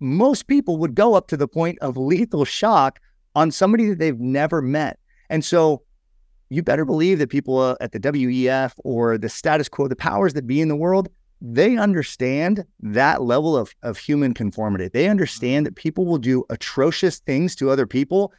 [0.00, 3.00] most people would go up to the point of lethal shock
[3.34, 4.98] on somebody that they've never met.
[5.30, 5.82] And so
[6.50, 10.34] you better believe that people uh, at the WEF or the status quo, the powers
[10.34, 11.08] that be in the world,
[11.40, 14.88] they understand that level of, of human conformity.
[14.88, 18.32] They understand that people will do atrocious things to other people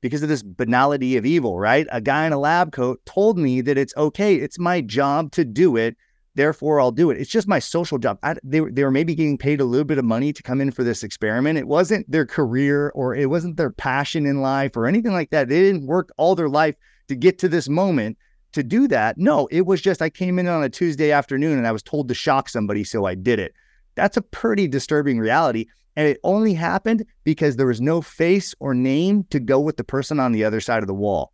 [0.00, 1.86] because of this banality of evil, right?
[1.90, 4.36] A guy in a lab coat told me that it's okay.
[4.36, 5.96] It's my job to do it.
[6.36, 7.18] Therefore, I'll do it.
[7.18, 8.18] It's just my social job.
[8.22, 10.70] I, they, they were maybe getting paid a little bit of money to come in
[10.70, 11.58] for this experiment.
[11.58, 15.48] It wasn't their career or it wasn't their passion in life or anything like that.
[15.48, 16.76] They didn't work all their life
[17.08, 18.18] to get to this moment
[18.52, 19.16] to do that.
[19.16, 22.08] No, it was just I came in on a Tuesday afternoon and I was told
[22.08, 23.54] to shock somebody, so I did it.
[23.94, 25.66] That's a pretty disturbing reality.
[25.96, 29.84] And it only happened because there was no face or name to go with the
[29.84, 31.32] person on the other side of the wall.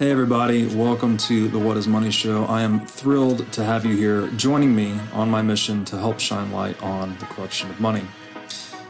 [0.00, 2.46] Hey, everybody, welcome to the What is Money Show.
[2.46, 6.50] I am thrilled to have you here joining me on my mission to help shine
[6.52, 8.04] light on the corruption of money.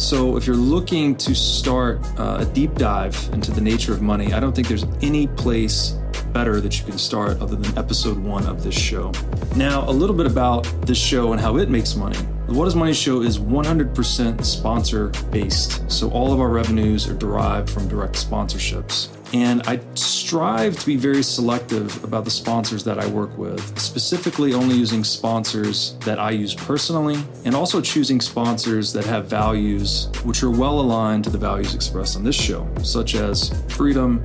[0.00, 4.32] So, if you're looking to start uh, a deep dive into the nature of money,
[4.32, 5.94] I don't think there's any place
[6.32, 9.12] better that you can start other than episode one of this show.
[9.56, 12.18] Now, a little bit about this show and how it makes money.
[12.46, 15.90] The What is Money show is 100% sponsor based.
[15.90, 19.08] So, all of our revenues are derived from direct sponsorships.
[19.32, 24.54] And I strive to be very selective about the sponsors that I work with, specifically
[24.54, 30.42] only using sponsors that I use personally, and also choosing sponsors that have values which
[30.42, 34.24] are well aligned to the values expressed on this show, such as freedom,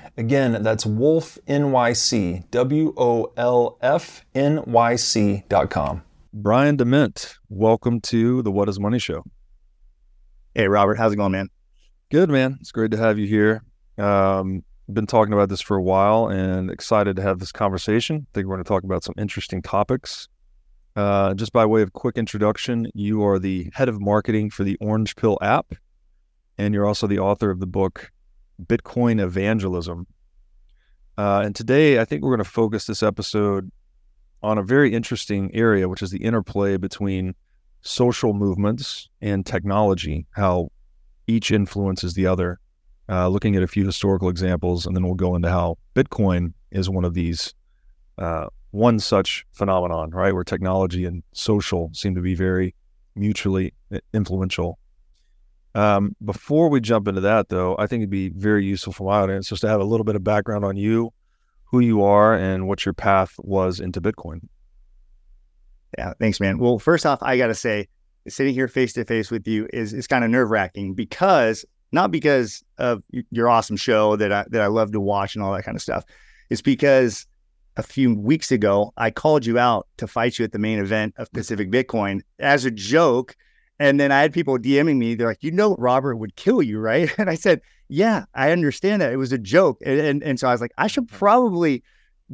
[0.17, 6.03] Again, that's Wolf NYC, W O L F N Y C dot com.
[6.33, 9.23] Brian De Mint, welcome to the What is Money Show.
[10.53, 11.47] Hey, Robert, how's it going, man?
[12.09, 12.57] Good, man.
[12.59, 13.63] It's great to have you here.
[13.97, 18.27] Um, been talking about this for a while and excited to have this conversation.
[18.29, 20.27] I think we're going to talk about some interesting topics.
[20.93, 24.75] Uh, just by way of quick introduction, you are the head of marketing for the
[24.81, 25.73] Orange Pill app,
[26.57, 28.11] and you're also the author of the book
[28.67, 30.07] Bitcoin evangelism.
[31.17, 33.71] Uh, and today, I think we're going to focus this episode
[34.43, 37.35] on a very interesting area, which is the interplay between
[37.81, 40.69] social movements and technology, how
[41.27, 42.59] each influences the other.
[43.09, 46.89] Uh, looking at a few historical examples, and then we'll go into how Bitcoin is
[46.89, 47.53] one of these,
[48.17, 50.33] uh, one such phenomenon, right?
[50.33, 52.73] Where technology and social seem to be very
[53.15, 53.73] mutually
[54.13, 54.79] influential.
[55.73, 59.21] Um, before we jump into that, though, I think it'd be very useful for my
[59.21, 61.13] audience just to have a little bit of background on you,
[61.65, 64.41] who you are, and what your path was into Bitcoin.
[65.97, 66.57] Yeah, thanks, man.
[66.57, 67.87] Well, first off, I got to say,
[68.27, 72.11] sitting here face to face with you is is kind of nerve wracking because not
[72.11, 75.63] because of your awesome show that I that I love to watch and all that
[75.63, 76.03] kind of stuff.
[76.49, 77.25] It's because
[77.77, 81.15] a few weeks ago I called you out to fight you at the main event
[81.17, 83.35] of Pacific Bitcoin as a joke
[83.81, 85.15] and then I had people DMing me.
[85.15, 87.11] They're like, you know, Robert would kill you, right?
[87.17, 89.11] And I said, yeah, I understand that.
[89.11, 89.79] It was a joke.
[89.83, 91.17] And, and, and so I was like, I should mm-hmm.
[91.17, 91.83] probably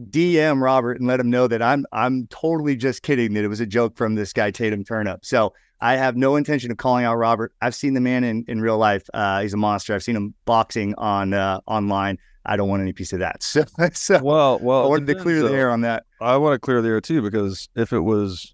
[0.09, 3.61] DM Robert and let him know that I'm I'm totally just kidding that it was
[3.61, 5.19] a joke from this guy Tatum Turnup.
[5.23, 7.53] So I have no intention of calling out Robert.
[7.61, 9.09] I've seen the man in, in real life.
[9.13, 9.95] Uh, he's a monster.
[9.95, 12.17] I've seen him boxing on uh, online.
[12.45, 13.41] I don't want any piece of that.
[13.43, 13.63] So,
[13.93, 16.03] so well, well, I wanted to clear the air on that.
[16.19, 18.53] I want to clear the air too because if it was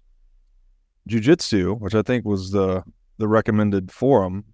[1.08, 2.82] jujitsu, which I think was the
[3.18, 4.44] the recommended forum,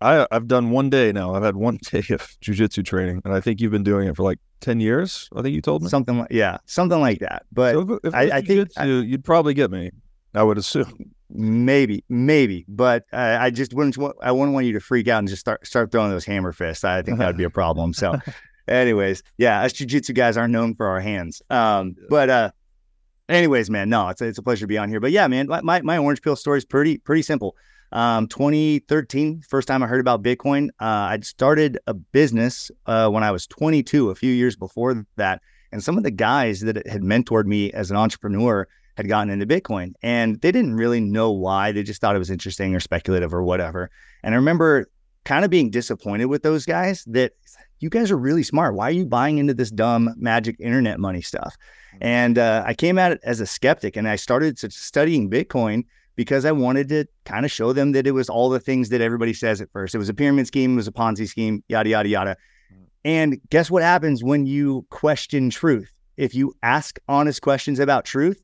[0.00, 1.34] I I've done one day now.
[1.34, 4.22] I've had one day of jujitsu training, and I think you've been doing it for
[4.22, 5.28] like ten years.
[5.34, 7.44] I think you told me something like yeah, something like that.
[7.52, 9.90] But so if, if I, I think I, you'd probably get me.
[10.34, 11.12] I would assume.
[11.32, 13.96] Maybe, maybe, but uh, I just wouldn't.
[14.20, 16.82] I wouldn't want you to freak out and just start start throwing those hammer fists.
[16.82, 17.92] I think that would be a problem.
[17.92, 18.16] So,
[18.68, 21.40] anyways, yeah, us jujitsu guys aren't known for our hands.
[21.50, 22.50] Um, but uh,
[23.30, 25.00] anyways, man, no, it's a, it's a pleasure to be on here.
[25.00, 27.56] But yeah, man, my my orange pill story is pretty pretty simple.
[27.92, 30.68] Um, 2013, first time I heard about Bitcoin.
[30.80, 35.42] Uh, I'd started a business uh, when I was 22, a few years before that,
[35.72, 39.46] and some of the guys that had mentored me as an entrepreneur had gotten into
[39.46, 41.72] Bitcoin and they didn't really know why.
[41.72, 43.90] They just thought it was interesting or speculative or whatever.
[44.22, 44.90] And I remember
[45.24, 47.32] kind of being disappointed with those guys that
[47.80, 48.74] you guys are really smart.
[48.74, 51.56] Why are you buying into this dumb magic internet money stuff?
[52.00, 55.84] And uh, I came at it as a skeptic and I started studying Bitcoin
[56.14, 59.00] because I wanted to kind of show them that it was all the things that
[59.00, 59.94] everybody says at first.
[59.94, 62.36] It was a pyramid scheme, it was a Ponzi scheme, yada, yada, yada.
[63.04, 65.90] And guess what happens when you question truth?
[66.18, 68.42] If you ask honest questions about truth,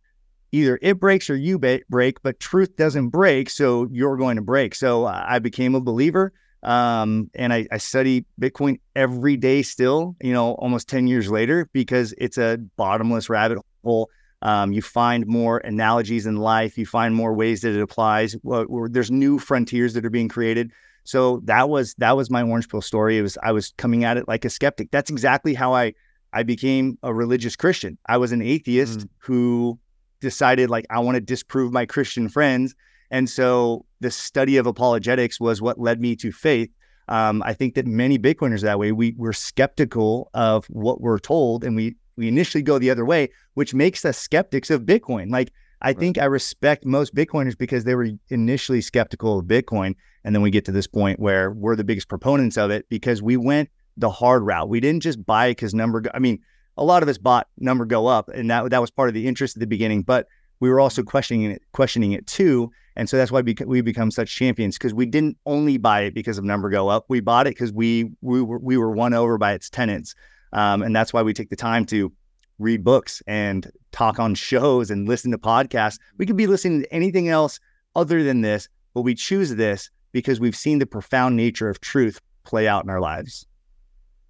[0.53, 3.51] either it breaks or you break, but truth doesn't break.
[3.51, 4.75] So you're going to break.
[4.75, 6.33] So uh, I became a believer.
[6.67, 11.71] Um, and I, I study Bitcoin every day still, you know, almost 10 years later,
[11.73, 14.11] because it's a bottomless rabbit hole.
[14.43, 16.77] Um, you find more analogies in life.
[16.77, 18.37] You find more ways that it applies.
[18.43, 20.73] Well, there's new frontiers that are being created.
[21.05, 23.17] So that was that was my orange pill story.
[23.17, 24.91] It was I was coming at it like a skeptic.
[24.91, 25.95] That's exactly how I
[26.33, 27.97] I became a religious Christian.
[28.07, 29.09] I was an atheist mm.
[29.19, 29.79] who
[30.21, 32.75] decided like I want to disprove my Christian friends.
[33.11, 36.71] And so the study of apologetics was what led me to faith.
[37.09, 38.93] Um, I think that many Bitcoiners that way.
[38.93, 43.29] We we're skeptical of what we're told, and we we initially go the other way,
[43.55, 45.31] which makes us skeptics of Bitcoin.
[45.31, 45.53] Like
[45.83, 45.99] I right.
[45.99, 49.95] think I respect most Bitcoiners because they were initially skeptical of Bitcoin,
[50.25, 53.23] and then we get to this point where we're the biggest proponents of it because
[53.23, 54.69] we went the hard route.
[54.69, 56.01] We didn't just buy because number.
[56.01, 56.41] Go- I mean,
[56.77, 59.27] a lot of us bought number go up, and that that was part of the
[59.27, 60.03] interest at the beginning.
[60.03, 60.27] But
[60.61, 64.35] we were also questioning it, questioning it too, and so that's why we become such
[64.35, 67.05] champions because we didn't only buy it because of number go up.
[67.09, 70.15] We bought it because we we were we were won over by its tenants,
[70.53, 72.13] um, and that's why we take the time to
[72.59, 75.99] read books and talk on shows and listen to podcasts.
[76.17, 77.61] We could be listening to anything else
[77.95, 82.21] other than this, but we choose this because we've seen the profound nature of truth
[82.45, 83.47] play out in our lives.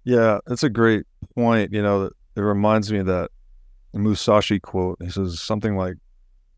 [0.03, 1.71] Yeah, that's a great point.
[1.73, 3.29] You know, it reminds me of that
[3.93, 4.97] Musashi quote.
[5.01, 5.95] He says something like,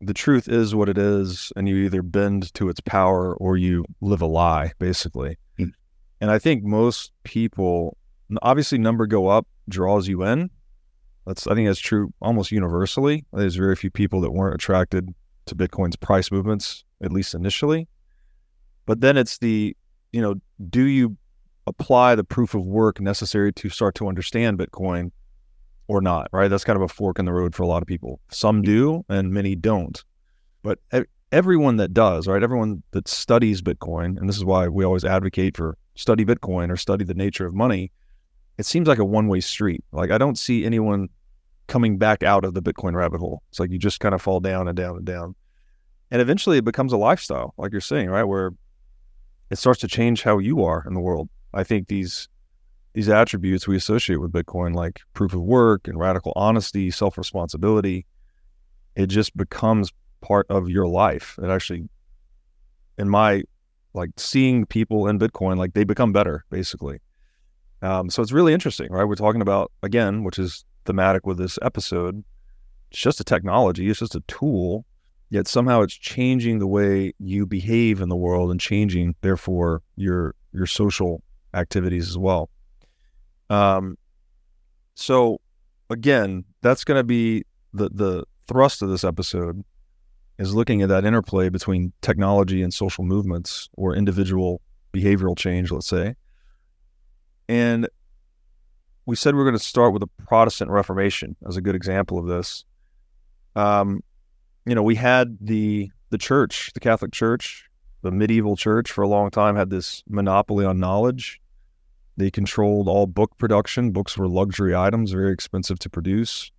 [0.00, 3.84] "The truth is what it is, and you either bend to its power or you
[4.00, 5.72] live a lie." Basically, mm.
[6.20, 7.96] and I think most people,
[8.42, 10.50] obviously, number go up draws you in.
[11.26, 13.24] That's I think that's true almost universally.
[13.32, 15.14] There's very few people that weren't attracted
[15.46, 17.88] to Bitcoin's price movements, at least initially.
[18.86, 19.76] But then it's the,
[20.12, 20.36] you know,
[20.68, 21.16] do you
[21.66, 25.12] apply the proof of work necessary to start to understand Bitcoin
[25.90, 26.46] or not, right?
[26.46, 28.20] That's kind of a fork in the road for a lot of people.
[28.30, 30.02] Some do and many don't.
[30.62, 30.78] But
[31.32, 32.44] everyone that does, right?
[32.44, 36.76] Everyone that studies Bitcoin, and this is why we always advocate for study Bitcoin or
[36.76, 37.90] study the nature of money,
[38.56, 39.82] it seems like a one way street.
[39.90, 41.08] Like I don't see anyone
[41.66, 43.42] coming back out of the Bitcoin rabbit hole.
[43.50, 45.34] It's like you just kind of fall down and down and down.
[46.12, 48.24] And eventually it becomes a lifestyle, like you're saying, right?
[48.24, 48.52] Where
[49.50, 51.28] it starts to change how you are in the world.
[51.52, 52.28] I think these
[52.92, 58.06] these attributes we associate with Bitcoin, like proof of work and radical honesty, self responsibility,
[58.96, 61.38] it just becomes part of your life.
[61.42, 61.88] It actually,
[62.98, 63.42] in my
[63.94, 67.00] like seeing people in Bitcoin, like they become better basically.
[67.82, 69.04] Um, so it's really interesting, right?
[69.04, 72.24] We're talking about again, which is thematic with this episode.
[72.90, 74.84] It's just a technology, it's just a tool,
[75.30, 80.34] yet somehow it's changing the way you behave in the world and changing, therefore, your
[80.52, 81.22] your social
[81.54, 82.50] activities as well.
[83.50, 83.98] Um,
[84.94, 85.40] so
[85.90, 89.62] again, that's going to be the the thrust of this episode
[90.38, 95.86] is looking at that interplay between technology and social movements or individual behavioral change, let's
[95.86, 96.14] say.
[97.48, 97.88] And
[99.06, 102.18] we said we are going to start with the Protestant Reformation as a good example
[102.18, 102.64] of this.
[103.56, 104.02] Um,
[104.64, 107.68] you know, we had the the church, the Catholic Church,
[108.02, 111.40] the medieval church for a long time had this monopoly on knowledge.
[112.20, 113.92] They controlled all book production.
[113.92, 116.52] Books were luxury items, very expensive to produce.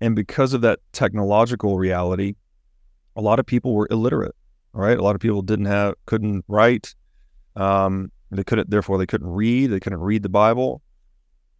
[0.00, 2.34] And because of that technological reality,
[3.14, 4.34] a lot of people were illiterate.
[4.74, 6.94] Right, a lot of people didn't have, couldn't write.
[7.56, 9.66] Um, they couldn't, therefore, they couldn't read.
[9.66, 10.80] They couldn't read the Bible,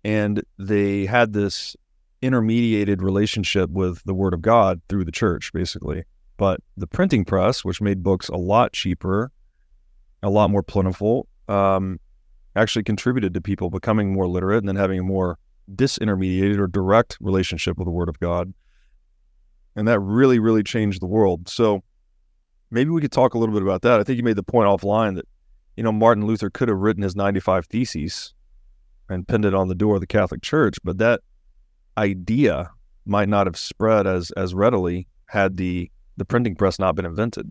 [0.03, 1.77] and they had this
[2.23, 6.05] intermediated relationship with the Word of God through the church, basically.
[6.39, 9.31] But the printing press, which made books a lot cheaper,
[10.23, 12.01] a lot more plentiful, um,
[12.57, 15.39] actually contributed to people becoming more literate and then having a more
[15.75, 18.53] disintermediated or direct relationship with the Word of God.
[19.75, 21.49] And that really, really changed the world.
[21.49, 21.83] So
[22.71, 24.01] maybe we could talk a little bit about that.
[24.01, 25.27] I think you made the point offline that,
[25.77, 28.35] you know, Martin Luther could have written his 95 Theses
[29.09, 31.21] and pinned it on the door of the Catholic Church, but that
[31.97, 32.71] idea
[33.05, 37.51] might not have spread as as readily had the the printing press not been invented.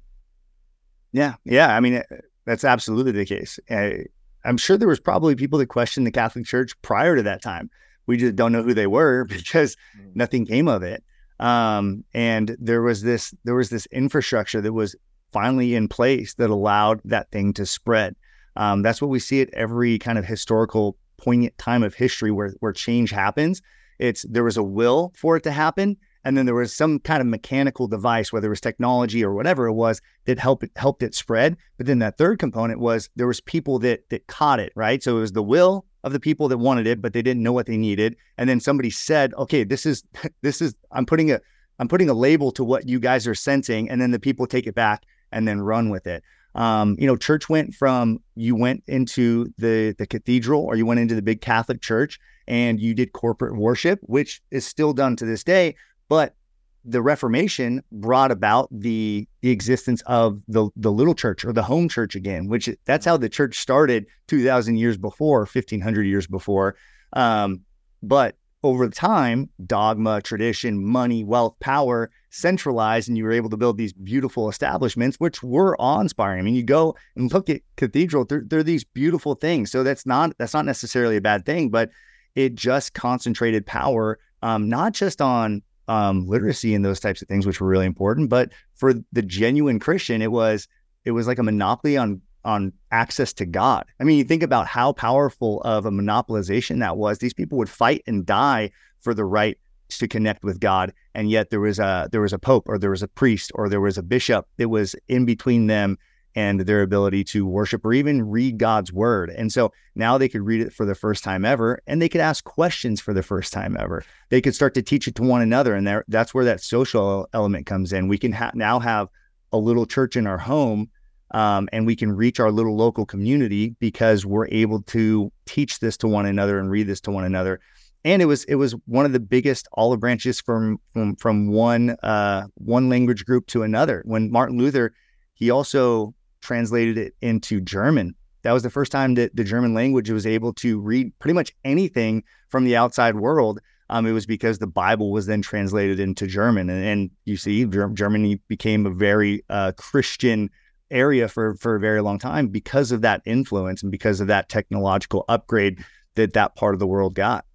[1.12, 1.76] Yeah, yeah.
[1.76, 2.02] I mean,
[2.46, 3.60] that's absolutely the case.
[3.70, 4.06] I,
[4.44, 7.70] I'm sure there was probably people that questioned the Catholic Church prior to that time.
[8.08, 10.16] We just don't know who they were because mm.
[10.16, 11.04] nothing came of it.
[11.40, 14.96] Um, and there was this there was this infrastructure that was
[15.32, 18.16] finally in place that allowed that thing to spread.
[18.56, 22.54] Um, that's what we see at every kind of historical poignant time of history where
[22.60, 23.62] where change happens.
[23.98, 27.22] It's there was a will for it to happen, and then there was some kind
[27.22, 31.04] of mechanical device, whether it was technology or whatever it was, that helped it helped
[31.04, 31.58] it spread.
[31.78, 35.02] But then that third component was there was people that that caught it, right?
[35.02, 37.54] So it was the will of the people that wanted it, but they didn't know
[37.54, 38.16] what they needed.
[38.38, 40.04] And then somebody said, "Okay, this is
[40.42, 41.40] this is I'm putting a
[41.80, 44.68] I'm putting a label to what you guys are sensing," and then the people take
[44.68, 46.24] it back and then run with it.
[46.54, 51.00] Um, you know, church went from you went into the the cathedral or you went
[51.00, 55.26] into the big Catholic church and you did corporate worship, which is still done to
[55.26, 55.76] this day.
[56.12, 56.36] But
[56.84, 61.88] the Reformation brought about the the existence of the the little church or the home
[61.88, 66.28] church again, which that's how the church started two thousand years before, fifteen hundred years
[66.28, 66.76] before.
[67.14, 67.62] Um,
[68.04, 73.78] but over time, dogma, tradition, money, wealth, power centralized, and you were able to build
[73.78, 76.40] these beautiful establishments, which were awe-inspiring.
[76.40, 79.72] I mean, you go and look at cathedral; they're, they're these beautiful things.
[79.72, 81.90] So that's not that's not necessarily a bad thing, but
[82.36, 87.46] it just concentrated power, um, not just on um, literacy and those types of things,
[87.46, 90.70] which were really important, but for the genuine Christian, it was
[91.04, 93.84] it was like a monopoly on on access to God.
[94.00, 97.18] I mean, you think about how powerful of a monopolization that was.
[97.18, 98.72] These people would fight and die
[99.02, 99.58] for the right
[99.90, 102.92] to connect with God, and yet there was a there was a pope or there
[102.92, 105.98] was a priest or there was a bishop that was in between them
[106.36, 109.30] and their ability to worship or even read God's word.
[109.30, 112.22] And so now they could read it for the first time ever and they could
[112.22, 114.04] ask questions for the first time ever.
[114.30, 115.74] They could start to teach it to one another.
[115.74, 118.08] And there, that's where that social element comes in.
[118.08, 119.10] We can ha- now have
[119.52, 120.90] a little church in our home
[121.32, 125.98] um, and we can reach our little local community because we're able to teach this
[125.98, 127.60] to one another and read this to one another.
[128.04, 131.92] And it was it was one of the biggest olive branches from from from one
[132.04, 134.02] uh, one language group to another.
[134.06, 134.94] When Martin Luther,
[135.36, 138.16] he also translated it into German.
[138.44, 141.52] That was the first time that the German language was able to read pretty much
[141.64, 143.60] anything from the outside world.
[143.90, 147.66] Um, it was because the Bible was then translated into German, and, and you see,
[147.66, 150.50] Germany became a very uh, Christian
[150.90, 154.50] area for for a very long time because of that influence and because of that
[154.50, 155.84] technological upgrade
[156.16, 157.46] that that part of the world got.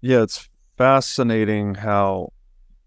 [0.00, 2.32] Yeah, it's fascinating how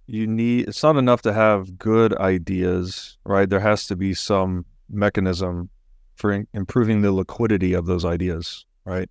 [0.07, 3.49] you need it's not enough to have good ideas right?
[3.49, 5.69] There has to be some mechanism
[6.15, 9.09] for in, improving the liquidity of those ideas right?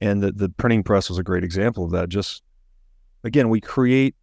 [0.00, 2.08] And the, the printing press was a great example of that.
[2.08, 2.42] Just
[3.24, 4.14] again we create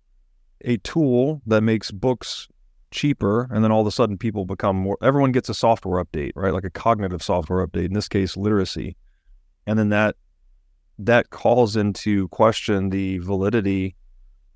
[0.61, 2.47] a tool that makes books
[2.91, 6.31] cheaper and then all of a sudden people become more everyone gets a software update
[6.35, 6.53] right?
[6.53, 8.95] Like a cognitive software update in this case literacy.
[9.67, 10.15] And then that
[10.99, 13.95] that calls into question the validity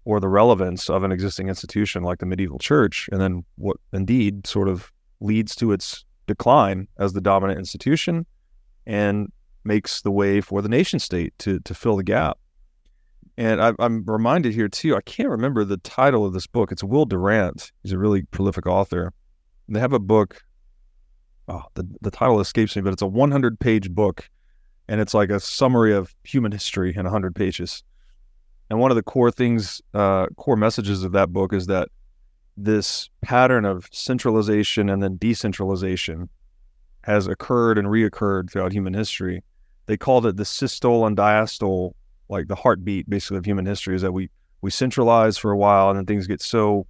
[0.05, 4.47] or the relevance of an existing institution like the medieval church, and then what indeed
[4.47, 8.25] sort of leads to its decline as the dominant institution
[8.85, 9.31] and
[9.63, 12.37] makes the way for the nation state to to fill the gap.
[13.37, 14.95] And I, am reminded here too.
[14.95, 16.71] I can't remember the title of this book.
[16.71, 17.71] It's Will Durant.
[17.83, 19.11] He's a really prolific author.
[19.67, 20.41] And they have a book.
[21.47, 24.29] Oh, the the title escapes me, but it's a 100 page book,
[24.87, 27.83] and it's like a summary of human history in 100 pages.
[28.69, 31.89] And one of the core things, uh, core messages of that book is that
[32.57, 36.29] this pattern of centralization and then decentralization
[37.01, 39.43] has occurred and reoccurred throughout human history.
[39.85, 41.93] They called it the systole and diastole,
[42.29, 44.29] like the heartbeat basically of human history, is that we
[44.61, 46.87] we centralize for a while and then things get so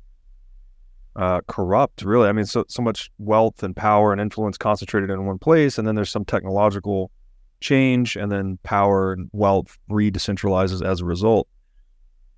[1.17, 2.29] uh, corrupt, really.
[2.29, 5.85] I mean, so so much wealth and power and influence concentrated in one place, and
[5.87, 7.11] then there's some technological
[7.59, 11.47] change, and then power and wealth re-decentralizes as a result.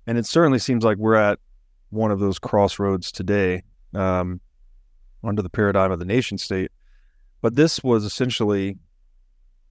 [0.08, 1.38] And it certainly seems like we're at
[1.90, 3.62] one of those crossroads today
[3.94, 4.40] um,
[5.22, 6.70] under the paradigm of the nation state.
[7.42, 8.78] But this was essentially,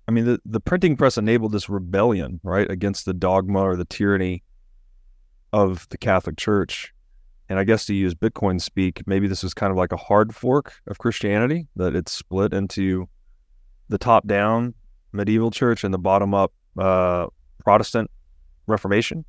[0.08, 3.86] I mean, the, the printing press enabled this rebellion, right, against the dogma or the
[3.86, 4.44] tyranny
[5.53, 6.94] of the Catholic Church.
[7.50, 10.36] And I guess to use Bitcoin speak, maybe this is kind of like a hard
[10.36, 13.10] fork of Christianity, that it's split into
[13.89, 14.75] the top down
[15.13, 17.25] medieval church and the bottom up uh,
[17.63, 18.12] Protestant
[18.67, 19.25] Reformation?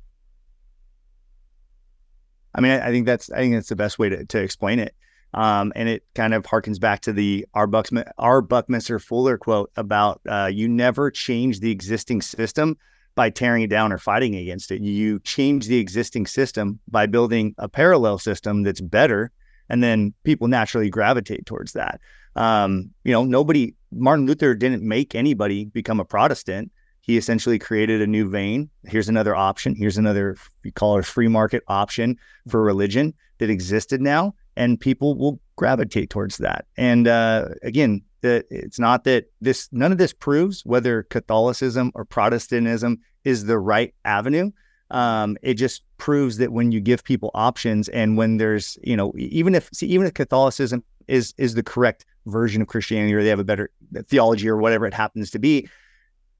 [2.55, 4.79] I mean, I, I, think that's I think that's the best way to, to explain
[4.79, 4.95] it.
[5.33, 9.71] Um, and it kind of harkens back to the our, Bucks, our Buckminster Fuller quote
[9.75, 12.77] about uh, you never change the existing system
[13.13, 14.81] by tearing it down or fighting against it.
[14.81, 19.31] You change the existing system by building a parallel system that's better,
[19.67, 21.99] and then people naturally gravitate towards that.
[22.35, 26.71] Um, you know, nobody Martin Luther didn't make anybody become a Protestant.
[27.09, 28.69] He essentially created a new vein.
[28.83, 29.73] Here's another option.
[29.73, 32.15] Here's another we call it a free market option
[32.47, 36.67] for religion that existed now, and people will gravitate towards that.
[36.77, 42.99] And uh, again, it's not that this none of this proves whether Catholicism or Protestantism
[43.23, 44.51] is the right avenue.
[44.91, 49.13] Um, it just proves that when you give people options and when there's you know
[49.17, 53.29] even if see, even if Catholicism is is the correct version of Christianity or they
[53.29, 53.71] have a better
[54.05, 55.67] theology or whatever it happens to be,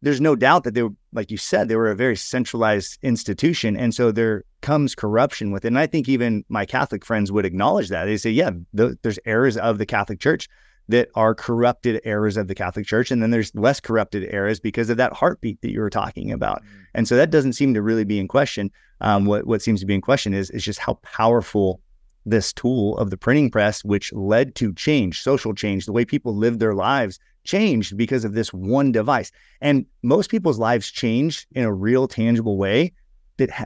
[0.01, 3.75] there's no doubt that they were, like you said, they were a very centralized institution.
[3.75, 5.69] And so there comes corruption with it.
[5.69, 8.05] And I think even my Catholic friends would acknowledge that.
[8.05, 10.47] They say, yeah, th- there's errors of the Catholic Church
[10.87, 13.11] that are corrupted errors of the Catholic Church.
[13.11, 16.63] And then there's less corrupted errors because of that heartbeat that you were talking about.
[16.63, 16.77] Mm-hmm.
[16.95, 18.71] And so that doesn't seem to really be in question.
[19.01, 21.81] Um, what, what seems to be in question is, is just how powerful
[22.25, 26.35] this tool of the printing press, which led to change, social change, the way people
[26.35, 29.31] live their lives changed because of this one device.
[29.61, 32.93] And most people's lives changed in a real, tangible way
[33.37, 33.65] that ha-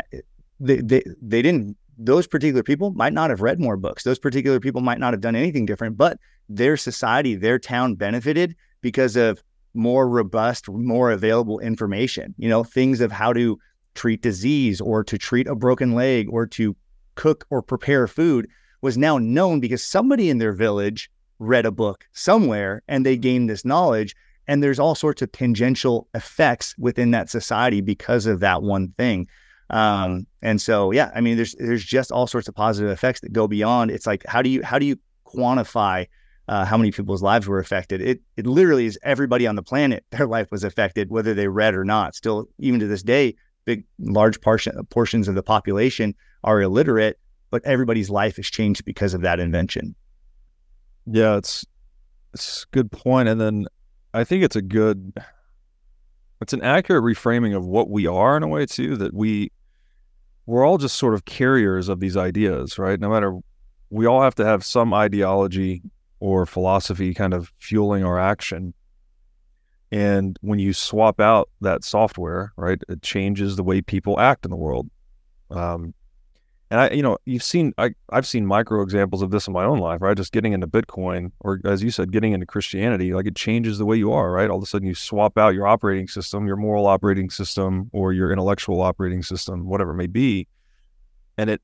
[0.60, 4.04] they, they, they didn't, those particular people might not have read more books.
[4.04, 8.56] Those particular people might not have done anything different, but their society, their town benefited
[8.82, 13.60] because of more robust, more available information, you know, things of how to
[13.96, 16.76] treat disease or to treat a broken leg or to
[17.16, 18.48] cook or prepare food
[18.82, 21.10] was now known because somebody in their village
[21.40, 24.16] read a book somewhere and they gained this knowledge.
[24.48, 29.28] And there's all sorts of tangential effects within that society because of that one thing.
[29.70, 33.34] Um, and so, yeah, I mean, there's there's just all sorts of positive effects that
[33.34, 33.92] go beyond.
[33.92, 36.08] It's like how do you how do you quantify
[36.48, 38.02] uh, how many people's lives were affected?
[38.02, 40.06] It it literally is everybody on the planet.
[40.12, 42.14] Their life was affected, whether they read or not.
[42.14, 47.18] Still, even to this day, big large portion portions of the population are illiterate,
[47.50, 49.96] but everybody's life has changed because of that invention.
[51.06, 51.66] Yeah, it's
[52.34, 53.68] it's a good point, and then
[54.14, 55.14] I think it's a good,
[56.42, 58.96] it's an accurate reframing of what we are in a way too.
[58.98, 59.52] That we
[60.46, 63.00] we're all just sort of carriers of these ideas, right?
[63.00, 63.40] No matter
[63.90, 65.82] we all have to have some ideology
[66.20, 68.74] or philosophy kind of fueling our action.
[69.92, 74.50] And when you swap out that software, right, it changes the way people act in
[74.50, 74.90] the world.
[75.52, 75.94] Um,
[76.74, 79.64] and I, you know, you've seen I, I've seen micro examples of this in my
[79.64, 80.18] own life, right?
[80.18, 83.86] Just getting into Bitcoin, or as you said, getting into Christianity, like it changes the
[83.86, 84.50] way you are, right?
[84.50, 88.12] All of a sudden, you swap out your operating system, your moral operating system, or
[88.12, 90.48] your intellectual operating system, whatever it may be,
[91.38, 91.62] and it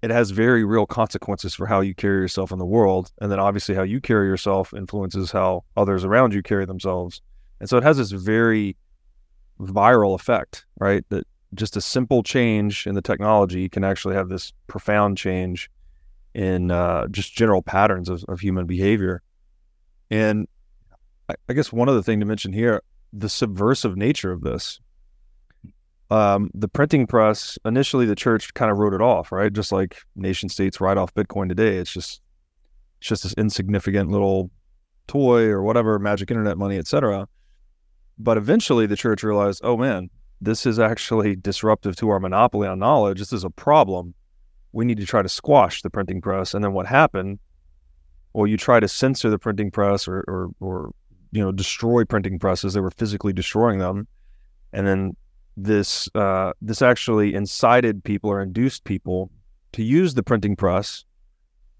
[0.00, 3.38] it has very real consequences for how you carry yourself in the world, and then
[3.38, 7.20] obviously how you carry yourself influences how others around you carry themselves,
[7.60, 8.74] and so it has this very
[9.60, 11.04] viral effect, right?
[11.10, 15.70] That just a simple change in the technology can actually have this profound change
[16.34, 19.22] in uh, just general patterns of, of human behavior.
[20.10, 20.46] And
[21.28, 22.82] I, I, guess one other thing to mention here
[23.12, 24.80] the subversive nature of this.
[26.10, 29.52] Um, the printing press, initially, the church kind of wrote it off, right?
[29.52, 31.76] Just like nation states write off Bitcoin today.
[31.76, 32.20] It's just,
[32.98, 34.50] it's just this insignificant little
[35.06, 37.28] toy or whatever, magic internet money, etc.
[38.18, 40.10] But eventually, the church realized, oh man,
[40.40, 43.18] this is actually disruptive to our monopoly on knowledge.
[43.18, 44.14] This is a problem.
[44.72, 46.54] We need to try to squash the printing press.
[46.54, 47.38] And then what happened?
[48.32, 50.92] Well, you try to censor the printing press or, or, or
[51.32, 52.74] you know, destroy printing presses.
[52.74, 54.06] They were physically destroying them.
[54.72, 55.16] And then
[55.56, 59.30] this, uh, this actually incited people or induced people
[59.72, 61.04] to use the printing press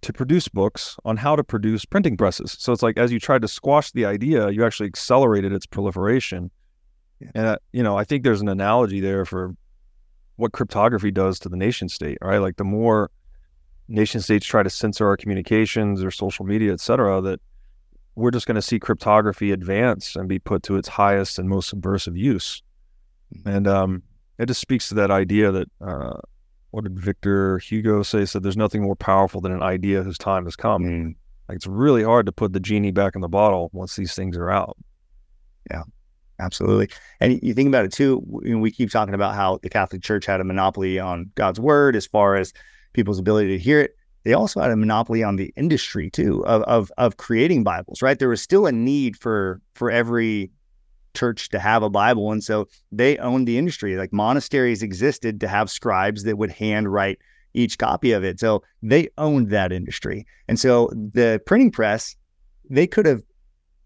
[0.03, 2.57] to produce books on how to produce printing presses.
[2.59, 6.51] So it's like as you tried to squash the idea, you actually accelerated its proliferation
[7.21, 7.31] yeah.
[7.35, 9.55] And, uh, you know, I think there's an analogy there for
[10.37, 12.39] what cryptography does to the nation state, right?
[12.39, 13.11] Like the more
[13.89, 17.41] nation states try to censor our communications or social media, et cetera, that
[18.15, 21.69] we're just going to see cryptography advance and be put to its highest and most
[21.69, 22.63] subversive use.
[23.35, 23.49] Mm-hmm.
[23.49, 24.03] And um,
[24.39, 26.19] it just speaks to that idea that, uh,
[26.73, 28.25] what did Victor Hugo say?
[28.25, 30.85] Said there's nothing more powerful than an idea whose time has come.
[30.85, 31.15] Mm.
[31.49, 34.37] Like it's really hard to put the genie back in the bottle once these things
[34.37, 34.77] are out.
[35.69, 35.83] Yeah.
[36.41, 36.89] Absolutely.
[37.21, 40.41] And you think about it too, we keep talking about how the Catholic Church had
[40.41, 42.53] a monopoly on God's word as far as
[42.93, 43.97] people's ability to hear it.
[44.25, 48.19] they also had a monopoly on the industry too of, of of creating Bibles, right?
[48.19, 50.51] There was still a need for for every
[51.15, 52.31] church to have a Bible.
[52.33, 53.97] And so they owned the industry.
[53.97, 57.19] Like monasteries existed to have scribes that would handwrite
[57.55, 58.39] each copy of it.
[58.39, 60.27] So they owned that industry.
[60.49, 62.15] And so the printing press,
[62.69, 63.23] they could have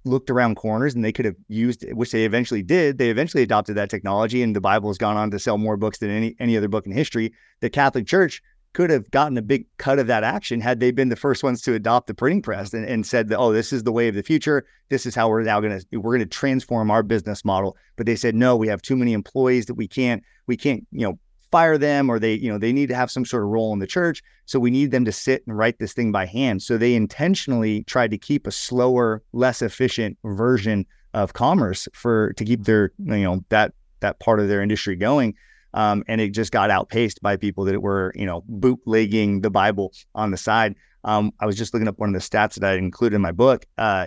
[0.04, 3.76] looked around corners and they could have used which they eventually did they eventually adopted
[3.76, 6.56] that technology and the bible has gone on to sell more books than any any
[6.56, 8.42] other book in history the catholic church
[8.74, 11.62] could have gotten a big cut of that action had they been the first ones
[11.62, 14.16] to adopt the printing press and, and said that, oh, this is the way of
[14.16, 14.66] the future.
[14.90, 17.76] This is how we're now going to, we're going to transform our business model.
[17.96, 21.06] But they said, no, we have too many employees that we can't, we can't, you
[21.06, 21.18] know,
[21.54, 23.78] fire them or they, you know, they need to have some sort of role in
[23.78, 24.24] the church.
[24.44, 26.64] So we need them to sit and write this thing by hand.
[26.64, 32.44] So they intentionally tried to keep a slower, less efficient version of commerce for, to
[32.44, 35.36] keep their, you know, that, that part of their industry going.
[35.74, 39.92] Um, and it just got outpaced by people that were, you know, bootlegging the Bible
[40.16, 40.74] on the side.
[41.04, 43.30] Um, I was just looking up one of the stats that I included in my
[43.30, 43.64] book.
[43.78, 44.06] Uh,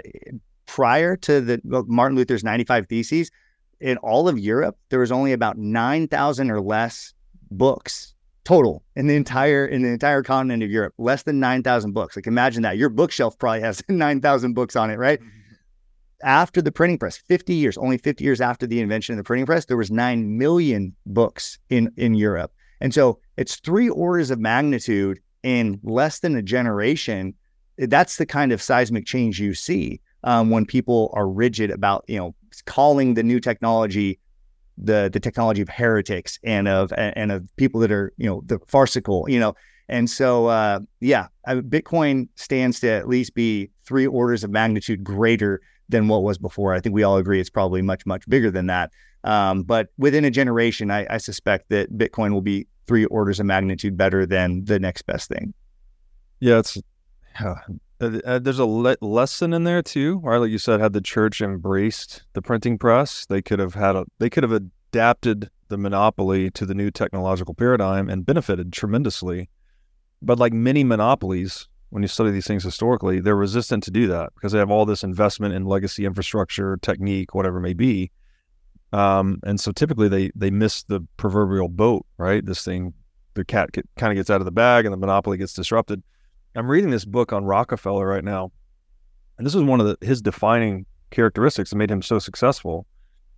[0.66, 3.32] prior to the Martin Luther's 95 Theses,
[3.80, 7.14] in all of Europe, there was only about 9,000 or less
[7.52, 10.94] books total in the entire in the entire continent of Europe.
[10.98, 12.16] Less than 9,000 books.
[12.16, 12.78] Like imagine that.
[12.78, 15.20] Your bookshelf probably has 9,000 books on it, right?
[16.24, 19.46] After the printing press 50 years only 50 years after the invention of the printing
[19.46, 24.40] press there was 9 million books in in europe and so it's three orders of
[24.40, 27.36] magnitude in less than a generation
[27.78, 32.18] that's the kind of seismic change you see um, when people are rigid about you
[32.18, 32.34] know
[32.66, 34.20] calling the new technology
[34.78, 38.60] the the technology of heretics and of and of people that are you know the
[38.68, 39.54] farcical you know
[39.90, 45.62] and so uh, yeah bitcoin stands to at least be three orders of magnitude greater
[45.90, 46.74] than what was before.
[46.74, 48.92] I think we all agree it's probably much, much bigger than that.
[49.24, 53.46] Um, but within a generation, I, I, suspect that Bitcoin will be three orders of
[53.46, 55.54] magnitude better than the next best thing.
[56.40, 56.78] Yeah, it's
[58.00, 60.38] uh, uh, there's a le- lesson in there too, right?
[60.38, 64.06] Like you said, had the church embraced the printing press, they could have had a
[64.20, 69.50] they could have adapted the monopoly to the new technological paradigm and benefited tremendously.
[70.22, 74.34] But like many monopolies, when you study these things historically, they're resistant to do that
[74.36, 78.12] because they have all this investment in legacy infrastructure, technique, whatever it may be.
[78.94, 82.46] Um, and so typically they they miss the proverbial boat, right?
[82.46, 82.94] This thing,
[83.34, 86.04] the cat kind of gets out of the bag and the monopoly gets disrupted.
[86.58, 88.52] I'm reading this book on Rockefeller right now,
[89.38, 92.86] and this was one of the, his defining characteristics that made him so successful,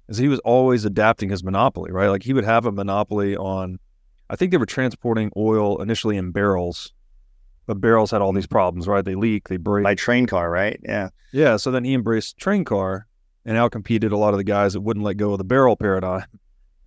[0.08, 2.10] is he was always adapting his monopoly, right?
[2.10, 3.80] Like he would have a monopoly on,
[4.30, 6.94] I think they were transporting oil initially in barrels
[7.70, 9.06] but barrels had all these problems, right?
[9.06, 9.84] They leak, they break.
[9.84, 10.80] By train car, right?
[10.82, 11.10] Yeah.
[11.32, 11.56] Yeah.
[11.58, 13.06] So then he embraced train car
[13.46, 16.26] and outcompeted a lot of the guys that wouldn't let go of the barrel paradigm.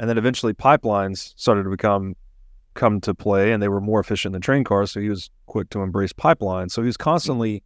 [0.00, 2.16] And then eventually pipelines started to become
[2.74, 4.92] come to play and they were more efficient than train cars.
[4.92, 6.72] So he was quick to embrace pipelines.
[6.72, 7.62] So he was constantly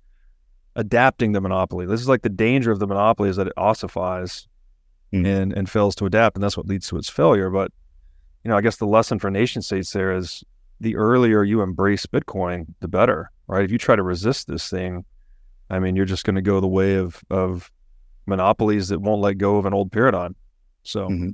[0.75, 1.87] adapting the monopoly.
[1.87, 4.47] This is like the danger of the monopoly is that it ossifies
[5.13, 5.27] mm.
[5.27, 6.37] and, and fails to adapt.
[6.37, 7.51] And that's what leads to its failure.
[7.51, 7.73] But,
[8.45, 10.45] you know, I guess the lesson for nation states there is
[10.81, 13.65] the earlier you embrace Bitcoin, the better, right?
[13.65, 15.05] If you try to resist this thing,
[15.71, 17.73] I mean, you're just going to go the way of of
[18.27, 20.37] monopolies that won't let go of an old paradigm.
[20.83, 21.31] So, mm-hmm.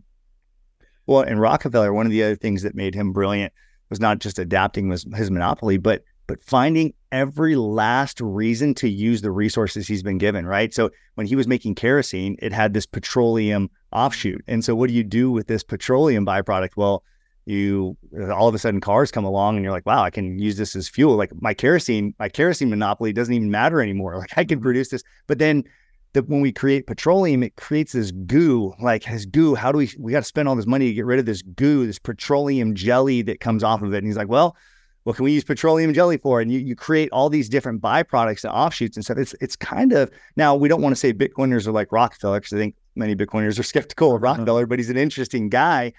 [1.06, 3.52] Well, and Rockefeller, one of the other things that made him brilliant
[3.90, 9.20] was not just adapting his, his monopoly, but but finding every last reason to use
[9.20, 10.72] the resources he's been given, right?
[10.72, 14.42] So when he was making kerosene, it had this petroleum offshoot.
[14.46, 16.70] And so what do you do with this petroleum byproduct?
[16.76, 17.02] Well,
[17.44, 17.96] you
[18.30, 20.76] all of a sudden cars come along and you're like, wow, I can use this
[20.76, 21.16] as fuel.
[21.16, 24.16] Like my kerosene, my kerosene monopoly doesn't even matter anymore.
[24.18, 25.02] Like I can produce this.
[25.26, 25.64] But then
[26.12, 28.74] the, when we create petroleum, it creates this goo.
[28.80, 29.54] Like has goo.
[29.54, 29.90] How do we?
[29.98, 32.74] We got to spend all this money to get rid of this goo, this petroleum
[32.74, 33.98] jelly that comes off of it.
[33.98, 34.56] And he's like, well,
[35.04, 36.40] what can we use petroleum jelly for?
[36.40, 39.18] And you, you create all these different byproducts and offshoots and stuff.
[39.18, 42.52] It's it's kind of now we don't want to say Bitcoiners are like Rockefeller because
[42.52, 44.32] I think many Bitcoiners are skeptical of uh-huh.
[44.32, 45.92] Rockefeller, but he's an interesting guy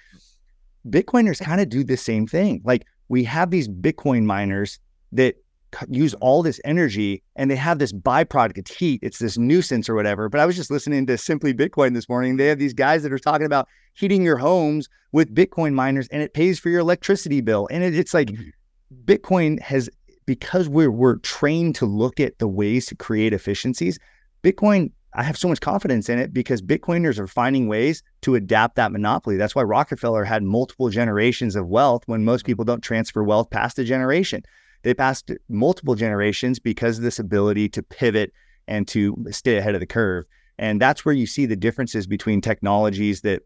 [0.88, 2.62] Bitcoiners kind of do the same thing.
[2.64, 4.80] Like we have these Bitcoin miners
[5.12, 5.36] that
[5.90, 9.96] use all this energy and they have this byproduct, it's heat, it's this nuisance or
[9.96, 10.30] whatever.
[10.30, 12.38] But I was just listening to Simply Bitcoin this morning.
[12.38, 16.22] They have these guys that are talking about heating your homes with Bitcoin miners and
[16.22, 17.68] it pays for your electricity bill.
[17.72, 18.50] And it, it's like mm-hmm.
[19.06, 19.90] Bitcoin has,
[20.26, 24.00] because we're, we're trained to look at the ways to create efficiencies,
[24.44, 28.76] Bitcoin I have so much confidence in it because Bitcoiners are finding ways to adapt
[28.78, 29.38] that monopoly.
[29.38, 33.78] That's why Rockefeller had multiple generations of wealth when most people don't transfer wealth past
[33.78, 34.42] a generation.
[34.84, 38.34] They passed multiple generations because of this ability to pivot
[38.68, 40.26] and to stay ahead of the curve.
[40.58, 43.42] And that's where you see the differences between technologies that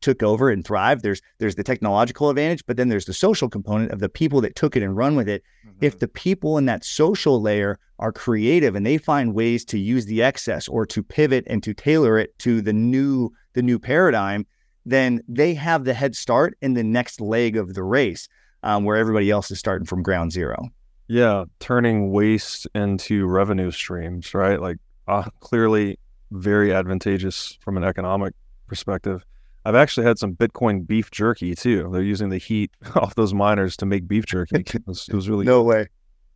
[0.00, 1.02] took over and thrived.
[1.02, 4.56] There's there's the technological advantage, but then there's the social component of the people that
[4.56, 5.42] took it and run with it.
[5.66, 5.84] Mm-hmm.
[5.84, 10.06] If the people in that social layer are creative and they find ways to use
[10.06, 14.46] the excess or to pivot and to tailor it to the new the new paradigm,
[14.84, 18.28] then they have the head start in the next leg of the race,
[18.62, 20.70] um, where everybody else is starting from ground zero.
[21.08, 24.60] Yeah, turning waste into revenue streams, right?
[24.60, 25.98] Like uh, clearly
[26.32, 28.34] very advantageous from an economic
[28.66, 29.24] perspective.
[29.64, 31.88] I've actually had some Bitcoin beef jerky too.
[31.92, 34.64] They're using the heat off those miners to make beef jerky.
[34.74, 35.88] It was, it was really no way.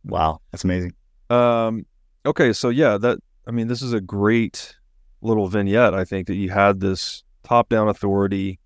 [0.03, 0.93] Wow, that's amazing.
[1.29, 1.85] Um,
[2.25, 4.75] okay, so yeah, that I mean, this is a great
[5.21, 5.93] little vignette.
[5.93, 8.59] I think that you had this top-down authority.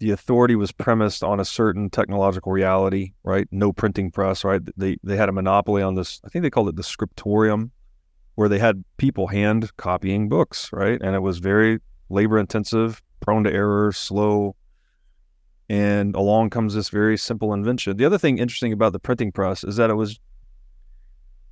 [0.00, 3.46] The authority was premised on a certain technological reality, right?
[3.50, 4.62] No printing press, right?
[4.76, 6.20] They they had a monopoly on this.
[6.24, 7.70] I think they called it the scriptorium,
[8.34, 10.98] where they had people hand copying books, right?
[11.02, 14.56] And it was very labor intensive, prone to error, slow.
[15.68, 17.96] And along comes this very simple invention.
[17.96, 20.18] The other thing interesting about the printing press is that it was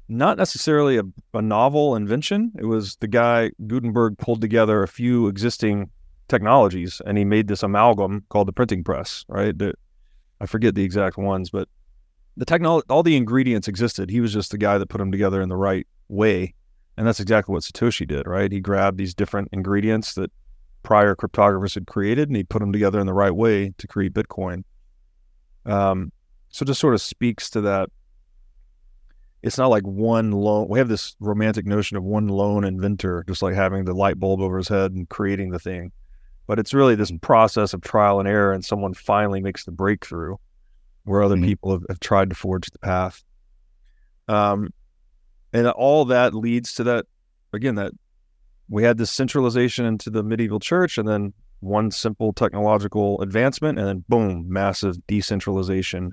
[0.08, 1.02] not necessarily a,
[1.34, 2.52] a novel invention.
[2.58, 5.90] It was the guy Gutenberg pulled together a few existing
[6.28, 9.56] technologies and he made this amalgam called the printing press, right?
[9.58, 9.76] That
[10.40, 11.68] I forget the exact ones, but
[12.36, 14.10] the technology, all the ingredients existed.
[14.10, 16.54] He was just the guy that put them together in the right way.
[16.96, 18.50] And that's exactly what Satoshi did, right?
[18.50, 20.30] He grabbed these different ingredients that
[20.82, 24.14] prior cryptographers had created and he put them together in the right way to create
[24.14, 24.64] Bitcoin.
[25.66, 26.12] Um,
[26.50, 27.90] so just sort of speaks to that.
[29.42, 33.42] It's not like one lone, we have this romantic notion of one lone inventor, just
[33.42, 35.92] like having the light bulb over his head and creating the thing.
[36.48, 40.34] But it's really this process of trial and error, and someone finally makes the breakthrough
[41.04, 41.44] where other mm-hmm.
[41.44, 43.22] people have, have tried to forge the path.
[44.26, 44.70] Um,
[45.52, 47.06] and all that leads to that
[47.52, 47.92] again that
[48.68, 53.88] we had this centralization into the medieval church and then one simple technological advancement and
[53.88, 56.12] then boom massive decentralization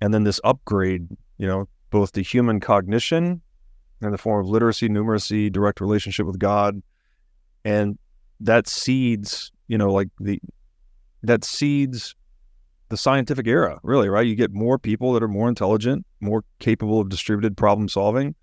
[0.00, 3.40] and then this upgrade you know both the human cognition
[4.02, 6.82] in the form of literacy numeracy direct relationship with god
[7.64, 7.98] and
[8.40, 10.40] that seeds you know like the
[11.22, 12.14] that seeds
[12.88, 17.00] the scientific era really right you get more people that are more intelligent more capable
[17.00, 18.34] of distributed problem solving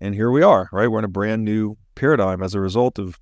[0.00, 0.88] and here we are, right?
[0.88, 3.18] We're in a brand new paradigm as a result of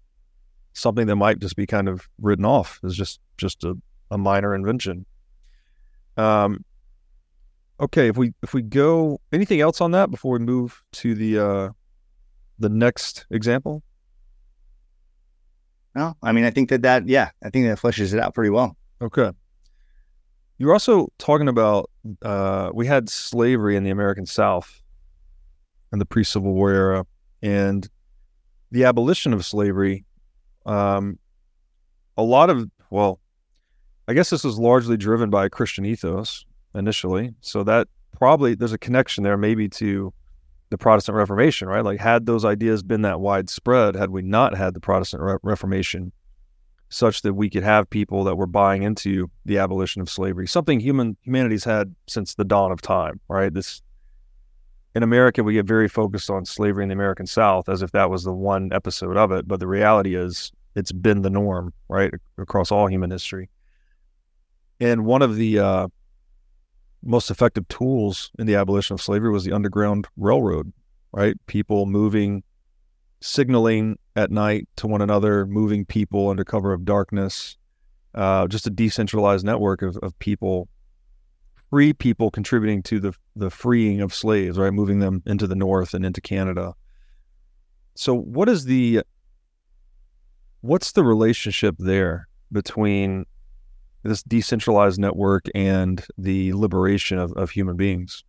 [0.75, 3.77] something that might just be kind of written off as just just a,
[4.11, 5.05] a minor invention.
[6.17, 6.65] Um,
[7.81, 11.39] okay, if we if we go anything else on that before we move to the
[11.39, 11.69] uh,
[12.59, 13.83] the next example?
[15.99, 18.51] No, I mean I think that that yeah, I think that fleshes it out pretty
[18.51, 18.77] well.
[19.03, 19.33] Okay.
[20.57, 21.91] You're also talking about
[22.23, 24.81] uh, we had slavery in the American South
[25.93, 27.07] in the pre-Civil War era,
[27.43, 27.89] and
[28.71, 30.05] the abolition of slavery.
[30.67, 31.19] Um,
[32.17, 33.19] a lot of well,
[34.07, 38.73] I guess this was largely driven by a Christian ethos initially, so that probably there's
[38.73, 40.15] a connection there, maybe to
[40.71, 41.85] the Protestant Reformation, right?
[41.85, 46.13] Like, had those ideas been that widespread, had we not had the Protestant Re- Reformation,
[46.91, 50.81] such that we could have people that were buying into the abolition of slavery, something
[50.81, 53.53] human humanity's had since the dawn of time, right?
[53.53, 53.83] This
[54.95, 58.11] in America, we get very focused on slavery in the American South as if that
[58.11, 59.47] was the one episode of it.
[59.47, 63.51] But the reality is, it's been the norm, right, across all human history.
[64.81, 65.89] And one of the uh,
[67.03, 70.73] most effective tools in the abolition of slavery was the Underground Railroad,
[71.13, 71.37] right?
[71.47, 72.43] People moving,
[73.21, 77.57] signaling at night to one another, moving people under cover of darkness,
[78.15, 80.69] uh, just a decentralized network of, of people
[81.71, 85.95] free people contributing to the the freeing of slaves, right, moving them into the north
[85.95, 86.75] and into Canada.
[87.95, 89.03] So, what is the
[90.61, 93.27] what's the relationship there between
[94.03, 98.25] this decentralized network and the liberation of, of human beings?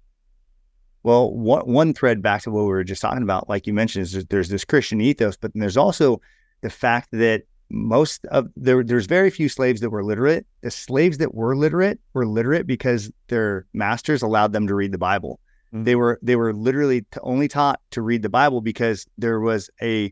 [1.04, 4.06] Well, one, one thread back to what we were just talking about, like you mentioned,
[4.06, 6.22] is there's this Christian ethos, but there's also
[6.62, 10.46] the fact that most of there there's very few slaves that were literate.
[10.62, 14.98] The slaves that were literate were literate because their masters allowed them to read the
[14.98, 15.40] Bible.
[15.74, 15.84] Mm-hmm.
[15.84, 20.12] They were they were literally only taught to read the Bible because there was a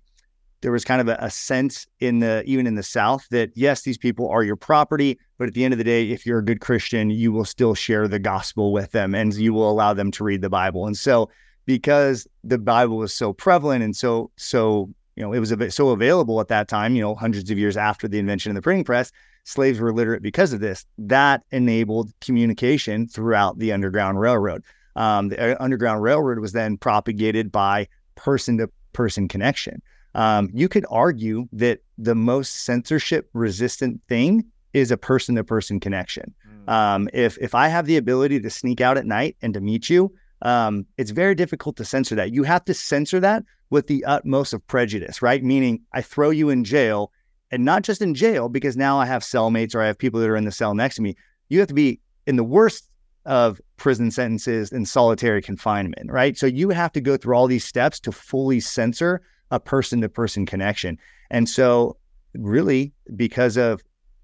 [0.62, 3.82] there was kind of a, a, sense in the even in the South that yes,
[3.82, 6.46] these people are your property, but at the end of the day, if you're a
[6.46, 10.12] good Christian, you will still share the gospel with them and you will allow them
[10.12, 10.88] to read the Bible.
[10.88, 11.30] And so
[11.66, 16.40] because the Bible was so prevalent and so so you know, it was so available
[16.40, 19.12] at that time, you know, hundreds of years after the invention of the printing press,
[19.46, 20.86] slaves were literate because of this.
[21.00, 24.64] That enabled communication throughout the Underground Railroad.
[24.96, 29.82] Um, the uh, Underground Railroad was then propagated by person to person connection.
[30.16, 35.80] Um, you could argue that the most censorship resistant thing is a person to person
[35.80, 36.34] connection.
[36.68, 39.90] Um, if if I have the ability to sneak out at night and to meet
[39.90, 42.32] you, um, it's very difficult to censor that.
[42.32, 45.44] You have to censor that with the utmost of prejudice, right?
[45.44, 47.12] Meaning, I throw you in jail,
[47.52, 50.30] and not just in jail because now I have cellmates or I have people that
[50.30, 51.16] are in the cell next to me.
[51.50, 52.90] You have to be in the worst
[53.26, 56.38] of prison sentences in solitary confinement, right?
[56.38, 60.10] So you have to go through all these steps to fully censor a person to
[60.10, 60.98] person connection.
[61.30, 61.98] And so,
[62.34, 63.82] really, because of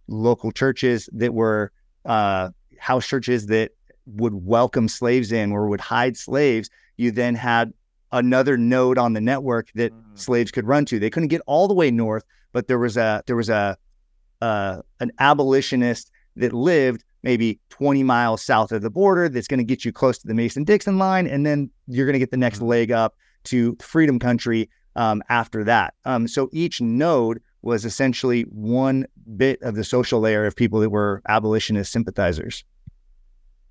[0.08, 1.72] local churches that were
[2.06, 3.72] uh, house churches that
[4.06, 7.74] would welcome slaves in or would hide slaves, you then had
[8.12, 10.02] another node on the network that mm.
[10.16, 11.00] slaves could run to.
[11.00, 13.78] They couldn't get all the way north, but there was a there was a
[14.42, 19.64] uh, an abolitionist that lived maybe 20 miles south of the border that's going to
[19.64, 21.26] get you close to the Mason Dixon line.
[21.26, 22.68] And then you're going to get the next mm-hmm.
[22.68, 25.94] leg up to freedom country um, after that.
[26.06, 29.06] Um, so each node was essentially one
[29.38, 32.64] bit of the social layer of people that were abolitionist sympathizers.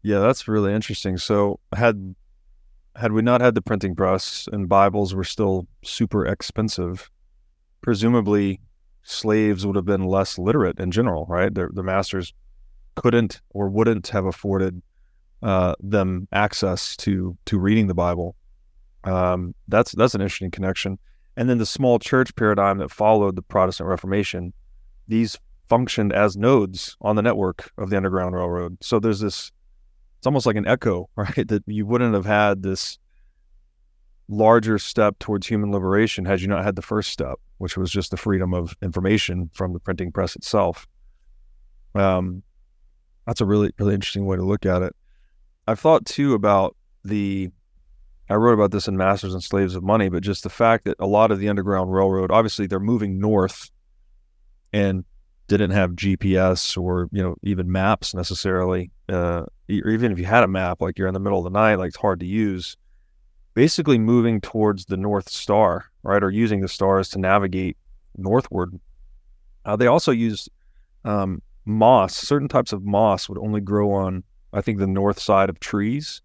[0.02, 1.16] Yeah, that's really interesting.
[1.18, 2.14] So had
[2.96, 7.10] had we not had the printing press and Bibles were still super expensive,
[7.80, 8.60] presumably
[9.02, 11.54] slaves would have been less literate in general, right?
[11.54, 12.34] Their, the masters
[12.94, 14.82] couldn't or wouldn't have afforded
[15.42, 18.36] uh, them access to to reading the Bible.
[19.04, 20.98] Um, that's that's an interesting connection.
[21.36, 24.52] And then the small church paradigm that followed the Protestant Reformation,
[25.08, 28.76] these functioned as nodes on the network of the Underground Railroad.
[28.82, 29.50] So there's this,
[30.18, 31.48] it's almost like an echo, right?
[31.48, 32.98] That you wouldn't have had this
[34.28, 38.10] larger step towards human liberation had you not had the first step, which was just
[38.10, 40.86] the freedom of information from the printing press itself.
[41.94, 42.42] Um,
[43.26, 44.94] that's a really, really interesting way to look at it.
[45.66, 47.50] I've thought too about the
[48.28, 50.96] I wrote about this in Masters and Slaves of Money, but just the fact that
[50.98, 53.70] a lot of the Underground Railroad, obviously, they're moving north
[54.72, 55.04] and
[55.48, 58.90] didn't have GPS or you know even maps necessarily.
[59.08, 61.50] Uh, or even if you had a map, like you're in the middle of the
[61.50, 62.76] night, like it's hard to use.
[63.54, 67.76] Basically, moving towards the North Star, right, or using the stars to navigate
[68.16, 68.80] northward.
[69.66, 70.48] Uh, they also used
[71.04, 72.16] um, moss.
[72.16, 76.22] Certain types of moss would only grow on, I think, the north side of trees.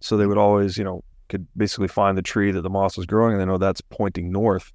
[0.00, 3.06] So they would always, you know, could basically find the tree that the moss was
[3.06, 4.72] growing and they know that's pointing north.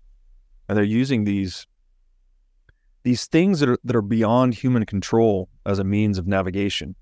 [0.68, 1.66] And they're using these
[3.04, 6.96] these things that are that are beyond human control as a means of navigation.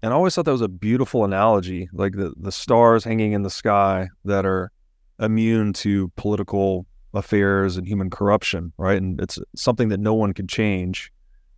[0.00, 3.42] And I always thought that was a beautiful analogy, like the the stars hanging in
[3.42, 4.70] the sky that are
[5.18, 9.02] immune to political affairs and human corruption, right?
[9.02, 11.10] And it's something that no one could change,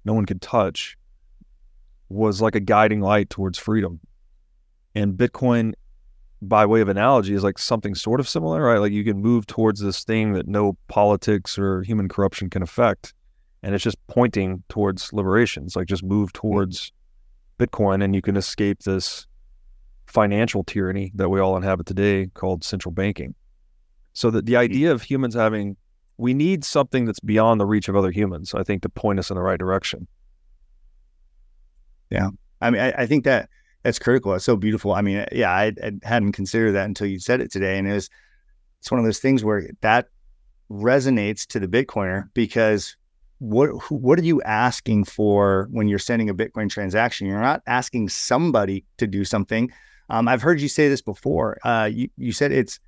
[0.06, 0.96] no one could touch,
[2.09, 4.00] was like a guiding light towards freedom.
[4.94, 5.74] And Bitcoin
[6.42, 8.79] by way of analogy is like something sort of similar, right?
[8.79, 13.12] Like you can move towards this thing that no politics or human corruption can affect.
[13.62, 15.64] And it's just pointing towards liberation.
[15.64, 16.38] It's like just move hmm.
[16.38, 16.92] towards
[17.59, 19.26] Bitcoin and you can escape this
[20.07, 23.35] financial tyranny that we all inhabit today called central banking.
[24.14, 24.61] So that the hmm.
[24.61, 25.76] idea of humans having
[26.16, 29.31] we need something that's beyond the reach of other humans, I think, to point us
[29.31, 30.07] in the right direction.
[32.11, 32.29] Yeah.
[32.61, 33.48] I mean, I, I think that
[33.83, 34.35] that's critical.
[34.35, 34.93] It's so beautiful.
[34.93, 37.95] I mean, yeah, I, I, hadn't considered that until you said it today, and it
[37.95, 38.11] was
[38.81, 40.09] it's one of those things where that
[40.71, 42.97] resonates to the Bitcoiner because
[43.38, 47.27] what what are you asking for when you're sending a Bitcoin transaction?
[47.27, 49.71] You're not asking somebody to do something.
[50.11, 51.59] Um, I've heard you say this before.
[51.64, 52.79] Uh, you you said it's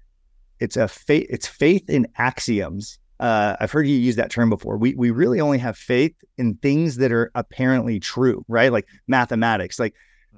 [0.60, 2.98] it's a faith it's faith in axioms.
[3.18, 4.76] Uh, I've heard you use that term before.
[4.76, 8.70] We we really only have faith in things that are apparently true, right?
[8.70, 9.94] Like mathematics, like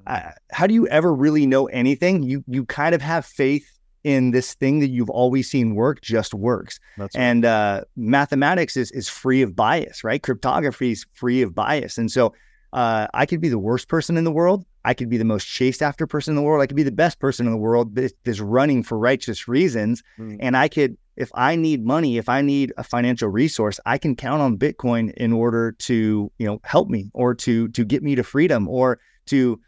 [0.07, 2.23] uh, how do you ever really know anything?
[2.23, 3.71] You you kind of have faith
[4.05, 6.79] in this thing that you've always seen work just works.
[6.99, 10.23] That's and uh, mathematics is is free of bias, right?
[10.23, 12.35] Cryptography is free of bias, and so
[12.75, 14.65] uh, I could be the worst person in the world.
[14.85, 16.61] I could be the most chased after person in the world.
[16.61, 20.03] I could be the best person in the world that's running for righteous reasons.
[20.19, 20.37] Mm.
[20.41, 24.17] And I could, if I need money, if I need a financial resource, I can
[24.17, 28.15] count on Bitcoin in order to, you know, help me or to to get me
[28.17, 29.59] to freedom or to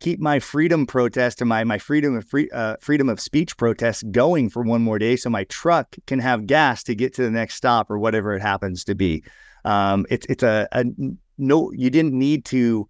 [0.00, 4.10] keep my freedom protest and my my freedom of free uh, freedom of speech protest
[4.10, 7.30] going for one more day, so my truck can have gas to get to the
[7.30, 9.22] next stop or whatever it happens to be.
[9.64, 10.84] Um, it's it's a, a,
[11.38, 11.70] no.
[11.72, 12.88] You didn't need to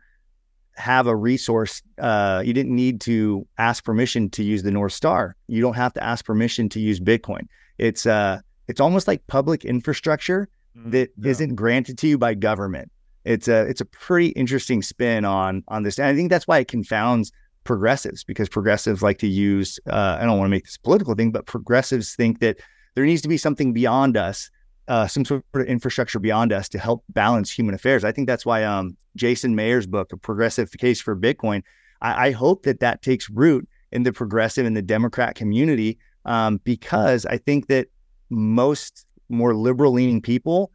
[0.76, 1.82] have a resource.
[1.98, 5.36] Uh, you didn't need to ask permission to use the North Star.
[5.48, 7.46] You don't have to ask permission to use Bitcoin.
[7.78, 10.90] It's uh, it's almost like public infrastructure mm-hmm.
[10.90, 11.46] that yeah.
[11.46, 12.90] not granted to you by government
[13.24, 15.98] it's a it's a pretty interesting spin on on this.
[15.98, 17.32] And I think that's why it confounds
[17.64, 21.30] progressives because progressives like to use uh, I don't want to make this political thing,
[21.30, 22.58] but progressives think that
[22.94, 24.50] there needs to be something beyond us
[24.90, 28.04] uh, some sort of infrastructure beyond us to help balance human affairs.
[28.04, 31.62] I think that's why um, Jason Maier's book, A Progressive Case for Bitcoin,
[32.02, 36.60] I, I, hope that that takes root in the progressive and the Democrat community um,
[36.64, 37.86] because I think that
[38.30, 40.72] most more liberal leaning people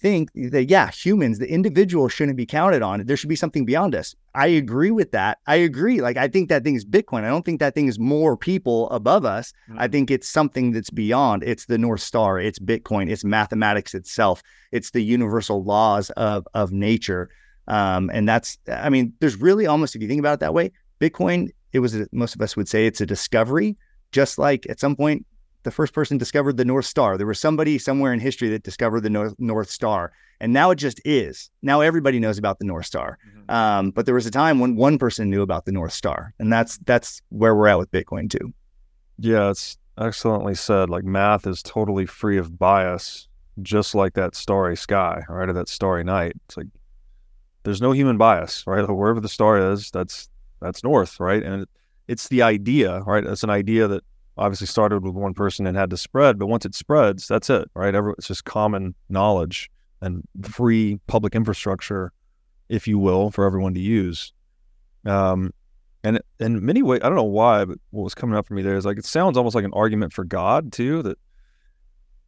[0.00, 3.04] think that yeah humans the individual shouldn't be counted on.
[3.04, 4.14] There should be something beyond us.
[4.34, 5.38] I agree with that.
[5.46, 6.00] I agree.
[6.00, 7.24] Like i think that thing is bitcoin.
[7.24, 9.52] I don't think that thing is more people above us.
[9.68, 9.80] Mm-hmm.
[9.80, 11.42] i think it's something that's beyond.
[11.42, 12.38] It's the north star.
[12.38, 13.10] It's bitcoin.
[13.10, 14.42] It's mathematics itself.
[14.72, 17.30] It's the universal laws of of nature.
[17.66, 20.72] Um, and that's i mean there's really almost if you think about it that way
[21.00, 23.76] bitcoin it was a, most of us would say it's a discovery.
[24.12, 25.26] Just like at some point
[25.62, 27.16] the first person discovered the North Star.
[27.16, 30.76] There was somebody somewhere in history that discovered the North, North Star, and now it
[30.76, 31.50] just is.
[31.62, 33.18] Now everybody knows about the North Star.
[33.26, 33.50] Mm-hmm.
[33.50, 36.52] Um, but there was a time when one person knew about the North Star, and
[36.52, 38.52] that's that's where we're at with Bitcoin too.
[39.18, 40.90] Yeah, it's excellently said.
[40.90, 43.28] Like math is totally free of bias,
[43.62, 46.32] just like that starry sky, right, or that starry night.
[46.46, 46.68] It's like
[47.64, 48.88] there's no human bias, right?
[48.88, 50.28] Wherever the star is, that's
[50.60, 51.42] that's north, right?
[51.42, 51.68] And it,
[52.06, 53.24] it's the idea, right?
[53.24, 54.04] It's an idea that
[54.38, 57.68] obviously started with one person and had to spread, but once it spreads, that's it,
[57.74, 57.94] right?
[57.94, 59.70] Every, it's just common knowledge
[60.00, 62.12] and free public infrastructure,
[62.68, 64.32] if you will, for everyone to use.
[65.04, 65.52] Um,
[66.04, 68.62] and in many ways, I don't know why, but what was coming up for me
[68.62, 71.02] there is like it sounds almost like an argument for God too.
[71.02, 71.18] That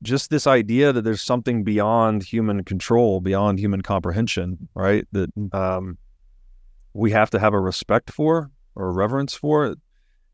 [0.03, 5.07] just this idea that there's something beyond human control, beyond human comprehension, right?
[5.13, 5.99] That um,
[6.95, 9.77] we have to have a respect for or reverence for.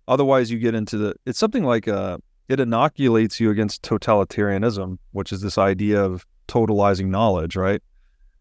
[0.09, 1.15] Otherwise, you get into the.
[1.27, 7.07] It's something like uh, it inoculates you against totalitarianism, which is this idea of totalizing
[7.07, 7.83] knowledge, right?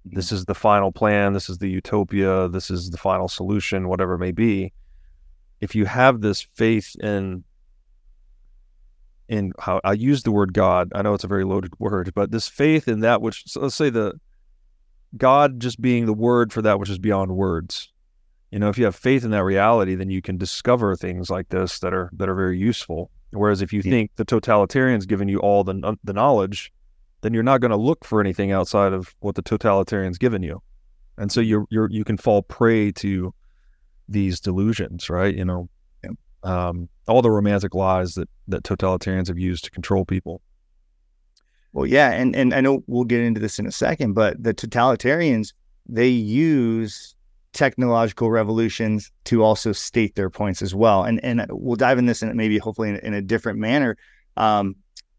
[0.07, 0.15] Mm-hmm.
[0.15, 1.33] This is the final plan.
[1.33, 2.47] This is the utopia.
[2.49, 4.73] This is the final solution, whatever it may be.
[5.61, 7.43] If you have this faith in
[9.27, 12.31] in how I use the word God, I know it's a very loaded word, but
[12.31, 14.19] this faith in that which, so let's say the
[15.17, 17.91] God just being the word for that which is beyond words,
[18.55, 21.49] you know if you have faith in that reality then you can discover things like
[21.49, 23.91] this that are that are very useful whereas if you yeah.
[23.91, 26.71] think the totalitarian's given you all the the knowledge
[27.19, 30.61] then you're not going to look for anything outside of what the totalitarian's given you
[31.17, 33.33] and so you're you're you can fall prey to
[34.07, 35.67] these delusions right you know
[36.01, 36.11] yeah.
[36.43, 40.39] um, all the romantic lies that that totalitarians have used to control people
[41.73, 44.53] well yeah and and i know we'll get into this in a second but the
[44.53, 45.51] totalitarians
[45.89, 47.14] they use
[47.55, 51.03] technological revolutions to also state their points as well.
[51.03, 53.97] And and we'll dive in this and maybe hopefully in, in, a different manner.
[54.37, 54.75] Um,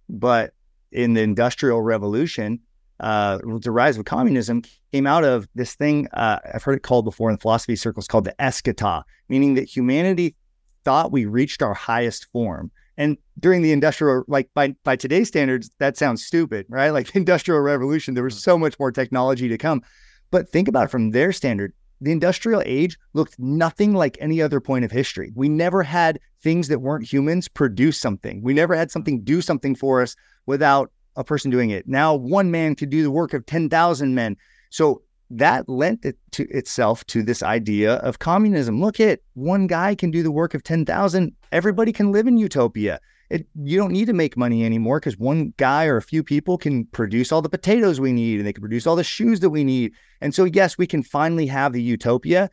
[0.09, 0.53] but
[0.93, 2.61] in the industrial revolution,
[3.01, 4.63] uh, the rise of communism
[4.93, 8.25] came out of this thing uh, I've heard it called before in philosophy circles called
[8.25, 10.37] the eschaton, meaning that humanity
[10.85, 12.71] thought we reached our highest form.
[12.99, 16.91] And during the industrial, like by by today's standards, that sounds stupid, right?
[16.91, 19.83] Like industrial revolution, there was so much more technology to come.
[20.31, 24.61] But think about it from their standard the industrial age looked nothing like any other
[24.61, 25.33] point of history.
[25.35, 28.43] We never had things that weren't humans produce something.
[28.43, 30.15] We never had something do something for us
[30.47, 31.89] without a person doing it.
[31.89, 34.37] Now, one man could do the work of 10,000 men.
[34.71, 38.81] So that lent it to itself to this idea of communism.
[38.81, 41.35] Look at one guy can do the work of 10,000.
[41.51, 43.01] Everybody can live in utopia.
[43.29, 46.57] It, you don't need to make money anymore because one guy or a few people
[46.57, 49.51] can produce all the potatoes we need and they can produce all the shoes that
[49.51, 49.93] we need.
[50.21, 52.49] And so, yes, we can finally have the utopia.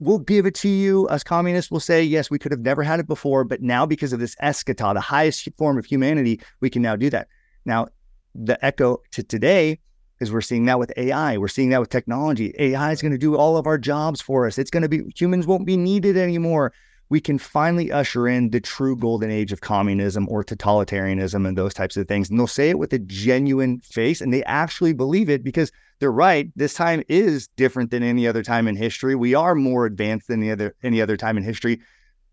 [0.00, 1.08] We'll give it to you.
[1.08, 4.12] Us communists will say, yes, we could have never had it before, but now because
[4.12, 7.28] of this eschaton, the highest form of humanity, we can now do that.
[7.64, 7.88] Now,
[8.34, 9.80] the echo to today
[10.20, 11.38] is we're seeing that with AI.
[11.38, 12.54] We're seeing that with technology.
[12.58, 14.58] AI is going to do all of our jobs for us.
[14.58, 16.72] It's going to be humans won't be needed anymore
[17.10, 21.74] we can finally usher in the true golden age of communism or totalitarianism and those
[21.74, 22.28] types of things.
[22.28, 26.12] And they'll say it with a genuine face and they actually believe it because they're
[26.12, 26.50] right.
[26.54, 29.14] This time is different than any other time in history.
[29.14, 31.80] We are more advanced than any other any other time in history.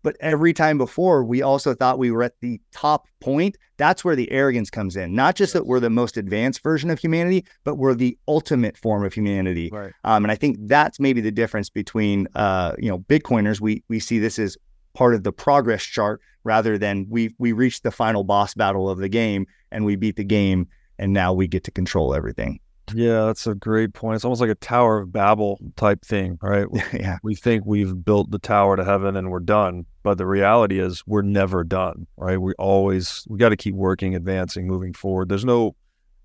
[0.06, 3.58] But every time before, we also thought we were at the top point.
[3.76, 5.16] That's where the arrogance comes in.
[5.16, 9.04] Not just that we're the most advanced version of humanity, but we're the ultimate form
[9.04, 9.68] of humanity.
[9.72, 9.92] Right.
[10.04, 13.60] Um, and I think that's maybe the difference between, uh, you know, Bitcoiners.
[13.60, 14.56] We we see this as
[14.94, 18.98] part of the progress chart rather than we we reached the final boss battle of
[18.98, 20.68] the game and we beat the game
[21.00, 22.60] and now we get to control everything.
[22.94, 24.16] Yeah, that's a great point.
[24.16, 26.66] It's almost like a Tower of Babel type thing, right?
[26.92, 27.18] yeah.
[27.22, 31.02] We think we've built the tower to heaven and we're done, but the reality is
[31.06, 32.40] we're never done, right?
[32.40, 35.28] We always we got to keep working, advancing, moving forward.
[35.28, 35.74] There's no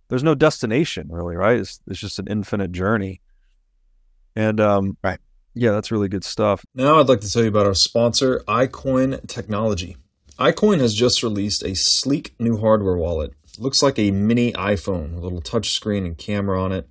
[0.09, 1.59] there's no destination really, right?
[1.59, 3.21] It's it's just an infinite journey.
[4.35, 5.19] And um right.
[5.53, 6.63] Yeah, that's really good stuff.
[6.75, 9.97] Now I'd like to tell you about our sponsor, iCoin Technology.
[10.37, 13.33] iCoin has just released a sleek new hardware wallet.
[13.59, 16.87] Looks like a mini iPhone, a little touchscreen and camera on it.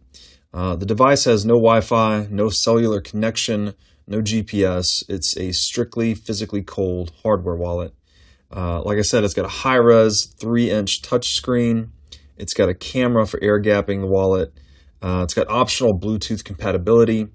[0.52, 3.74] Uh, the device has no Wi Fi, no cellular connection,
[4.06, 4.86] no GPS.
[5.08, 7.94] It's a strictly physically cold hardware wallet.
[8.54, 11.90] Uh, like I said, it's got a high res 3 inch touchscreen.
[12.36, 14.52] It's got a camera for air gapping the wallet.
[15.00, 17.28] Uh, it's got optional Bluetooth compatibility.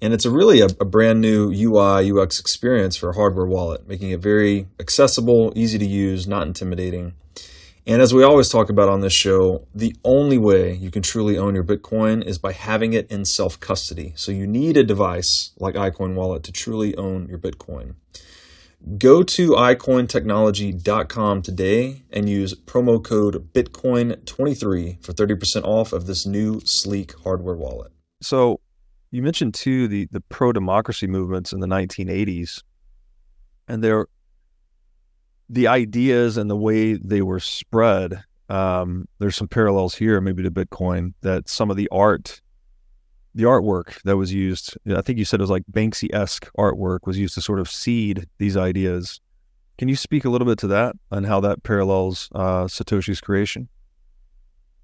[0.00, 3.86] And it's a really a, a, brand new UI UX experience for a hardware wallet,
[3.86, 7.14] making it very accessible, easy to use, not intimidating.
[7.84, 11.36] And as we always talk about on this show, the only way you can truly
[11.36, 14.12] own your Bitcoin is by having it in self custody.
[14.14, 17.96] So you need a device like iCoin Wallet to truly own your Bitcoin.
[18.98, 26.60] Go to iCointechnology.com today and use promo code Bitcoin23 for 30% off of this new
[26.64, 27.92] sleek hardware wallet.
[28.22, 28.60] So
[29.10, 32.62] you mentioned too the, the pro democracy movements in the 1980s,
[33.68, 34.06] and they're
[35.52, 40.50] the ideas and the way they were spread, um, there's some parallels here, maybe to
[40.50, 42.40] Bitcoin, that some of the art,
[43.34, 47.00] the artwork that was used, I think you said it was like Banksy esque artwork,
[47.04, 49.20] was used to sort of seed these ideas.
[49.76, 53.68] Can you speak a little bit to that and how that parallels uh, Satoshi's creation?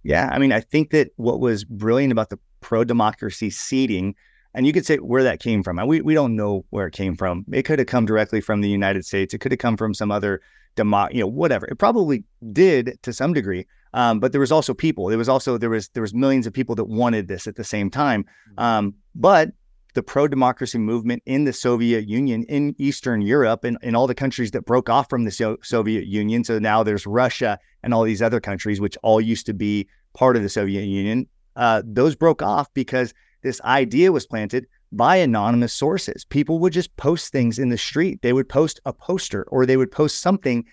[0.03, 4.15] Yeah, I mean, I think that what was brilliant about the pro democracy seeding
[4.55, 5.79] and you could say where that came from.
[5.79, 7.45] And we, we don't know where it came from.
[7.53, 9.35] It could have come directly from the United States.
[9.35, 10.41] It could have come from some other
[10.75, 11.67] demo, you know, whatever.
[11.67, 13.67] It probably did to some degree.
[13.95, 15.07] Um, but there was also people.
[15.07, 17.65] There was also there was there was millions of people that wanted this at the
[17.65, 18.25] same time.
[18.25, 18.63] Mm-hmm.
[18.63, 19.51] Um, but
[19.95, 24.15] the pro democracy movement in the Soviet Union, in Eastern Europe, and in all the
[24.15, 26.45] countries that broke off from the so- Soviet Union.
[26.45, 30.37] So now there's Russia and all these other countries, which all used to be part
[30.37, 31.27] of the Soviet Union.
[31.57, 36.25] Uh, those broke off because this idea was planted by anonymous sources.
[36.25, 38.23] People would just post things in the street.
[38.23, 40.65] They would post a poster or they would post something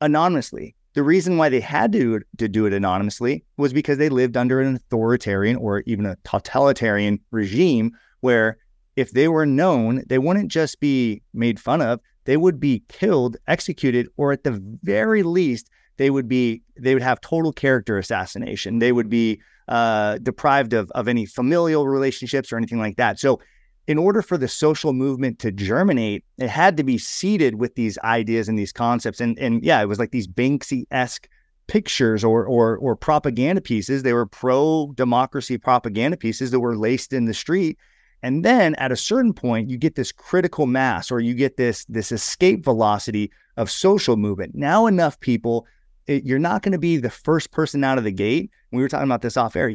[0.00, 0.74] anonymously.
[0.94, 4.60] The reason why they had to, to do it anonymously was because they lived under
[4.60, 8.58] an authoritarian or even a totalitarian regime where
[8.94, 13.36] if they were known, they wouldn't just be made fun of, they would be killed,
[13.46, 18.78] executed, or at the very least, they would be they would have total character assassination.
[18.78, 23.18] They would be uh, deprived of of any familial relationships or anything like that.
[23.18, 23.40] So
[23.86, 27.98] in order for the social movement to germinate, it had to be seeded with these
[27.98, 29.20] ideas and these concepts.
[29.20, 31.28] And and yeah, it was like these Banksy-esque
[31.68, 34.02] pictures or or or propaganda pieces.
[34.02, 37.78] They were pro democracy propaganda pieces that were laced in the street.
[38.22, 41.84] And then at a certain point, you get this critical mass or you get this
[41.84, 44.54] this escape velocity of social movement.
[44.54, 45.66] Now enough people,
[46.06, 48.50] it, you're not going to be the first person out of the gate.
[48.72, 49.74] We were talking about this off air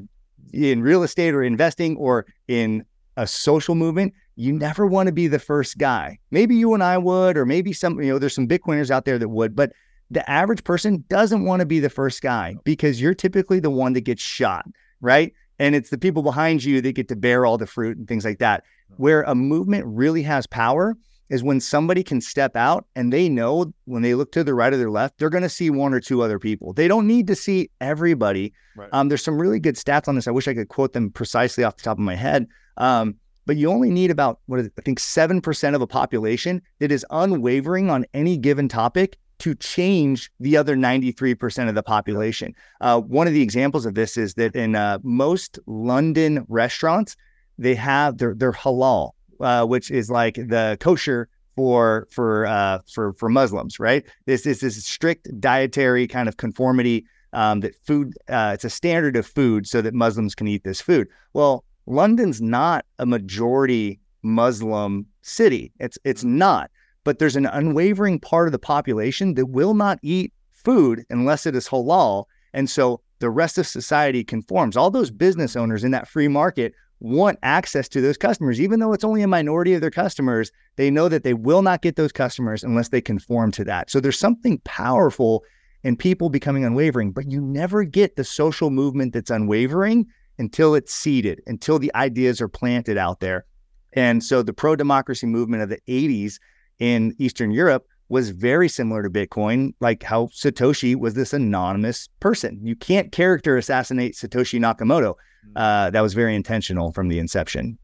[0.53, 2.85] in real estate or investing or in
[3.17, 6.17] a social movement, you never want to be the first guy.
[6.31, 9.19] Maybe you and I would, or maybe some, you know, there's some Bitcoiners out there
[9.19, 9.71] that would, but
[10.09, 13.93] the average person doesn't want to be the first guy because you're typically the one
[13.93, 14.65] that gets shot,
[14.99, 15.33] right?
[15.59, 18.25] And it's the people behind you that get to bear all the fruit and things
[18.25, 18.63] like that.
[18.97, 20.97] Where a movement really has power
[21.31, 24.73] is when somebody can step out and they know when they look to the right
[24.73, 26.73] or their left, they're going to see one or two other people.
[26.73, 28.53] They don't need to see everybody.
[28.75, 28.89] Right.
[28.91, 30.27] Um, there's some really good stats on this.
[30.27, 32.47] I wish I could quote them precisely off the top of my head.
[32.75, 33.15] Um,
[33.45, 36.61] but you only need about what is it, I think seven percent of a population
[36.79, 42.53] that is unwavering on any given topic to change the other 93% of the population.
[42.81, 47.15] Uh, one of the examples of this is that in uh, most London restaurants,
[47.57, 49.11] they have their they're halal,
[49.41, 54.05] uh, which is like the kosher for for uh, for for Muslims, right?
[54.25, 58.13] This is this strict dietary kind of conformity um, that food.
[58.29, 61.07] Uh, it's a standard of food so that Muslims can eat this food.
[61.33, 65.71] Well, London's not a majority Muslim city.
[65.79, 66.71] It's it's not.
[67.03, 71.55] But there's an unwavering part of the population that will not eat food unless it
[71.55, 72.25] is halal.
[72.53, 74.77] And so the rest of society conforms.
[74.77, 78.93] All those business owners in that free market want access to those customers, even though
[78.93, 80.51] it's only a minority of their customers.
[80.75, 83.89] They know that they will not get those customers unless they conform to that.
[83.89, 85.43] So there's something powerful
[85.83, 90.05] in people becoming unwavering, but you never get the social movement that's unwavering
[90.37, 93.45] until it's seeded, until the ideas are planted out there.
[93.93, 96.39] And so the pro democracy movement of the 80s
[96.77, 102.59] in Eastern Europe was very similar to Bitcoin, like how Satoshi was this anonymous person.
[102.61, 105.15] You can't character assassinate Satoshi Nakamoto.
[105.43, 105.51] Hmm.
[105.55, 107.77] Uh, that was very intentional from the inception.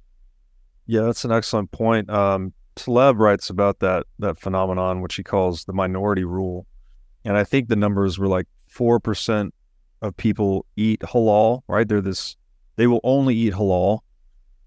[0.86, 2.10] Yeah, that's an excellent point.
[2.10, 6.66] Um, Taleb writes about that that phenomenon, which he calls the minority rule,
[7.26, 9.54] and I think the numbers were like four percent
[10.02, 11.88] of people eat halal, right?
[11.88, 12.36] They're this,
[12.76, 14.00] they will only eat halal,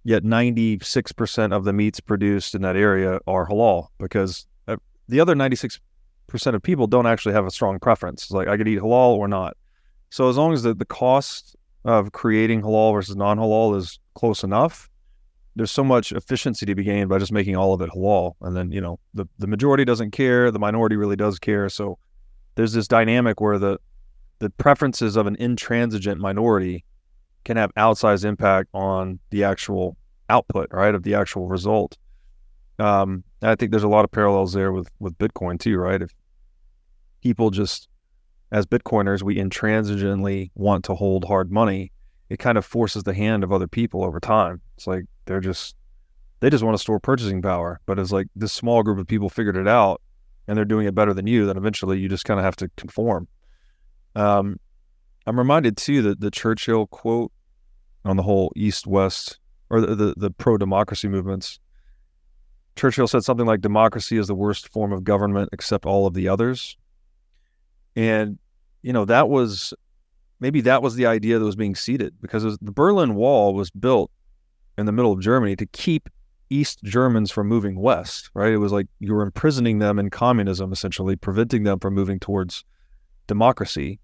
[0.04, 4.76] yet 96% of the meats produced in that area are halal because uh,
[5.08, 5.80] the other 96%
[6.46, 8.24] of people don't actually have a strong preference.
[8.24, 9.56] It's like, I could eat halal or not.
[10.10, 14.90] So as long as the, the cost of creating halal versus non-halal is close enough,
[15.56, 18.34] there's so much efficiency to be gained by just making all of it halal.
[18.40, 21.68] And then, you know, the, the majority doesn't care, the minority really does care.
[21.68, 21.98] So
[22.54, 23.78] there's this dynamic where the
[24.38, 26.82] the preferences of an intransigent minority
[27.44, 29.98] can have outsized impact on the actual
[30.30, 31.98] output, right, of the actual result.
[32.78, 36.00] Um, I think there's a lot of parallels there with with Bitcoin too, right?
[36.00, 36.14] If
[37.22, 37.88] people just
[38.52, 41.92] as Bitcoiners, we intransigently want to hold hard money,
[42.28, 44.60] it kind of forces the hand of other people over time.
[44.76, 45.76] It's like they're just
[46.40, 47.80] they just want to store purchasing power.
[47.86, 50.00] But it's like this small group of people figured it out
[50.48, 52.68] and they're doing it better than you, then eventually you just kind of have to
[52.76, 53.28] conform.
[54.16, 54.58] Um,
[55.26, 57.30] I'm reminded too that the Churchill quote
[58.04, 59.38] on the whole East West
[59.68, 61.60] or the, the, the pro democracy movements.
[62.74, 66.28] Churchill said something like democracy is the worst form of government except all of the
[66.28, 66.76] others.
[67.96, 68.38] And,
[68.82, 69.74] you know, that was
[70.40, 73.70] maybe that was the idea that was being seeded because was, the Berlin Wall was
[73.70, 74.10] built
[74.78, 76.08] in the middle of Germany to keep
[76.48, 78.52] East Germans from moving west, right?
[78.52, 82.64] It was like you were imprisoning them in communism, essentially, preventing them from moving towards
[83.28, 84.00] democracy.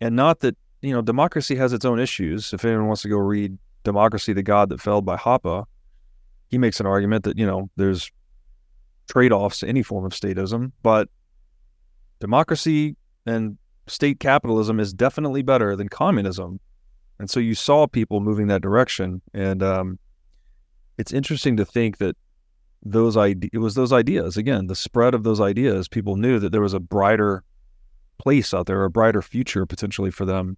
[0.00, 2.52] And not that, you know, democracy has its own issues.
[2.52, 5.64] If anyone wants to go read Democracy, the God That Fell by Hoppe,
[6.48, 8.10] he makes an argument that, you know, there's
[9.08, 11.08] trade offs to any form of statism, but
[12.20, 12.96] democracy
[13.26, 16.60] and state capitalism is definitely better than communism.
[17.18, 19.22] And so you saw people moving that direction.
[19.34, 19.98] And um,
[20.98, 22.16] it's interesting to think that
[22.84, 26.50] those ide- it was those ideas again the spread of those ideas people knew that
[26.50, 27.44] there was a brighter
[28.18, 30.56] place out there a brighter future potentially for them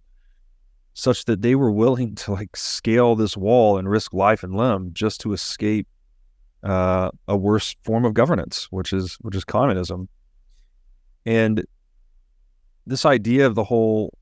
[0.93, 4.91] such that they were willing to like scale this wall and risk life and limb
[4.93, 5.87] just to escape
[6.63, 10.09] uh, a worse form of governance which is which is communism
[11.27, 11.63] and
[12.85, 14.13] this idea of the whole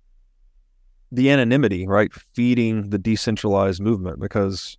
[1.11, 2.11] the anonymity, right?
[2.34, 4.78] Feeding the decentralized movement because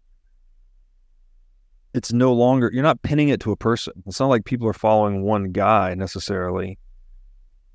[1.95, 3.93] it's no longer you're not pinning it to a person.
[4.07, 6.79] It's not like people are following one guy necessarily.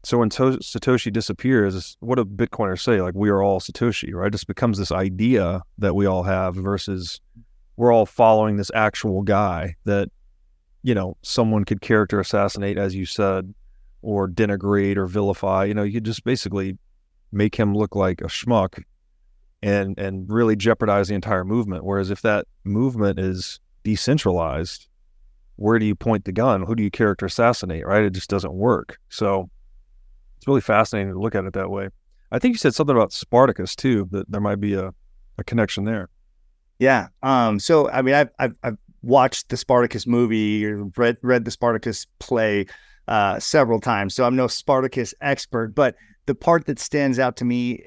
[0.04, 3.02] So when to- Satoshi disappears, what do Bitcoiners say?
[3.02, 4.28] Like we are all Satoshi, right?
[4.28, 7.22] It just becomes this idea that we all have versus
[7.78, 10.10] we're all following this actual guy that
[10.84, 13.54] you know someone could character assassinate, as you said,
[14.02, 15.66] or denigrate or vilify.
[15.66, 16.78] You know, you just basically
[17.32, 18.84] make him look like a schmuck
[19.62, 21.84] and and really jeopardize the entire movement.
[21.84, 24.88] Whereas if that movement is decentralized,
[25.58, 26.64] where do you point the gun?
[26.64, 27.86] Who do you character assassinate?
[27.86, 28.04] Right?
[28.04, 28.98] It just doesn't work.
[29.10, 29.50] So
[30.38, 31.90] it's really fascinating to look at it that way.
[32.32, 34.94] I think you said something about Spartacus too, that there might be a,
[35.38, 36.10] a connection there.
[36.78, 37.08] Yeah.
[37.24, 41.52] Um, so I mean I've, I've I've watched the Spartacus movie, or read read the
[41.52, 42.66] Spartacus play
[43.10, 44.14] uh, several times.
[44.14, 45.96] So I'm no Spartacus expert, but
[46.28, 47.82] the part that stands out to me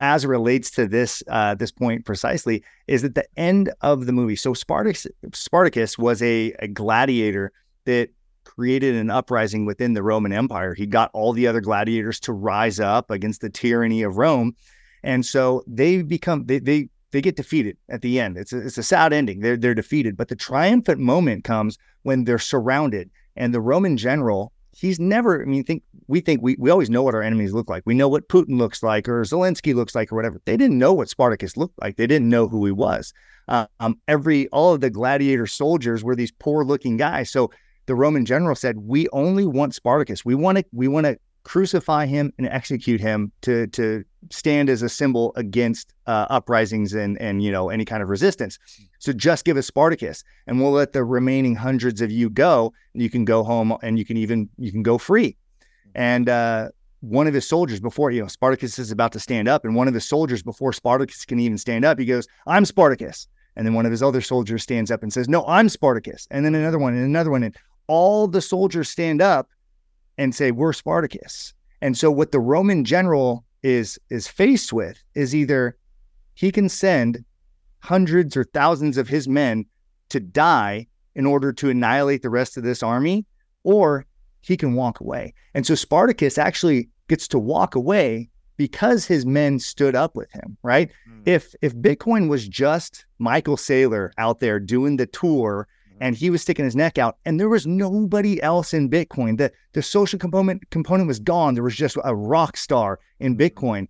[0.00, 4.12] as it relates to this uh, this point precisely is at the end of the
[4.12, 4.36] movie.
[4.36, 7.52] So Spartacus Spartacus was a, a gladiator
[7.84, 8.08] that
[8.44, 10.72] created an uprising within the Roman Empire.
[10.72, 14.56] He got all the other gladiators to rise up against the tyranny of Rome,
[15.02, 18.38] and so they become they they they get defeated at the end.
[18.38, 19.40] It's a, it's a sad ending.
[19.40, 24.52] They're they're defeated, but the triumphant moment comes when they're surrounded and the Roman general
[24.76, 27.68] he's never, I mean, think we think we, we always know what our enemies look
[27.68, 27.82] like.
[27.86, 30.40] We know what Putin looks like or Zelensky looks like or whatever.
[30.44, 31.96] They didn't know what Spartacus looked like.
[31.96, 33.12] They didn't know who he was.
[33.48, 37.30] Uh, um, every, all of the gladiator soldiers were these poor looking guys.
[37.30, 37.50] So
[37.86, 40.24] the Roman general said, we only want Spartacus.
[40.24, 44.82] We want to, we want to crucify him and execute him to, to stand as
[44.82, 48.58] a symbol against uh, uprisings and, and, you know, any kind of resistance.
[48.98, 52.72] So just give us Spartacus and we'll let the remaining hundreds of you go.
[52.94, 55.36] You can go home and you can even you can go free.
[55.94, 56.70] And uh,
[57.00, 59.88] one of his soldiers before, you know, Spartacus is about to stand up, and one
[59.88, 63.28] of the soldiers before Spartacus can even stand up, he goes, I'm Spartacus.
[63.56, 66.26] And then one of his other soldiers stands up and says, No, I'm Spartacus.
[66.30, 67.42] And then another one and another one.
[67.42, 67.54] And
[67.86, 69.48] all the soldiers stand up
[70.18, 71.54] and say, We're Spartacus.
[71.80, 75.76] And so what the Roman general is is faced with is either
[76.34, 77.24] he can send
[77.80, 79.64] hundreds or thousands of his men
[80.10, 83.24] to die in order to annihilate the rest of this army,
[83.62, 84.04] or
[84.42, 85.32] he can walk away.
[85.54, 90.56] And so Spartacus actually gets to walk away because his men stood up with him,
[90.62, 90.90] right?
[91.10, 91.22] Mm.
[91.24, 95.66] If if Bitcoin was just Michael Saylor out there doing the tour.
[96.04, 99.50] And he was sticking his neck out and there was nobody else in Bitcoin, the
[99.72, 101.54] the social component component was gone.
[101.54, 103.38] There was just a rock star in.
[103.44, 103.88] Bitcoin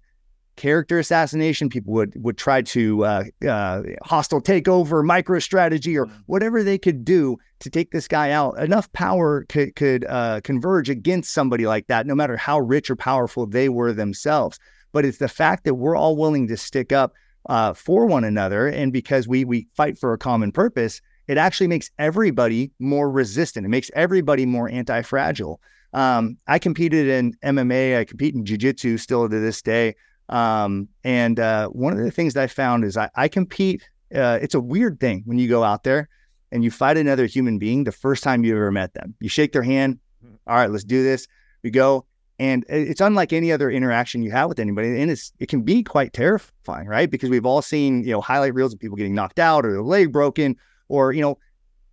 [0.57, 1.69] character assassination.
[1.69, 6.23] People would would try to uh, uh, hostile takeover, MicroStrategy, or mm.
[6.27, 8.59] whatever they could do to take this guy out.
[8.59, 12.97] Enough power could could uh, converge against somebody like that, no matter how rich or
[12.97, 14.59] powerful they were themselves.
[14.93, 17.13] but it's the fact that we're all willing to stick up
[17.49, 21.69] uh, for one another, and because we we fight for a common purpose, it actually
[21.69, 23.67] makes everybody more resistant.
[23.67, 25.61] It makes everybody more anti-fragile.
[25.93, 27.99] Um, I competed in MMA.
[27.99, 29.95] I compete in jiu-jitsu still to this day.
[30.29, 33.89] Um, and uh, one of the things that I found is I, I compete.
[34.15, 36.09] Uh, it's a weird thing when you go out there
[36.53, 39.15] and you fight another human being the first time you ever met them.
[39.21, 39.99] You shake their hand.
[40.25, 40.35] Mm-hmm.
[40.47, 41.27] All right, let's do this.
[41.63, 42.07] We go,
[42.39, 45.83] and it's unlike any other interaction you have with anybody, and it's it can be
[45.83, 47.11] quite terrifying, right?
[47.11, 49.83] Because we've all seen you know highlight reels of people getting knocked out or their
[49.83, 50.57] leg broken,
[50.89, 51.39] or you know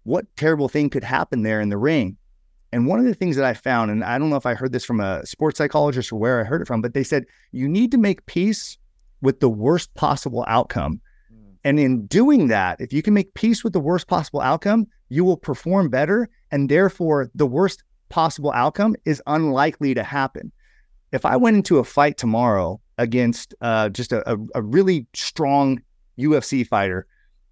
[0.03, 2.17] what terrible thing could happen there in the ring.
[2.73, 4.71] And one of the things that I found, and I don't know if I heard
[4.71, 7.67] this from a sports psychologist or where I heard it from, but they said you
[7.67, 8.77] need to make peace
[9.21, 11.01] with the worst possible outcome.
[11.33, 11.55] Mm.
[11.65, 15.25] And in doing that, if you can make peace with the worst possible outcome, you
[15.25, 16.29] will perform better.
[16.51, 20.51] And therefore, the worst possible outcome is unlikely to happen.
[21.11, 25.81] If I went into a fight tomorrow against uh, just a, a, a really strong
[26.17, 27.05] UFC fighter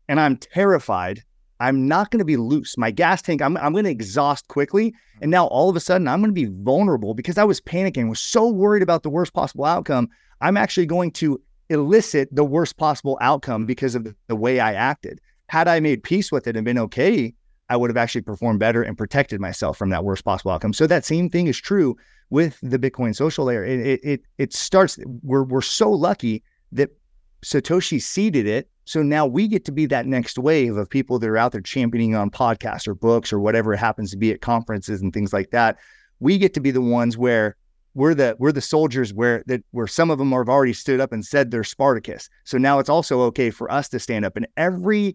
[0.08, 1.24] and I'm terrified
[1.60, 2.78] I'm not going to be loose.
[2.78, 4.94] My gas tank, I'm, I'm going to exhaust quickly.
[5.22, 8.10] And now all of a sudden, I'm going to be vulnerable because I was panicking,
[8.10, 10.10] was so worried about the worst possible outcome.
[10.42, 15.20] I'm actually going to elicit the worst possible outcome because of the way I acted.
[15.48, 17.34] Had I made peace with it and been okay,
[17.70, 20.74] I would have actually performed better and protected myself from that worst possible outcome.
[20.74, 21.96] So that same thing is true
[22.30, 23.64] with the Bitcoin social layer.
[23.64, 24.98] It it it, starts.
[25.24, 26.90] We're we're so lucky that
[27.44, 31.30] Satoshi seeded it so now we get to be that next wave of people that
[31.30, 34.42] are out there championing on podcasts or books or whatever it happens to be at
[34.42, 35.78] conferences and things like that.
[36.20, 37.56] We get to be the ones where
[37.94, 41.12] we're the we're the soldiers where that where some of them have already stood up
[41.12, 42.32] and said they're Spartacus.
[42.46, 44.36] So now it's also okay for us to stand up.
[44.36, 45.14] And every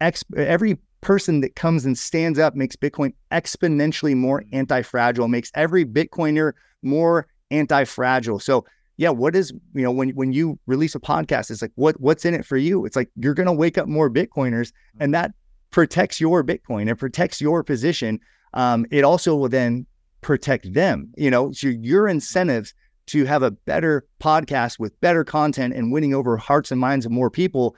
[0.00, 4.48] ex every person that comes and stands up makes Bitcoin exponentially more mm.
[4.54, 8.38] anti-fragile, makes every Bitcoiner more anti-fragile.
[8.38, 8.64] So
[9.00, 12.26] yeah, what is, you know, when when you release a podcast, it's like what what's
[12.26, 12.84] in it for you?
[12.84, 15.22] It's like you're gonna wake up more Bitcoiners and mm-hmm.
[15.22, 15.32] that
[15.70, 18.20] protects your Bitcoin, it protects your position.
[18.52, 19.86] Um, it also will then
[20.20, 22.74] protect them, you know, so your incentives
[23.06, 27.10] to have a better podcast with better content and winning over hearts and minds of
[27.10, 27.76] more people.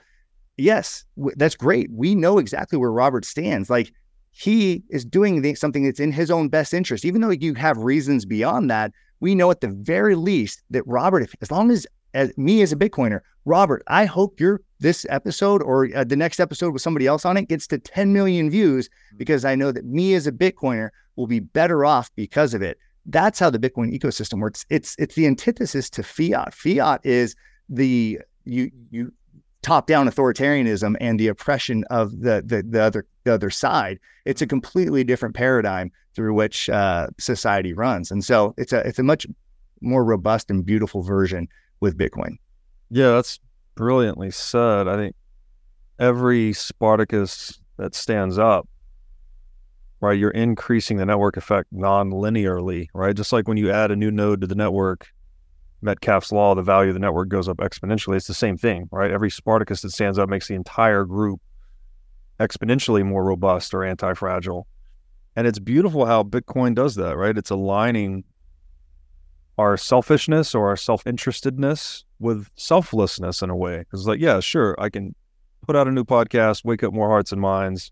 [0.57, 1.89] Yes, w- that's great.
[1.89, 3.69] We know exactly where Robert stands.
[3.69, 3.93] Like
[4.31, 8.25] he is doing something that's in his own best interest, even though you have reasons
[8.25, 8.91] beyond that
[9.23, 12.73] we know at the very least that Robert, if, as long as, as me as
[12.73, 17.07] a Bitcoiner, Robert, I hope your this episode or uh, the next episode with somebody
[17.07, 19.17] else on it gets to 10 million views mm-hmm.
[19.17, 22.77] because I know that me as a Bitcoiner will be better off because of it.
[23.05, 24.65] That's how the Bitcoin ecosystem works.
[24.69, 26.53] It's it's the antithesis to fiat.
[26.53, 27.33] Fiat is
[27.69, 29.13] the you you
[29.63, 33.99] top down authoritarianism and the oppression of the, the the other the other side.
[34.25, 38.99] It's a completely different paradigm through which uh, society runs, and so it's a it's
[38.99, 39.25] a much
[39.81, 41.47] more robust and beautiful version
[41.79, 42.37] with Bitcoin.
[42.91, 43.39] Yeah, that's
[43.75, 44.87] brilliantly said.
[44.87, 45.15] I think
[45.99, 48.67] every Spartacus that stands up,
[49.99, 53.15] right, you're increasing the network effect non-linearly, right?
[53.15, 55.07] Just like when you add a new node to the network,
[55.83, 58.15] Metcalfe's law, the value of the network goes up exponentially.
[58.15, 59.11] It's the same thing, right?
[59.11, 61.41] Every Spartacus that stands up makes the entire group
[62.39, 64.67] exponentially more robust or anti-fragile.
[65.35, 67.37] And it's beautiful how Bitcoin does that, right?
[67.37, 68.23] It's aligning
[69.57, 73.85] our selfishness or our self-interestedness with selflessness in a way.
[73.93, 75.15] It's like, yeah, sure, I can
[75.61, 77.91] put out a new podcast, wake up more hearts and minds.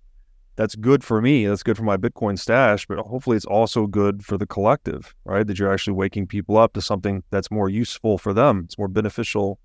[0.62, 1.47] That's good for me.
[1.47, 5.47] That's good for my Bitcoin stash, but hopefully it's also good for the collective, right?
[5.47, 8.62] That you're actually waking people up to something that's more useful for them.
[8.66, 9.57] It's more beneficial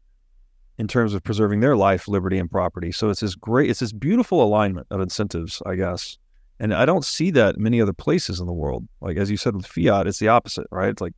[0.78, 2.92] in terms of preserving their life, liberty, and property.
[2.92, 6.16] So it's this great, it's this beautiful alignment of incentives, I guess.
[6.58, 8.88] And I don't see that many other places in the world.
[9.02, 10.88] Like as you said with fiat, it's the opposite, right?
[10.88, 11.12] It's like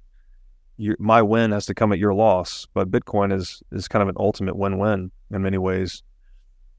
[0.99, 2.67] my win has to come at your loss.
[2.75, 6.03] But Bitcoin is is kind of an ultimate win-win in many ways.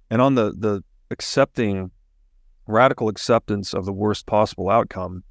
[0.09, 1.91] And on the the accepting
[2.69, 5.23] radical acceptance of the worst possible outcome,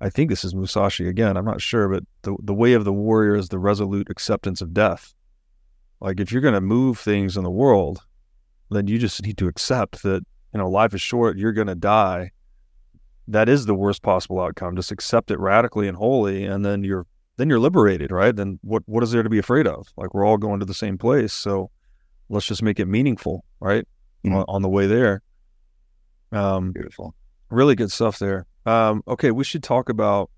[0.00, 1.36] I think this is Musashi again.
[1.36, 4.74] I'm not sure, but the the way of the warrior is the resolute acceptance of
[4.74, 5.14] death.
[6.00, 8.00] Like if you're going to move things in the world,
[8.70, 11.38] then you just need to accept that you know life is short.
[11.38, 12.32] You're going to die.
[13.28, 14.76] That is the worst possible outcome.
[14.76, 17.06] Just accept it radically and wholly, and then you're
[17.36, 18.34] then you're liberated, right?
[18.34, 19.88] Then what what is there to be afraid of?
[19.96, 21.70] Like we're all going to the same place, so
[22.28, 23.86] let's just make it meaningful, right?
[24.24, 24.36] Mm-hmm.
[24.36, 25.20] On, on, the way there.
[26.32, 27.14] Um, Beautiful.
[27.50, 28.46] Really good stuff there.
[28.66, 30.30] Um, okay, we should talk about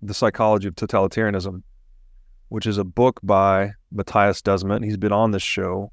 [0.00, 1.62] the psychology of totalitarianism
[2.54, 4.84] which is a book by Mattias Desmet.
[4.84, 5.90] He's been on this show.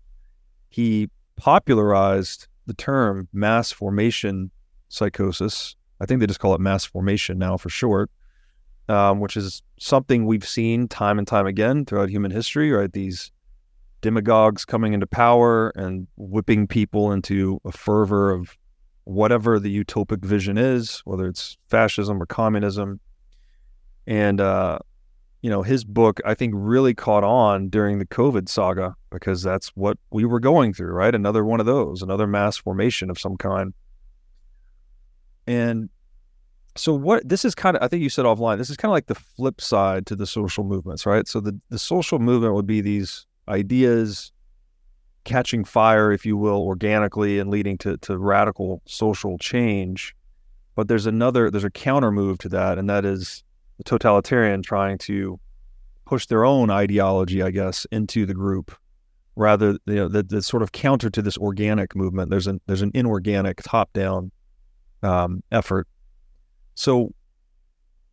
[0.69, 4.51] He popularized the term mass formation
[4.89, 5.75] psychosis.
[5.99, 8.11] I think they just call it mass formation now for short,
[8.89, 12.93] um, which is something we've seen time and time again throughout human history, right?
[12.93, 13.31] These
[14.01, 18.55] demagogues coming into power and whipping people into a fervor of
[19.03, 22.99] whatever the utopic vision is, whether it's fascism or communism.
[24.07, 24.79] And, uh,
[25.41, 29.69] you know, his book, I think, really caught on during the COVID saga because that's
[29.69, 31.13] what we were going through, right?
[31.13, 33.73] Another one of those, another mass formation of some kind.
[35.47, 35.89] And
[36.75, 38.93] so what this is kind of I think you said offline, this is kind of
[38.93, 41.27] like the flip side to the social movements, right?
[41.27, 44.31] So the, the social movement would be these ideas
[45.23, 50.15] catching fire, if you will, organically and leading to, to radical social change.
[50.75, 53.43] But there's another, there's a counter move to that, and that is
[53.77, 55.39] the totalitarian trying to
[56.05, 58.75] push their own ideology, I guess, into the group,
[59.35, 62.29] rather you know sort of counter to this organic movement.
[62.29, 64.31] There's an there's an inorganic top down
[65.03, 65.87] um, effort.
[66.75, 67.13] So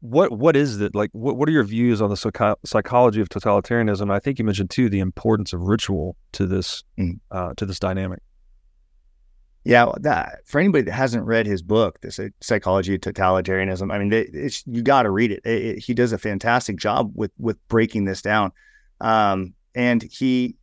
[0.01, 3.28] what what is it like what, what are your views on the psych- psychology of
[3.28, 7.18] totalitarianism i think you mentioned too the importance of ritual to this mm.
[7.32, 8.20] uh, to this dynamic
[9.64, 14.51] yeah that, for anybody that hasn't read his book the psychology of totalitarianism i mean
[14.66, 15.40] you got to read it.
[15.44, 15.78] It, it.
[15.78, 18.53] he does a fantastic job with with breaking this down
[19.01, 20.57] um, and he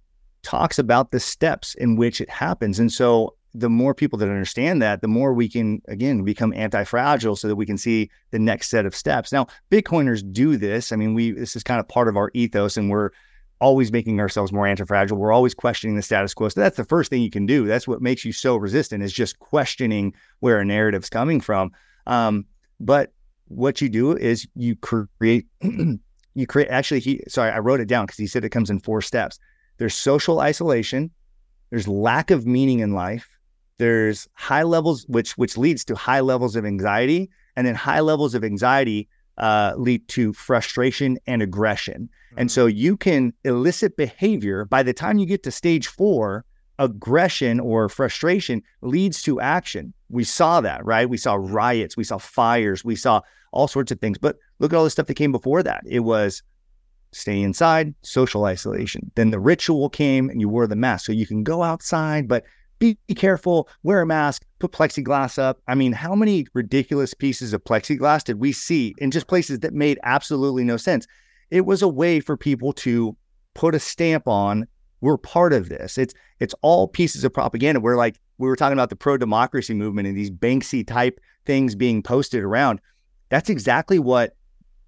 [0.44, 4.82] talks about the steps in which it happens and so the more people that understand
[4.82, 8.40] that, the more we can, again, become anti fragile so that we can see the
[8.40, 9.32] next set of steps.
[9.32, 10.92] Now, Bitcoiners do this.
[10.92, 13.12] I mean, we, this is kind of part of our ethos and we're
[13.60, 15.18] always making ourselves more anti fragile.
[15.18, 16.50] We're always questioning the status quo.
[16.50, 17.66] So that's the first thing you can do.
[17.66, 21.72] That's what makes you so resistant is just questioning where a narrative's coming from.
[22.08, 22.46] Um,
[22.80, 23.14] but
[23.48, 28.06] what you do is you create, you create, actually, he, sorry, I wrote it down
[28.06, 29.40] because he said it comes in four steps.
[29.78, 31.12] There's social isolation,
[31.70, 33.35] there's lack of meaning in life
[33.78, 38.36] there's high levels which which leads to high levels of anxiety and then high levels
[38.36, 39.08] of anxiety
[39.38, 42.04] uh, lead to frustration and aggression.
[42.04, 42.40] Mm-hmm.
[42.42, 46.46] and so you can elicit behavior by the time you get to stage four
[46.80, 49.94] aggression or frustration leads to action.
[50.10, 51.10] We saw that right?
[51.10, 53.22] We saw riots we saw fires we saw
[53.52, 55.84] all sorts of things but look at all the stuff that came before that.
[55.86, 56.44] It was
[57.12, 59.12] stay inside social isolation.
[59.16, 61.06] Then the ritual came and you wore the mask.
[61.06, 62.44] So you can go outside but
[62.80, 65.62] be careful, wear a mask, put plexiglass up.
[65.68, 69.74] I mean, how many ridiculous pieces of plexiglass did we see in just places that
[69.74, 71.08] made absolutely no sense?
[71.52, 73.16] It was a way for people to
[73.54, 74.68] put a stamp on
[75.06, 75.98] we're part of this.
[75.98, 77.80] It's it's all pieces of propaganda.
[77.80, 81.76] We're like we were talking about the pro democracy movement and these Banksy type things
[81.76, 82.82] being posted around.
[83.30, 84.36] That's exactly what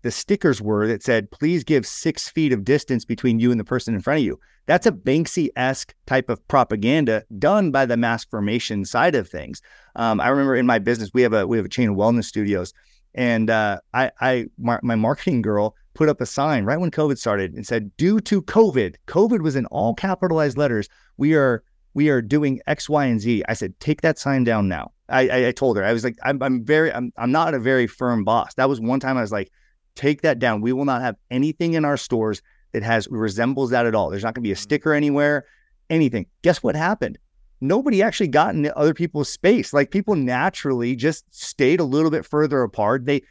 [0.01, 3.63] the stickers were that said, please give six feet of distance between you and the
[3.65, 4.39] person in front of you.
[4.67, 9.61] That's a Banksy esque type of propaganda done by the mass formation side of things.
[9.95, 12.25] Um, I remember in my business, we have a we have a chain of wellness
[12.25, 12.73] studios,
[13.15, 17.17] and uh, I, I my, my marketing girl put up a sign right when COVID
[17.17, 20.89] started and said, "Due to COVID, COVID was in all capitalized letters.
[21.15, 23.43] We are we are doing X, Y, and Z.
[23.47, 26.17] I said, "Take that sign down now." I, I, I told her I was like,
[26.23, 29.21] "I'm, I'm very I'm, I'm not a very firm boss." That was one time I
[29.21, 29.49] was like,
[29.97, 30.61] "Take that down.
[30.61, 32.41] We will not have anything in our stores
[32.71, 34.09] that has resembles that at all.
[34.09, 34.61] There's not going to be a mm-hmm.
[34.61, 35.45] sticker anywhere,
[35.89, 36.27] anything.
[36.43, 37.17] Guess what happened?
[37.59, 39.73] Nobody actually got into other people's space.
[39.73, 43.05] Like people naturally just stayed a little bit further apart.
[43.05, 43.23] They,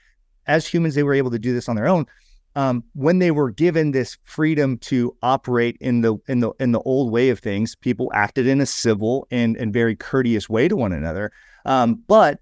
[0.47, 2.07] as humans, they were able to do this on their own.
[2.57, 6.81] Um, when they were given this freedom to operate in the in the in the
[6.81, 10.75] old way of things, people acted in a civil and and very courteous way to
[10.75, 11.31] one another.
[11.67, 12.41] Um, but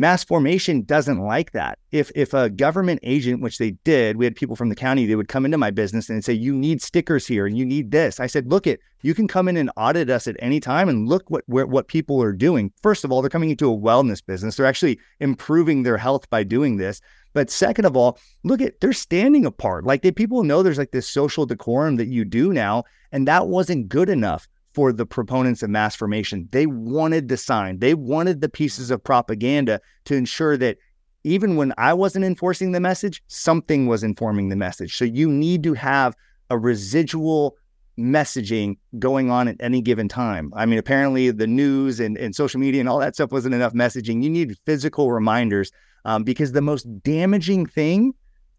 [0.00, 1.76] Mass formation doesn't like that.
[1.90, 5.16] If if a government agent, which they did, we had people from the county, they
[5.16, 8.20] would come into my business and say, "You need stickers here, and you need this."
[8.20, 11.08] I said, "Look, it you can come in and audit us at any time, and
[11.08, 12.72] look what where, what people are doing.
[12.80, 14.54] First of all, they're coming into a wellness business.
[14.56, 17.00] They're actually improving their health by doing this.
[17.32, 19.84] But second of all, look at they're standing apart.
[19.84, 23.48] Like they people know there's like this social decorum that you do now, and that
[23.48, 24.46] wasn't good enough
[24.78, 26.48] for the proponents of mass formation.
[26.52, 30.78] They wanted the sign, they wanted the pieces of propaganda to ensure that
[31.24, 34.96] even when I wasn't enforcing the message, something was informing the message.
[34.96, 36.14] So you need to have
[36.48, 37.56] a residual
[37.98, 40.52] messaging going on at any given time.
[40.54, 43.72] I mean, apparently the news and, and social media and all that stuff wasn't enough
[43.72, 44.22] messaging.
[44.22, 45.72] You need physical reminders
[46.04, 48.12] um, because the most damaging thing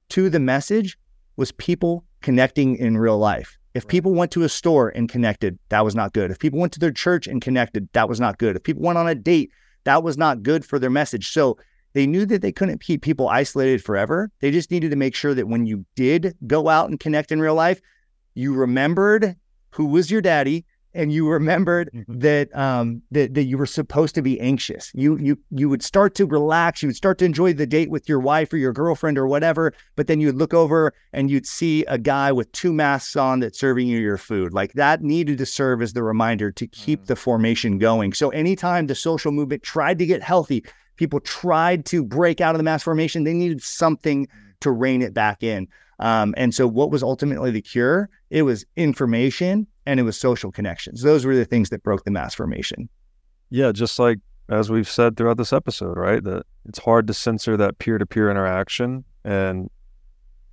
[0.09, 0.97] to the message
[1.37, 3.58] was people connecting in real life.
[3.73, 6.31] If people went to a store and connected, that was not good.
[6.31, 8.55] If people went to their church and connected, that was not good.
[8.55, 9.51] If people went on a date,
[9.83, 11.31] that was not good for their message.
[11.31, 11.57] So
[11.93, 14.31] they knew that they couldn't keep people isolated forever.
[14.41, 17.39] They just needed to make sure that when you did go out and connect in
[17.39, 17.79] real life,
[18.33, 19.35] you remembered
[19.71, 22.21] who was your daddy and you remembered Mhm.
[22.21, 24.91] that um that, that you were supposed to be anxious.
[24.93, 28.09] You you you would start to relax, you would start to enjoy the date with
[28.09, 31.85] your wife or your girlfriend or whatever, but then you'd look over and you'd see
[31.85, 34.53] a guy with two masks on that's serving you your food.
[34.53, 37.05] Like that needed to serve as the reminder to keep Mm.
[37.07, 38.13] the formation going.
[38.13, 40.63] So anytime the social movement tried to get healthy,
[40.97, 44.27] people tried to break out of the mass formation, they needed something
[44.61, 45.67] to rein it back in.
[46.01, 48.09] Um, and so, what was ultimately the cure?
[48.29, 51.01] It was information and it was social connections.
[51.01, 52.87] Those were the things that broke the mass formation.
[53.49, 56.23] Yeah, just like as we've said throughout this episode, right?
[56.23, 59.67] That it's hard to censor that peer to peer interaction and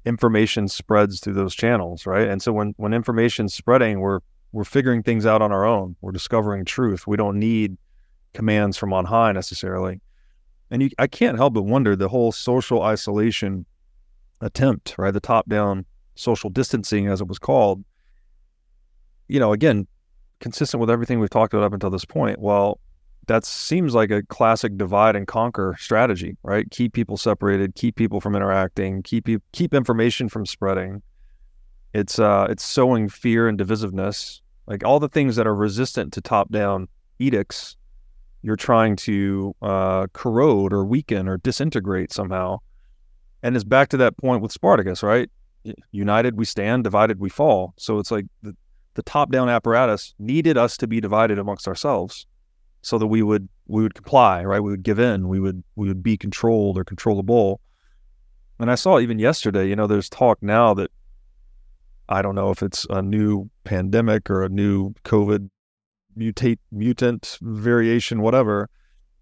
[0.07, 2.27] information spreads through those channels, right?
[2.27, 4.21] And so when when information's spreading, we're
[4.53, 5.97] we're figuring things out on our own.
[6.01, 7.07] We're discovering truth.
[7.07, 7.77] We don't need
[8.33, 10.01] commands from on high necessarily.
[10.71, 13.67] And you, I can't help but wonder the whole social isolation
[14.41, 15.13] attempt, right?
[15.13, 15.85] The top down
[16.15, 17.85] social distancing, as it was called.
[19.29, 19.87] You know, again,
[20.41, 22.39] consistent with everything we've talked about up until this point.
[22.39, 22.79] Well,
[23.27, 26.71] that seems like a classic divide and conquer strategy, right?
[26.71, 31.03] Keep people separated, keep people from interacting, keep keep information from spreading.
[31.93, 36.21] It's uh it's sowing fear and divisiveness, like all the things that are resistant to
[36.21, 37.77] top down edicts.
[38.43, 42.59] You're trying to uh, corrode or weaken or disintegrate somehow,
[43.43, 45.29] and it's back to that point with Spartacus, right?
[45.91, 47.75] United we stand, divided we fall.
[47.77, 48.55] So it's like the,
[48.97, 52.27] the top down apparatus needed us to be divided amongst ourselves
[52.83, 54.61] so that we would we would comply, right?
[54.61, 57.61] We would give in, we would we would be controlled or controllable.
[58.59, 60.91] And I saw even yesterday, you know, there's talk now that
[62.09, 65.51] I don't know if it's a new pandemic or a new COVID
[66.19, 68.71] mutate mutant variation, whatever,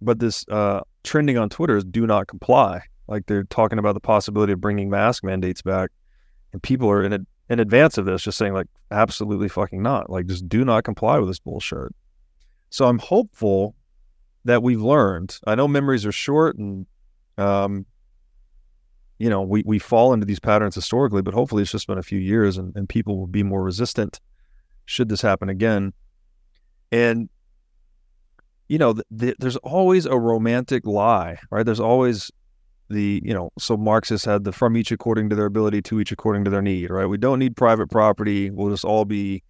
[0.00, 2.82] but this uh, trending on Twitter is do not comply.
[3.08, 5.90] Like they're talking about the possibility of bringing mask mandates back,
[6.52, 7.18] and people are in a,
[7.48, 10.10] in advance of this just saying like absolutely fucking not.
[10.10, 11.94] Like just do not comply with this bullshit.
[12.70, 13.74] So I'm hopeful
[14.44, 15.38] that we've learned.
[15.46, 16.86] I know memories are short and
[17.38, 17.86] um
[19.18, 22.02] you know, we we fall into these patterns historically, but hopefully it's just been a
[22.02, 24.20] few years and, and people will be more resistant
[24.86, 25.92] should this happen again.
[26.92, 27.28] And
[28.68, 31.64] you know, th- th- there's always a romantic lie, right?
[31.64, 32.30] There's always
[32.94, 36.12] the, you know, so Marxists had the from each according to their ability to each
[36.12, 37.06] according to their need, right?
[37.06, 38.50] We don't need private property.
[38.50, 39.42] We'll just all be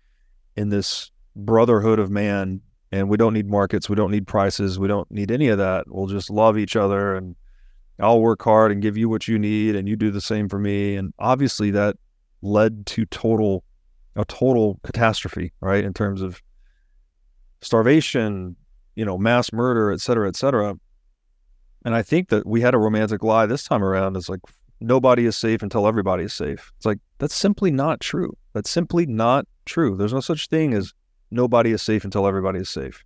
[0.57, 3.89] in this brotherhood of man and we don't need markets.
[3.89, 4.79] We don't need prices.
[4.79, 5.85] We don't need any of that.
[5.89, 7.37] We'll just love each other and
[8.01, 10.59] I'll work hard and give you what you need and you do the same for
[10.59, 10.97] me.
[10.97, 11.97] And obviously that
[12.43, 13.63] led to total,
[14.17, 15.85] a total catastrophe, right?
[15.85, 16.43] In terms of
[17.63, 18.57] starvation,
[18.97, 20.75] you know, mass murder, et cetera, et cetera.
[21.85, 24.17] And I think that we had a romantic lie this time around.
[24.17, 24.41] It's like
[24.81, 26.73] nobody is safe until everybody is safe.
[26.77, 28.37] It's like that's simply not true.
[28.53, 29.97] That's simply not true.
[29.97, 30.93] There's no such thing as
[31.31, 33.05] nobody is safe until everybody is safe.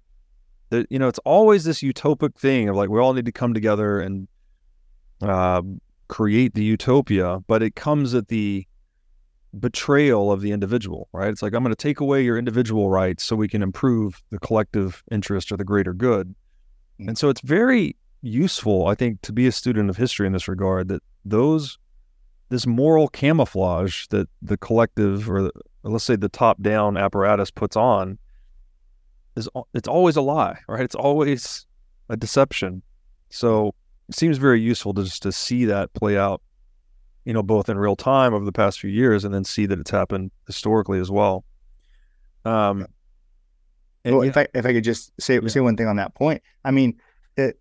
[0.70, 3.55] That you know, it's always this utopic thing of like we all need to come
[3.55, 4.29] together and
[5.22, 5.62] uh,
[6.09, 8.66] create the utopia, but it comes at the
[9.59, 11.31] betrayal of the individual, right?
[11.31, 14.39] It's like I'm going to take away your individual rights so we can improve the
[14.39, 16.35] collective interest or the greater good.
[16.99, 20.49] And so it's very useful, I think, to be a student of history in this
[20.49, 21.79] regard that those
[22.51, 25.53] this moral camouflage that the collective or, the,
[25.83, 28.19] or let's say the top down apparatus puts on
[29.37, 30.81] is it's always a lie, right?
[30.81, 31.66] It's always
[32.09, 32.83] a deception.
[33.31, 33.75] So
[34.09, 36.41] it seems very useful to just to see that play out,
[37.25, 39.79] you know, both in real time over the past few years, and then see that
[39.79, 41.45] it's happened historically as well.
[42.45, 42.87] Um,
[44.05, 45.49] and well, yeah, if I if I could just say Yeah.
[45.49, 46.99] say one thing on that point, I mean,
[47.37, 47.61] it,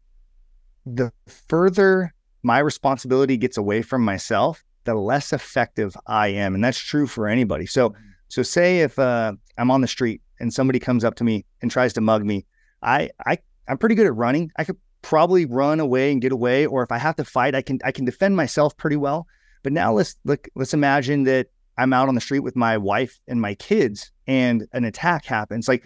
[0.95, 1.11] the
[1.47, 2.13] further
[2.43, 7.27] my responsibility gets away from myself, the less effective I am, and that's true for
[7.27, 7.65] anybody.
[7.65, 7.93] So
[8.29, 11.71] so say if uh, I'm on the street and somebody comes up to me and
[11.71, 12.45] tries to mug me,
[12.81, 14.51] I I I'm pretty good at running.
[14.57, 17.61] I could probably run away and get away, or if I have to fight, I
[17.61, 19.27] can I can defend myself pretty well.
[19.63, 23.19] But now let's look let's imagine that I'm out on the street with my wife
[23.27, 25.67] and my kids, and an attack happens.
[25.67, 25.83] Like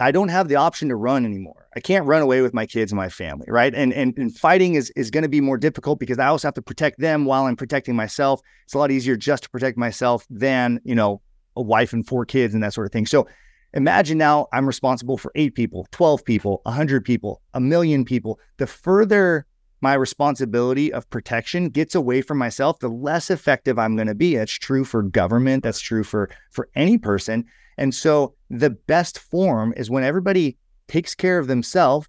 [0.00, 1.68] I don't have the option to run anymore.
[1.76, 3.74] I can't run away with my kids and my family, right?
[3.74, 6.54] And and, and fighting is is going to be more difficult because I also have
[6.54, 8.40] to protect them while I'm protecting myself.
[8.64, 11.20] It's a lot easier just to protect myself than you know
[11.56, 13.06] a wife and four kids and that sort of thing.
[13.06, 13.26] So
[13.74, 18.38] imagine now I'm responsible for eight people, twelve people, a hundred people, a million people.
[18.58, 19.46] The further
[19.82, 24.36] my responsibility of protection gets away from myself, the less effective I'm going to be.
[24.36, 25.64] That's true for government.
[25.64, 27.44] That's true for for any person.
[27.78, 30.56] And so the best form is when everybody
[30.88, 32.08] takes care of themselves.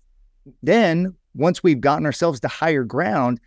[0.62, 3.40] Then once we've gotten ourselves to higher ground,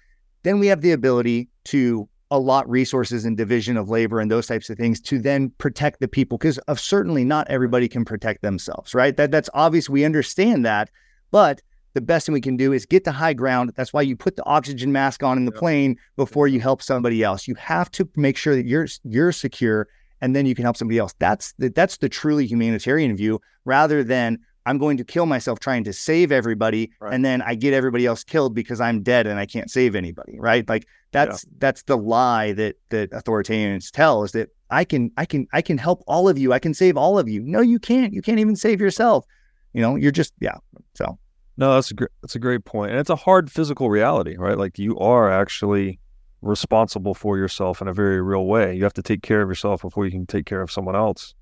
[0.42, 4.68] then we have the ability to allot resources and division of labor and those types
[4.68, 8.94] of things to then protect the people because of certainly not everybody can protect themselves
[8.94, 9.16] right?
[9.16, 10.90] That that's obvious we understand that
[11.30, 11.62] but
[11.96, 13.72] the best thing we can do is get to high ground.
[13.74, 17.22] That's why you put the oxygen mask on in the plane before you help somebody
[17.22, 17.48] else.
[17.48, 19.88] You have to make sure that you're you're secure
[20.20, 24.02] and then you can help somebody else that's the, that's the truly humanitarian view rather
[24.02, 27.14] than I'm going to kill myself trying to save everybody, right.
[27.14, 30.38] and then I get everybody else killed because I'm dead and I can't save anybody.
[30.40, 30.68] Right?
[30.68, 31.50] Like that's yeah.
[31.58, 35.78] that's the lie that that authoritarians tell is that I can I can I can
[35.78, 36.52] help all of you.
[36.52, 37.42] I can save all of you.
[37.42, 38.12] No, you can't.
[38.12, 39.24] You can't even save yourself.
[39.72, 40.56] You know, you're just yeah.
[40.94, 41.16] So
[41.56, 44.58] no, that's a great that's a great point, and it's a hard physical reality, right?
[44.58, 46.00] Like you are actually
[46.42, 48.74] responsible for yourself in a very real way.
[48.74, 51.34] You have to take care of yourself before you can take care of someone else.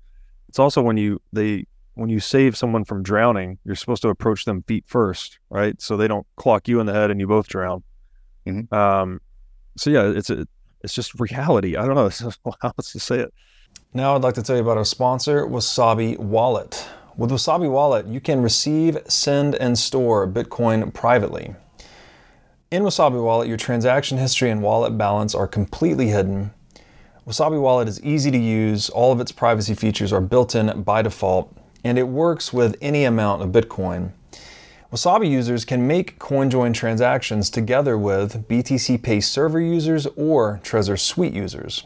[0.49, 1.65] It's also when you they
[1.95, 5.81] when you save someone from drowning, you're supposed to approach them feet first, right?
[5.81, 7.83] So they don't clock you in the head and you both drown.
[8.45, 8.73] Mm-hmm.
[8.73, 9.21] Um,
[9.77, 10.45] so yeah, it's a,
[10.81, 11.77] it's just reality.
[11.77, 12.09] I don't know
[12.61, 13.33] how else to say it.
[13.93, 16.87] Now I'd like to tell you about our sponsor, Wasabi Wallet.
[17.17, 21.55] With Wasabi Wallet, you can receive, send, and store Bitcoin privately.
[22.75, 26.51] In Wasabi Wallet, your transaction history and wallet balance are completely hidden.
[27.25, 28.89] Wasabi Wallet is easy to use.
[28.89, 31.55] All of its privacy features are built in by default
[31.85, 34.11] and it works with any amount of Bitcoin.
[34.91, 41.31] Wasabi users can make CoinJoin transactions together with BTC Pay server users or Trezor Suite
[41.31, 41.85] users.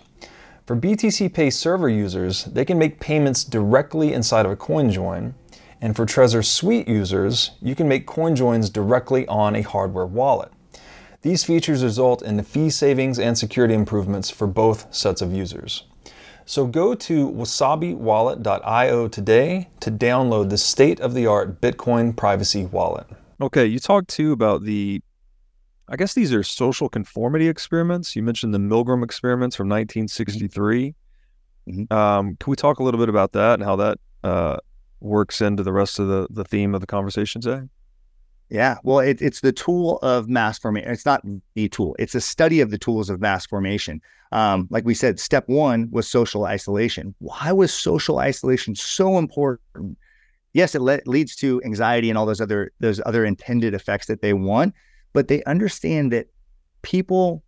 [0.65, 5.35] For BTC Pay server users, they can make payments directly inside of a CoinJoin,
[5.81, 10.51] and for Trezor Suite users, you can make CoinJoins directly on a hardware wallet.
[11.21, 15.83] These features result in fee savings and security improvements for both sets of users.
[16.45, 23.05] So go to wasabiwallet.io today to download the state of the art Bitcoin privacy wallet.
[23.41, 25.01] Okay, you talked too about the,
[25.89, 28.15] I guess these are social conformity experiments.
[28.15, 30.95] You mentioned the Milgram experiments from 1963.
[31.67, 31.93] Mm-hmm.
[31.93, 34.57] Um, can we talk a little bit about that and how that uh,
[35.01, 37.67] works into the rest of the, the theme of the conversation today?
[38.49, 40.89] Yeah, well, it, it's the tool of mass formation.
[40.89, 41.21] It's not
[41.53, 44.01] the tool; it's a study of the tools of mass formation.
[44.31, 47.13] Um, like we said, step one was social isolation.
[47.19, 49.97] Why was social isolation so important?
[50.53, 54.21] Yes, it le- leads to anxiety and all those other those other intended effects that
[54.21, 54.73] they want,
[55.13, 56.27] but they understand that
[56.81, 57.43] people,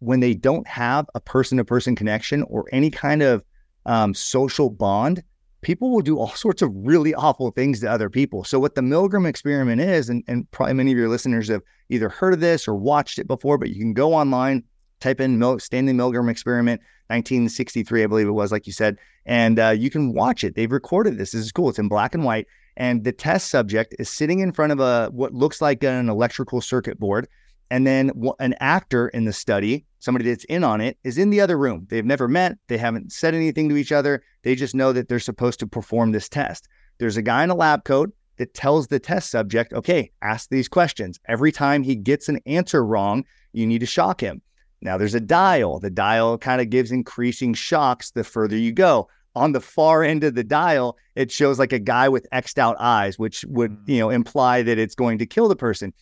[0.00, 3.44] when they don't have a person-to-person connection or any kind of
[3.86, 5.22] um, social bond,
[5.62, 8.44] people will do all sorts of really awful things to other people.
[8.44, 12.08] So, what the Milgram experiment is, and, and probably many of your listeners have either
[12.08, 14.64] heard of this or watched it before, but you can go online,
[15.00, 18.96] type in Mil- Stanley Milgram experiment, 1963, I believe it was, like you said,
[19.26, 20.54] and uh, you can watch it.
[20.54, 21.32] They've recorded this.
[21.32, 21.68] This is cool.
[21.68, 22.46] It's in black and white.
[22.76, 26.60] And the test subject is sitting in front of a what looks like an electrical
[26.60, 27.28] circuit board.
[27.70, 28.10] And then
[28.40, 31.86] an actor in the study, somebody that's in on it, is in the other room.
[31.88, 32.58] They've never met.
[32.66, 34.22] They haven't said anything to each other.
[34.42, 36.68] They just know that they're supposed to perform this test.
[36.98, 40.68] There's a guy in a lab coat that tells the test subject, okay, ask these
[40.68, 41.20] questions.
[41.28, 44.42] Every time he gets an answer wrong, you need to shock him.
[44.82, 45.78] Now there's a dial.
[45.78, 49.08] The dial kind of gives increasing shocks the further you go.
[49.36, 52.76] On the far end of the dial, it shows like a guy with X'd out
[52.80, 53.88] eyes, which would, mm.
[53.88, 55.92] you know, imply that it's going to kill the person.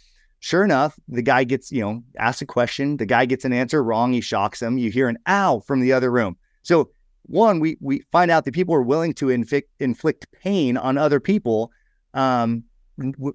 [0.41, 2.97] Sure enough, the guy gets, you know, asks a question.
[2.97, 4.13] The guy gets an answer wrong.
[4.13, 4.79] He shocks him.
[4.79, 6.37] You hear an ow from the other room.
[6.63, 6.91] So,
[7.23, 11.21] one, we we find out that people are willing to inflict inflict pain on other
[11.21, 11.73] people,
[12.15, 12.65] um,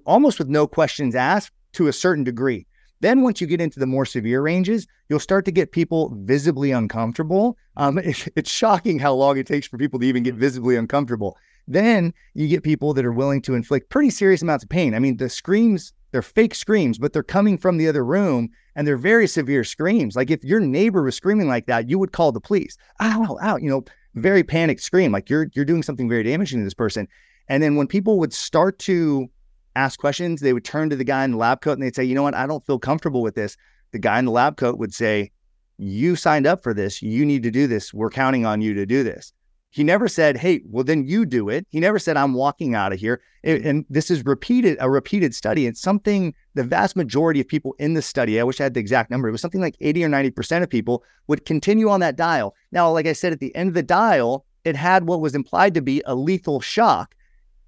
[0.04, 2.66] almost with no questions asked to a certain degree.
[3.00, 6.70] Then, once you get into the more severe ranges, you'll start to get people visibly
[6.70, 7.58] uncomfortable.
[7.76, 11.36] Um, it's, it's shocking how long it takes for people to even get visibly uncomfortable.
[11.68, 14.94] Then you get people that are willing to inflict pretty serious amounts of pain.
[14.94, 18.86] I mean, the screams they're fake screams, but they're coming from the other room and
[18.86, 20.14] they're very severe screams.
[20.14, 22.76] Like if your neighbor was screaming like that, you would call the police.
[23.02, 23.84] Ow, ow, you know,
[24.14, 25.10] very panicked scream.
[25.10, 27.08] Like you're you're doing something very damaging to this person.
[27.48, 29.26] And then when people would start to
[29.74, 32.04] ask questions, they would turn to the guy in the lab coat and they'd say,
[32.04, 33.56] you know what, I don't feel comfortable with this.
[33.90, 35.32] The guy in the lab coat would say,
[35.78, 37.02] You signed up for this.
[37.02, 37.92] You need to do this.
[37.92, 39.32] We're counting on you to do this.
[39.74, 42.92] He never said, "Hey, well then you do it." He never said, "I'm walking out
[42.92, 45.66] of here." and this is repeated a repeated study.
[45.66, 48.40] It's something the vast majority of people in the study.
[48.40, 49.28] I wish I had the exact number.
[49.28, 52.54] It was something like 80 or 90 percent of people would continue on that dial.
[52.70, 55.74] Now, like I said, at the end of the dial, it had what was implied
[55.74, 57.16] to be a lethal shock.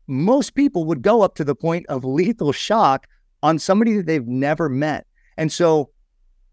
[0.07, 3.09] Most people would go up to the point of lethal shock
[3.43, 5.91] on somebody that they've never met, and so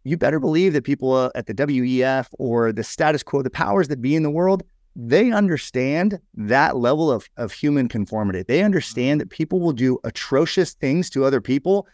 [0.03, 3.87] you better believe that people uh, at the WEF or the status quo, the powers
[3.89, 4.63] that be in the world,
[4.95, 8.43] they understand that level of, of human conformity.
[8.43, 8.65] They mm-hmm.
[8.65, 11.87] understand that people will do atrocious things to other people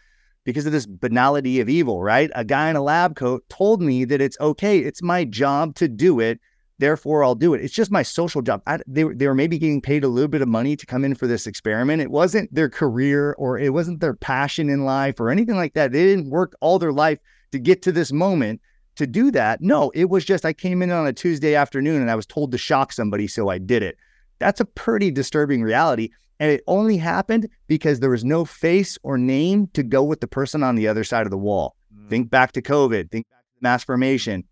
[0.44, 2.30] because of this banality of evil, right?
[2.34, 4.78] A guy in a lab coat told me that it's okay.
[4.78, 6.40] It's my job to do it.
[6.78, 7.62] Therefore, I'll do it.
[7.62, 8.62] It's just my social job.
[8.66, 11.14] I, they, they were maybe getting paid a little bit of money to come in
[11.14, 12.00] for this experiment.
[12.00, 15.92] It wasn't their career or it wasn't their passion in life or anything like that.
[15.92, 17.18] They didn't work all their life
[17.52, 18.62] to get to this moment
[19.00, 19.62] to do that.
[19.62, 22.52] No, it was just I came in on a Tuesday afternoon and I was told
[22.52, 23.26] to shock somebody.
[23.26, 23.96] So I did it.
[24.38, 26.10] That's a pretty disturbing reality.
[26.38, 30.26] And it only happened because there was no face or name to go with the
[30.26, 31.76] person on the other side of the wall.
[31.94, 32.10] Mm.
[32.10, 34.44] Think back to COVID, think back to mass formation.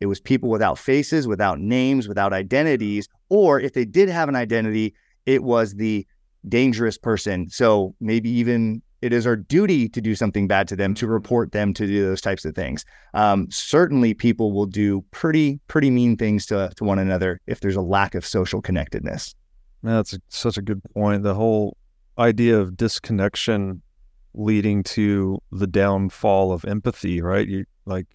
[0.00, 3.08] It was people without faces, without names, without identities.
[3.28, 4.94] Or if they did have an identity,
[5.26, 6.06] it was the
[6.48, 7.50] dangerous person.
[7.50, 11.10] So maybe even it is our duty to do something bad to them, to mm.
[11.10, 12.84] report them, to do those types of things.
[13.14, 17.76] Um, certainly, people will do pretty, pretty mean things to, to one another if there's
[17.76, 19.34] a lack of social connectedness.
[19.82, 21.24] That's such a good point.
[21.24, 21.76] The whole
[22.16, 23.82] idea of disconnection
[24.34, 27.46] leading to the downfall of empathy, right?
[27.46, 28.06] You like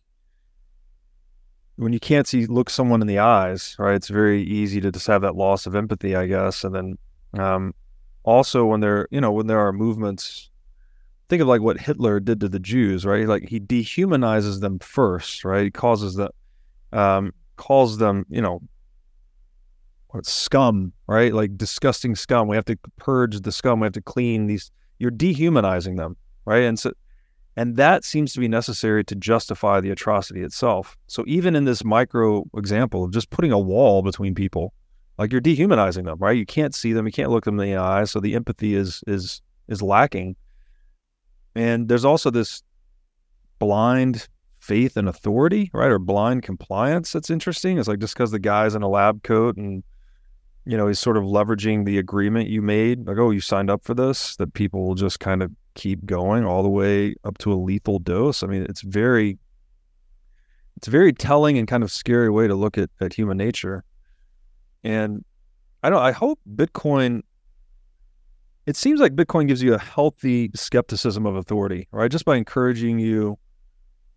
[1.76, 3.96] when you can't see look someone in the eyes, right?
[3.96, 6.64] It's very easy to just have that loss of empathy, I guess.
[6.64, 6.98] And then
[7.40, 7.76] um,
[8.24, 10.50] also when there, you know, when there are movements,
[11.30, 13.28] think of like what Hitler did to the Jews, right?
[13.28, 15.66] Like he dehumanizes them first, right?
[15.66, 16.30] He causes the
[16.94, 18.62] um, calls them, you know,
[20.24, 21.34] scum, right?
[21.34, 22.48] Like disgusting scum.
[22.48, 23.80] We have to purge the scum.
[23.80, 24.72] We have to clean these.
[25.00, 26.64] You're dehumanizing them, right?
[26.64, 26.92] And so,
[27.56, 30.98] and that seems to be necessary to justify the atrocity itself.
[31.08, 34.74] So even in this micro example of just putting a wall between people,
[35.18, 36.38] like you're dehumanizing them, right?
[36.38, 39.04] You can't see them, you can't look them in the eye, so the empathy is
[39.08, 40.36] is is lacking.
[41.58, 42.62] And there's also this
[43.60, 45.92] blind faith and authority, right?
[45.92, 47.78] Or blind compliance that's interesting.
[47.78, 49.84] It's like just because the guy's in a lab coat and
[50.68, 53.86] you know, he's sort of leveraging the agreement you made, like, oh, you signed up
[53.86, 57.54] for this, that people will just kind of keep going all the way up to
[57.54, 58.44] a lethal dose.
[58.44, 59.38] I mean, it's very,
[60.76, 63.86] it's a very telling and kind of scary way to look at, at human nature.
[64.84, 65.24] And
[65.84, 67.22] I don't, I hope Bitcoin,
[68.68, 72.12] it seems like Bitcoin gives you a healthy skepticism of authority, right?
[72.12, 73.40] Just by encouraging you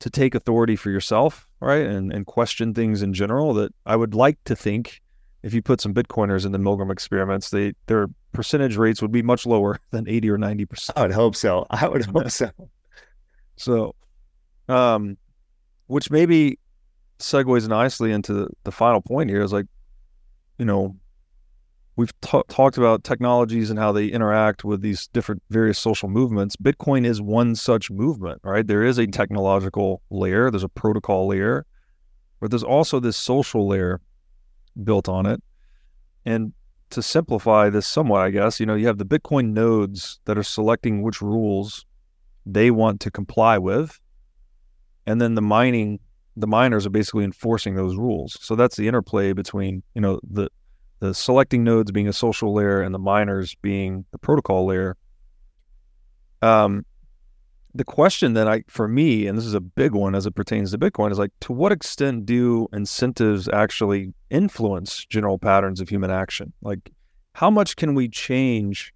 [0.01, 1.86] to take authority for yourself, right?
[1.86, 5.01] And, and question things in general that I would like to think
[5.44, 9.22] if you put some Bitcoiners in the Milgram experiments, they their percentage rates would be
[9.22, 10.98] much lower than 80 or 90 percent.
[10.98, 11.64] I would hope so.
[11.70, 12.51] I would hope so.
[13.56, 13.94] So,
[14.68, 15.16] um,
[15.86, 16.59] which maybe
[17.20, 19.66] segues nicely into the, the final point here is like,
[20.59, 20.97] you know,
[22.01, 26.56] we've t- talked about technologies and how they interact with these different various social movements.
[26.56, 28.66] Bitcoin is one such movement, right?
[28.66, 31.66] There is a technological layer, there's a protocol layer,
[32.40, 34.01] but there's also this social layer
[34.82, 35.43] built on it.
[36.24, 36.55] And
[36.89, 40.43] to simplify this somewhat, I guess, you know, you have the Bitcoin nodes that are
[40.43, 41.85] selecting which rules
[42.47, 44.01] they want to comply with.
[45.06, 46.01] And then the mining,
[46.35, 48.39] the miners are basically enforcing those rules.
[48.40, 50.48] So that's the interplay between, you know, the
[51.01, 54.97] the selecting nodes being a social layer and the miners being the protocol layer.
[56.43, 56.85] Um,
[57.74, 60.72] the question that I, for me, and this is a big one as it pertains
[60.72, 66.10] to Bitcoin, is like, to what extent do incentives actually influence general patterns of human
[66.10, 66.52] action?
[66.62, 66.90] Like,
[67.35, 68.93] how much can we change?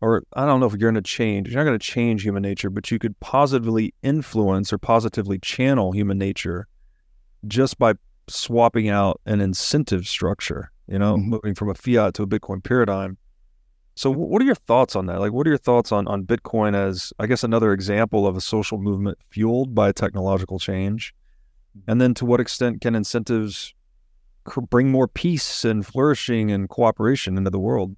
[0.00, 2.42] Or I don't know if you're going to change, you're not going to change human
[2.42, 6.68] nature, but you could positively influence or positively channel human nature
[7.46, 7.94] just by
[8.28, 11.30] swapping out an incentive structure, you know, mm-hmm.
[11.30, 13.18] moving from a fiat to a Bitcoin paradigm.
[13.94, 15.20] So, what are your thoughts on that?
[15.20, 18.40] Like, what are your thoughts on on Bitcoin as, I guess, another example of a
[18.40, 21.14] social movement fueled by technological change?
[21.88, 23.74] And then, to what extent can incentives
[24.70, 27.96] bring more peace and flourishing and cooperation into the world?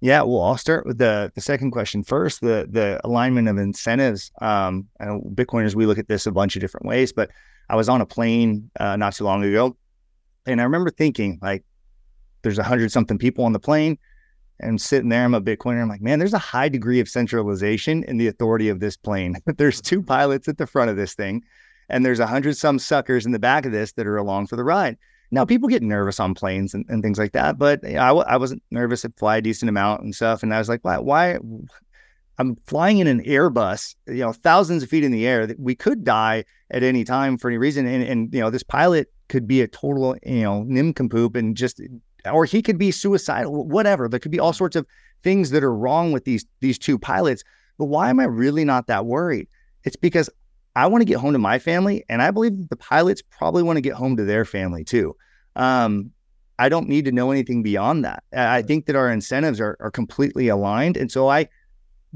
[0.00, 2.40] Yeah, well, I'll start with the the second question first.
[2.40, 4.30] The the alignment of incentives.
[4.40, 7.30] Um, I know Bitcoiners we look at this a bunch of different ways, but
[7.70, 9.76] I was on a plane uh, not too long ago,
[10.46, 11.64] and I remember thinking like,
[12.42, 13.98] there's a hundred something people on the plane
[14.60, 15.82] and sitting there, I'm a Bitcoiner.
[15.82, 19.36] I'm like, man, there's a high degree of centralization in the authority of this plane.
[19.58, 21.42] there's two pilots at the front of this thing,
[21.88, 24.56] and there's a hundred some suckers in the back of this that are along for
[24.56, 24.96] the ride.
[25.30, 28.26] Now, people get nervous on planes and, and things like that, but know, I w-
[28.26, 29.04] I wasn't nervous.
[29.04, 30.42] I'd fly a decent amount and stuff.
[30.42, 30.98] And I was like, why?
[30.98, 31.38] why?
[32.38, 35.46] I'm flying in an Airbus, you know, thousands of feet in the air.
[35.46, 37.86] That we could die at any time for any reason.
[37.86, 41.80] And, and you know, this pilot could be a total, you know, nincompoop and just
[42.30, 44.08] or he could be suicidal, whatever.
[44.08, 44.56] There could be all mm.
[44.56, 44.86] sorts of
[45.22, 47.44] things that are wrong with these these two pilots.
[47.78, 49.48] But why am I really not that worried?
[49.84, 50.30] It's because
[50.76, 53.76] I want to get home to my family, and I believe the pilots probably want
[53.76, 55.16] to get home to their family too.
[55.56, 56.10] Um,
[56.58, 58.22] I don't need to know anything beyond that.
[58.32, 61.48] I think that our incentives are, are completely aligned, and so I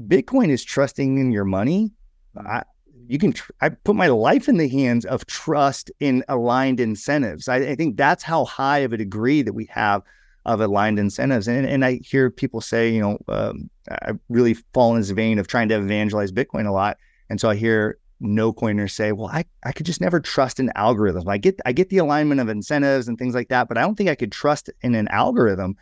[0.07, 1.91] Bitcoin is trusting in your money.
[2.37, 2.63] I,
[3.09, 7.47] you can tr- I put my life in the hands of trust in aligned incentives.
[7.49, 10.03] I, I, think that's how high of a degree that we have
[10.45, 11.47] of aligned incentives.
[11.47, 15.39] And and I hear people say, you know, um, I really fall in this vein
[15.39, 16.97] of trying to evangelize Bitcoin a lot,
[17.29, 20.71] and so I hear no coiners say, well, I, I could just never trust an
[20.75, 21.27] algorithm.
[21.27, 23.95] I get I get the alignment of incentives and things like that, but I don't
[23.95, 25.75] think I could trust in an algorithm.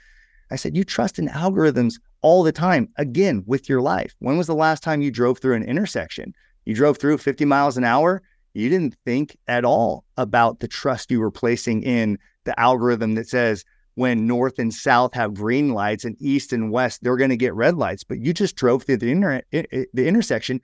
[0.50, 2.88] I said, you trust in algorithms all the time.
[2.96, 4.16] Again, with your life.
[4.20, 6.34] When was the last time you drove through an intersection?
[6.68, 8.22] You drove through 50 miles an hour.
[8.54, 13.30] You didn't think at all about the trust you were placing in the algorithm that
[13.30, 13.64] says
[13.96, 17.56] when north and south have green lights and east and west, they're going to get
[17.56, 18.04] red lights.
[18.04, 20.60] But you just drove through the, inter- the intersection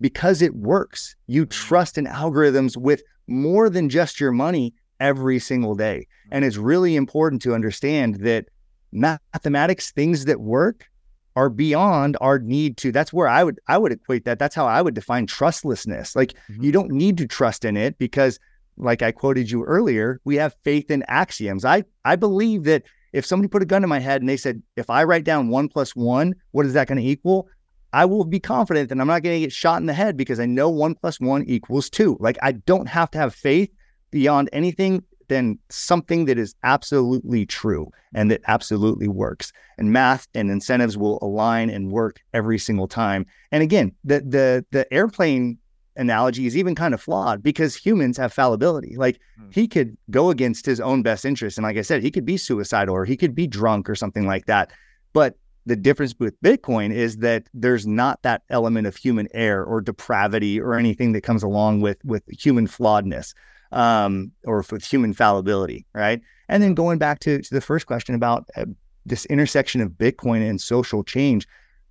[0.00, 1.14] because it works.
[1.28, 1.50] You mm-hmm.
[1.50, 6.08] trust in algorithms with more than just your money every single day.
[6.32, 8.46] And it's really important to understand that
[8.90, 10.88] mathematics, things that work,
[11.36, 14.66] are beyond our need to that's where i would i would equate that that's how
[14.66, 16.14] i would define trustlessness.
[16.14, 16.62] Like mm-hmm.
[16.62, 18.38] you don't need to trust in it because
[18.76, 21.64] like i quoted you earlier we have faith in axioms.
[21.64, 24.62] I i believe that if somebody put a gun to my head and they said
[24.76, 27.48] if i write down one plus one what is that going to equal?
[27.92, 30.40] I will be confident that i'm not going to get shot in the head because
[30.40, 32.16] i know one plus one equals two.
[32.20, 33.70] Like i don't have to have faith
[34.10, 39.52] beyond anything than something that is absolutely true and that absolutely works.
[39.78, 43.26] And math and incentives will align and work every single time.
[43.52, 45.58] And again, the the the airplane
[45.96, 48.96] analogy is even kind of flawed because humans have fallibility.
[48.96, 49.48] Like hmm.
[49.50, 51.58] he could go against his own best interest.
[51.58, 54.26] And like I said, he could be suicidal or he could be drunk or something
[54.26, 54.72] like that.
[55.12, 55.36] But
[55.66, 60.60] the difference with Bitcoin is that there's not that element of human error or depravity
[60.60, 63.32] or anything that comes along with with human flawedness
[63.72, 66.20] um, or with human fallibility, right?
[66.48, 68.66] And then going back to, to the first question about uh,
[69.06, 71.46] this intersection of Bitcoin and social change,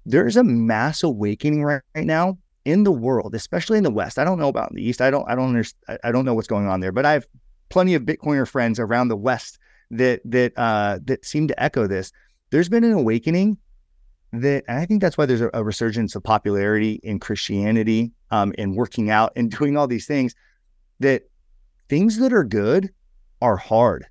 [0.06, 4.18] there's a mass awakening right, right now in the world, especially in the West.
[4.18, 5.02] I don't know about the East.
[5.02, 5.28] I don't.
[5.30, 5.74] I don't.
[6.04, 6.91] I don't know what's going on there.
[6.91, 7.28] But I have
[7.70, 9.60] plenty of Bitcoiner friends around the West
[9.91, 12.12] that that uh, that seem to echo this.
[12.52, 13.58] There's been an awakening
[14.32, 18.54] that, and I think that's why there's a, a resurgence of popularity in Christianity, um,
[18.58, 20.36] in working out and doing all these things.
[21.00, 21.24] That
[21.94, 22.90] things that are good
[23.40, 24.07] are hard,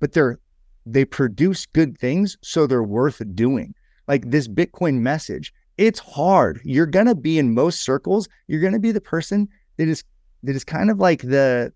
[0.00, 0.38] but they're
[0.84, 3.74] they produce good things, so they're worth doing.
[4.06, 6.60] Like this Bitcoin message, it's hard.
[6.64, 10.04] You're gonna be in most circles, you're gonna be the person that is
[10.42, 11.72] that is kind of like the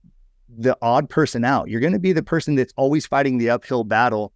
[0.58, 1.70] the odd person out.
[1.70, 4.34] You're gonna be the person that's always fighting the uphill battle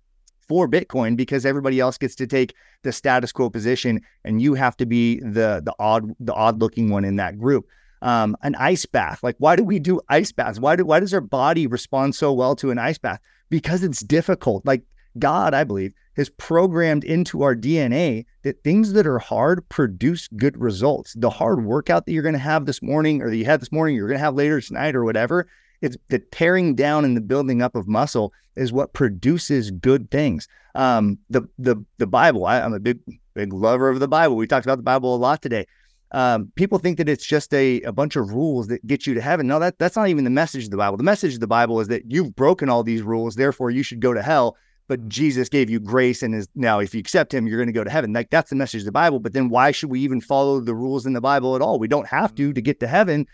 [0.49, 4.75] for Bitcoin because everybody else gets to take the status quo position and you have
[4.79, 7.67] to be the the odd the odd looking one in that group
[8.03, 9.23] um, an ice bath.
[9.23, 10.61] Like, why do we do ice baths?
[10.61, 13.21] Why do why does our body respond so well to an ice bath?
[13.51, 14.65] Because it's difficult.
[14.67, 14.83] Like
[15.19, 20.57] God, I believe, has programmed into our DNA that things that are hard produce good
[20.59, 21.15] results.
[21.15, 23.73] The hard workout that you're going to have this morning or that you had this
[23.73, 25.47] morning, you're going to have later tonight or whatever,
[25.83, 30.49] it's the tearing down and the building up of muscle is what produces good things.
[30.75, 32.47] Um, the the the Bible.
[32.47, 32.99] I, I'm a big
[33.35, 34.37] big lover of the Bible.
[34.37, 35.67] We talked about the Bible a lot today
[36.13, 39.21] um, people think that it's just a, a bunch of rules that get you to
[39.21, 39.47] heaven.
[39.47, 40.97] No, that that's not even the message of the Bible.
[40.97, 44.01] The message of the Bible is that you've broken all these rules, therefore you should
[44.01, 44.57] go to hell.
[44.89, 47.73] But Jesus gave you grace and is now if you accept him, you're going to
[47.73, 48.13] go to heaven.
[48.13, 49.19] Like that's the message of the Bible.
[49.19, 51.81] But then why should we even follow the rules in the Bible at all?
[51.81, 53.27] We don't have to to get to heaven.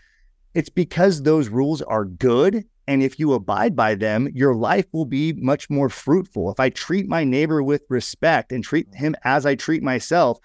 [0.55, 2.65] It's because those rules are good.
[2.87, 6.51] And if you abide by them, your life will be much more fruitful.
[6.51, 10.39] If I treat my neighbor with respect and treat him as I treat myself,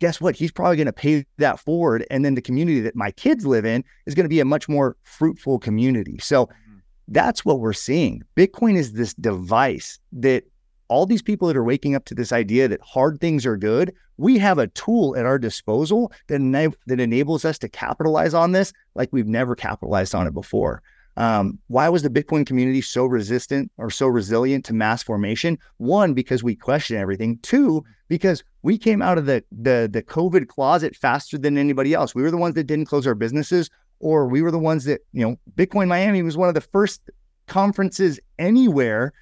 [0.00, 0.34] guess what?
[0.34, 2.04] He's probably going to pay that forward.
[2.10, 4.68] And then the community that my kids live in is going to be a much
[4.68, 6.18] more fruitful community.
[6.18, 6.78] So mm-hmm.
[7.08, 8.22] that's what we're seeing.
[8.36, 10.44] Bitcoin is this device that
[10.88, 13.94] all these people that are waking up to this idea that hard things are good,
[14.16, 18.52] we have a tool at our disposal that, ena- that enables us to capitalize on
[18.52, 20.82] this like we've never capitalized on it before.
[21.16, 25.58] Um, why was the Bitcoin community so resistant or so resilient to mass formation?
[25.76, 27.38] One, because we question everything.
[27.42, 32.14] Two, because we came out of the, the the COVID closet faster than anybody else.
[32.14, 33.70] We were the ones that didn't close our businesses,
[34.00, 35.36] or we were the ones that you know.
[35.56, 37.00] Bitcoin Miami was one of the first
[37.46, 39.12] conferences anywhere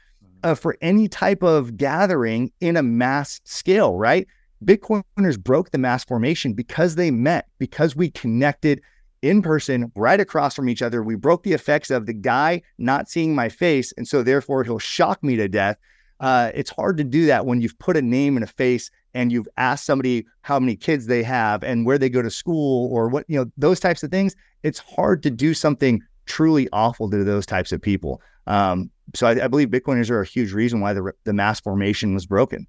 [0.43, 3.97] uh, for any type of gathering in a mass scale.
[3.97, 4.27] Right?
[4.65, 8.81] Bitcoiners broke the mass formation because they met, because we connected
[9.23, 11.03] in person, right across from each other.
[11.03, 13.93] We broke the effects of the guy not seeing my face.
[13.97, 15.77] And so, therefore, he'll shock me to death.
[16.21, 19.33] Uh, it's hard to do that when you've put a name and a face and
[19.33, 23.09] you've asked somebody how many kids they have and where they go to school or
[23.09, 24.37] what, you know, those types of things.
[24.63, 28.23] It's hard to do something truly awful to those types of people.
[28.47, 32.15] Um, so I, I, believe Bitcoiners are a huge reason why the, the mass formation
[32.15, 32.67] was broken.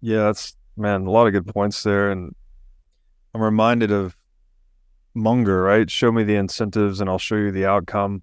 [0.00, 2.10] Yeah, that's man, a lot of good points there.
[2.10, 2.34] And
[3.32, 4.16] I'm reminded of
[5.14, 5.88] Munger, right?
[5.88, 8.20] Show me the incentives and I'll show you the outcome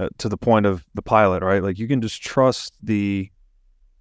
[0.00, 1.62] uh, to the point of the pilot, right?
[1.62, 3.30] Like you can just trust the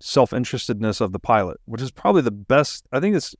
[0.01, 2.85] self interestedness of the pilot, which is probably the best.
[2.91, 3.35] I think it's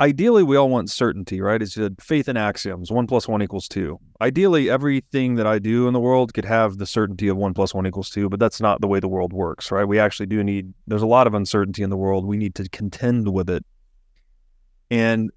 [0.00, 1.62] ideally we all want certainty, right?
[1.62, 2.90] It's faith in axioms.
[2.90, 3.98] One plus one equals two.
[4.20, 7.74] Ideally, everything that I do in the world could have the certainty of one plus
[7.74, 9.84] one equals two, but that's not the way the world works, right?
[9.84, 10.72] We actually do need.
[10.86, 12.26] There's a lot of uncertainty in the world.
[12.26, 13.64] We need to contend with it,
[14.90, 15.30] and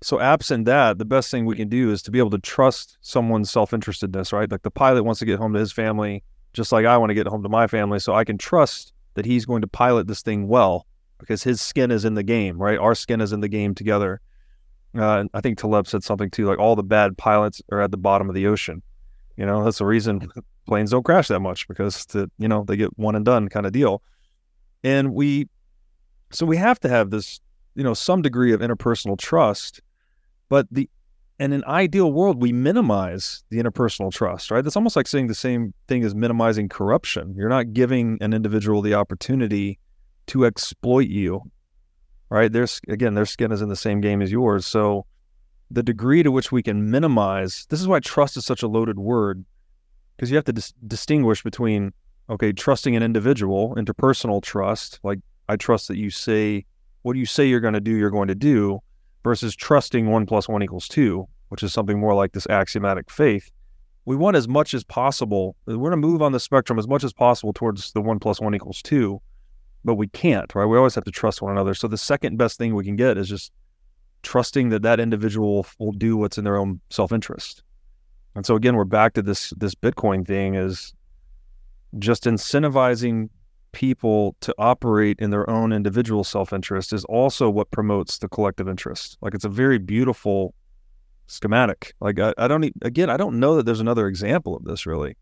[0.00, 2.98] so absent that, the best thing we can do is to be able to trust
[3.00, 4.50] someone's self-interestedness, right?
[4.50, 6.22] Like the pilot wants to get home to his family,
[6.58, 9.24] just like I want to get home to my family, so I can trust that
[9.24, 10.86] he's going to pilot this thing well
[11.18, 12.78] because his skin is in the game, right?
[12.78, 14.20] Our skin is in the game together.
[14.94, 17.96] Uh, I think Taleb said something too, like all the bad pilots are at the
[17.96, 18.82] bottom of the ocean.
[19.36, 20.28] You know, that's the reason
[20.66, 23.66] planes don't crash that much because the you know they get one and done kind
[23.66, 24.02] of deal.
[24.82, 25.48] And we,
[26.30, 27.40] so we have to have this,
[27.76, 29.80] you know, some degree of interpersonal trust,
[30.48, 30.90] but the
[31.38, 34.62] in an ideal world, we minimize the interpersonal trust, right?
[34.62, 37.34] That's almost like saying the same thing as minimizing corruption.
[37.36, 39.78] You're not giving an individual the opportunity
[40.28, 41.42] to exploit you,
[42.28, 42.52] right?
[42.52, 44.66] There's again, their skin is in the same game as yours.
[44.66, 45.06] So
[45.70, 48.98] the degree to which we can minimize this is why trust is such a loaded
[48.98, 49.44] word
[50.16, 51.92] because you have to dis- distinguish between
[52.30, 56.66] okay, trusting an individual, interpersonal trust, like I trust that you say
[57.02, 58.80] what you say you're going to do, you're going to do,
[59.28, 63.50] versus trusting one plus one equals two, which is something more like this axiomatic faith.
[64.04, 65.54] We want as much as possible.
[65.66, 68.40] We're going to move on the spectrum as much as possible towards the one plus
[68.40, 69.20] one equals two
[69.84, 70.66] but we can't, right?
[70.66, 71.74] We always have to trust one another.
[71.74, 73.52] So the second best thing we can get is just
[74.22, 77.62] trusting that that individual will do what's in their own self-interest.
[78.34, 80.92] And so again, we're back to this this Bitcoin thing is
[81.98, 83.30] just incentivizing
[83.72, 89.18] people to operate in their own individual self-interest is also what promotes the collective interest.
[89.20, 90.54] Like it's a very beautiful
[91.26, 91.94] schematic.
[92.00, 94.86] Like I, I don't need, again, I don't know that there's another example of this
[94.86, 95.16] really.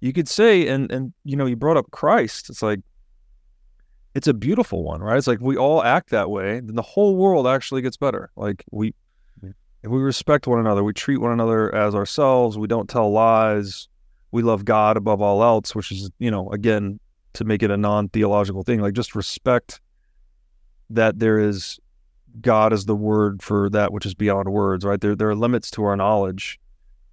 [0.00, 2.50] You could say, and and you know, you brought up Christ.
[2.50, 2.80] It's like
[4.14, 5.16] it's a beautiful one, right?
[5.16, 8.30] It's like we all act that way, then the whole world actually gets better.
[8.36, 8.94] Like we
[9.42, 13.86] if we respect one another, we treat one another as ourselves, we don't tell lies,
[14.30, 16.98] we love God above all else, which is, you know, again,
[17.34, 19.80] to make it a non-theological thing, like just respect
[20.90, 21.78] that there is
[22.40, 25.00] God is the word for that which is beyond words, right?
[25.00, 26.58] There there are limits to our knowledge.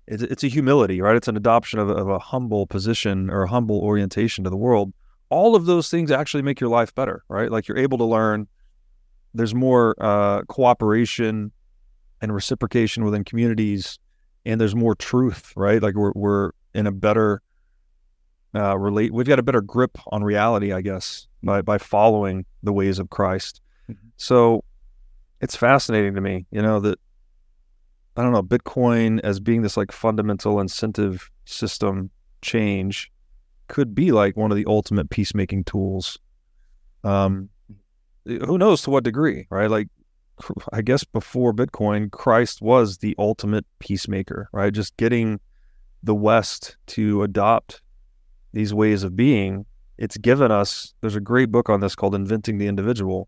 [0.08, 1.16] It's, it's a humility, right?
[1.16, 4.94] It's an adoption of, of a humble position or a humble orientation to the world
[5.32, 7.50] all of those things actually make your life better, right?
[7.50, 8.48] Like you're able to learn.
[9.34, 11.52] There's more uh, cooperation
[12.22, 13.98] and reciprocation within communities,
[14.46, 15.82] and there's more truth, right?
[15.82, 17.42] Like we're we're in a better
[18.56, 19.14] uh, relate.
[19.14, 23.10] We've got a better grip on reality, I guess, by by following the ways of
[23.10, 23.62] Christ.
[23.90, 24.10] Mm-hmm.
[24.18, 24.64] So
[25.40, 27.00] it's fascinating to me, you know, that
[28.16, 32.10] I don't know Bitcoin as being this like fundamental incentive system
[32.42, 33.12] change
[33.68, 36.20] could be like one of the ultimate peacemaking tools.
[37.04, 37.50] Um,
[38.26, 39.70] who knows to what degree, right?
[39.70, 39.88] Like,
[40.74, 44.74] I guess before Bitcoin, Christ was the ultimate peacemaker, right?
[44.74, 45.40] Just getting
[46.04, 47.82] the West to adopt
[48.54, 49.66] these ways of being.
[49.98, 53.28] It's given us, there's a great book on this called Inventing the Individual.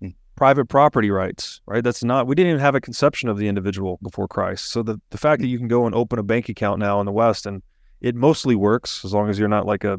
[0.00, 0.10] Hmm.
[0.34, 1.84] Private property rights, right?
[1.84, 4.66] That's not, we didn't even have a conception of the individual before Christ.
[4.66, 7.06] So the, the fact that you can go and open a bank account now in
[7.06, 7.62] the West and
[8.00, 9.98] it mostly works as long as you're not like a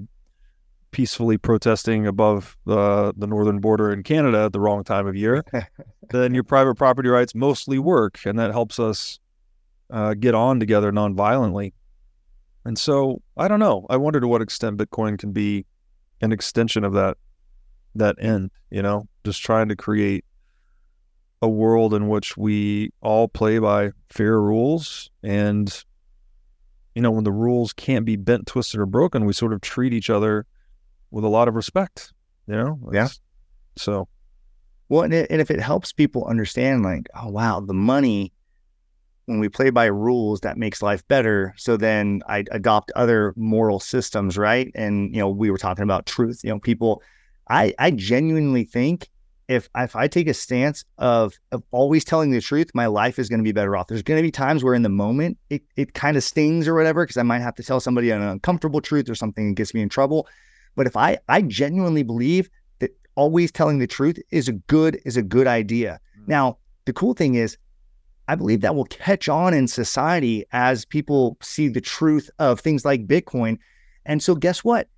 [0.92, 5.44] peacefully protesting above the the northern border in Canada at the wrong time of year,
[6.10, 9.20] then your private property rights mostly work, and that helps us
[9.90, 11.74] uh, get on together nonviolently.
[12.68, 13.86] And so I don't know.
[13.90, 15.66] I wonder to what extent Bitcoin can be
[16.20, 17.18] an extension of that
[17.96, 18.52] that end.
[18.70, 20.26] You know, just trying to create
[21.42, 25.84] a world in which we all play by fair rules and
[26.94, 29.94] you know, when the rules can't be bent, twisted, or broken, we sort of treat
[29.94, 30.48] each other
[31.12, 32.12] with a lot of respect.
[32.48, 32.80] You know?
[32.92, 33.08] yeah.
[33.78, 34.08] So.
[34.90, 38.34] Well, and, it, and if it helps people understand, like, oh wow, the money
[39.28, 43.80] when we play by rules that makes life better so then i adopt other moral
[43.80, 47.02] systems right and you know we were talking about truth you know people
[47.50, 49.10] i i genuinely think
[49.48, 53.30] if if I take a stance of of always telling the truth, my life is
[53.30, 53.88] going to be better off.
[53.88, 56.76] There's going to be times where in the moment it it kind of stings or
[56.76, 59.74] whatever because I might have to tell somebody an uncomfortable truth or something that gets
[59.74, 60.28] me in trouble.
[60.76, 62.50] But if I I genuinely believe
[62.80, 66.00] that always telling the truth is a good is a good idea.
[66.20, 66.32] Mm-hmm.
[66.32, 67.58] Now, the cool thing is
[68.28, 72.84] I believe that will catch on in society as people see the truth of things
[72.84, 73.58] like Bitcoin.
[74.06, 74.90] And so guess what?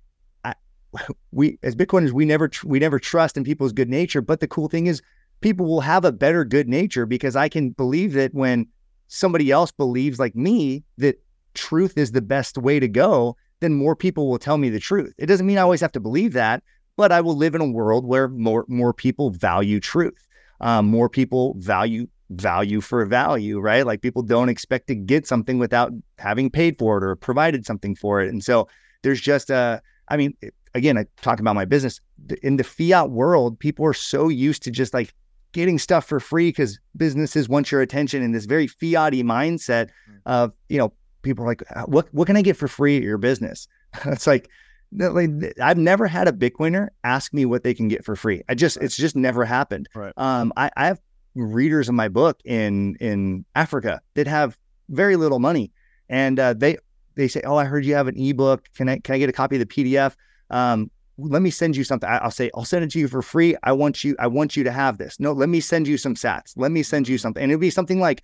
[1.32, 4.20] we as Bitcoiners, we never tr- we never trust in people's good nature.
[4.20, 5.02] But the cool thing is,
[5.40, 8.66] people will have a better good nature because I can believe that when
[9.08, 11.20] somebody else believes like me that
[11.54, 15.12] truth is the best way to go, then more people will tell me the truth.
[15.18, 16.62] It doesn't mean I always have to believe that,
[16.96, 20.26] but I will live in a world where more more people value truth.
[20.60, 23.84] Um, more people value value for value, right?
[23.84, 27.94] Like people don't expect to get something without having paid for it or provided something
[27.94, 28.28] for it.
[28.28, 28.68] And so
[29.02, 30.36] there's just a, I mean,
[30.74, 32.00] again, I talk about my business
[32.42, 35.12] in the fiat world, people are so used to just like
[35.52, 40.20] getting stuff for free because businesses want your attention in this very fiat mindset mm.
[40.26, 40.92] of, you know,
[41.22, 43.66] people are like, uh, what, what can I get for free at your business?
[44.06, 44.48] it's like,
[44.92, 45.30] like
[45.60, 48.42] I've never had a Bitcoiner ask me what they can get for free.
[48.48, 49.88] I just, it's just never happened.
[49.94, 50.12] Right.
[50.16, 51.00] Um, I, I have
[51.34, 54.58] readers of my book in in Africa that have
[54.88, 55.72] very little money,
[56.08, 56.78] and uh, they
[57.16, 58.68] they say, "Oh, I heard you have an ebook.
[58.74, 60.14] Can I can I get a copy of the PDF?
[60.50, 63.22] Um, let me send you something." I, will say, "I'll send it to you for
[63.22, 63.56] free.
[63.62, 65.18] I want you I want you to have this.
[65.20, 66.52] No, let me send you some Sats.
[66.56, 68.22] Let me send you something, and it'll be something like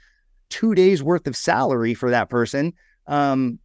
[0.49, 2.73] two days worth of salary for that person."
[3.07, 3.59] Um,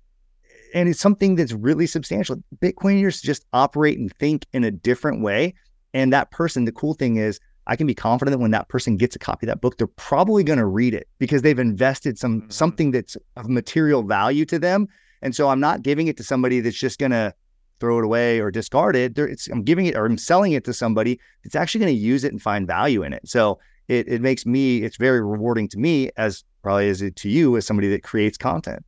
[0.74, 2.38] and it's something that's really substantial.
[2.60, 5.54] Bitcoiners just operate and think in a different way.
[5.94, 8.98] And that person, the cool thing is I can be confident that when that person
[8.98, 12.18] gets a copy of that book, they're probably going to read it because they've invested
[12.18, 12.50] some mm-hmm.
[12.50, 14.88] something that's of material value to them.
[15.22, 17.34] And so I'm not giving it to somebody that's just going to
[17.80, 19.18] throw it away or discard it.
[19.52, 22.32] I'm giving it or I'm selling it to somebody that's actually going to use it
[22.32, 23.28] and find value in it.
[23.28, 27.30] So it, it makes me, it's very rewarding to me as probably as it to
[27.30, 28.86] you as somebody that creates content.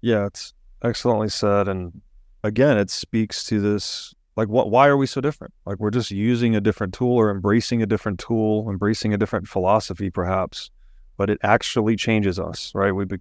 [0.00, 1.68] Yeah, it's excellently said.
[1.68, 2.00] And
[2.42, 5.52] again, it speaks to this like what why are we so different?
[5.66, 9.48] Like we're just using a different tool or embracing a different tool embracing a different
[9.48, 10.70] philosophy perhaps
[11.16, 12.92] but it actually changes us right?
[12.92, 13.18] We be,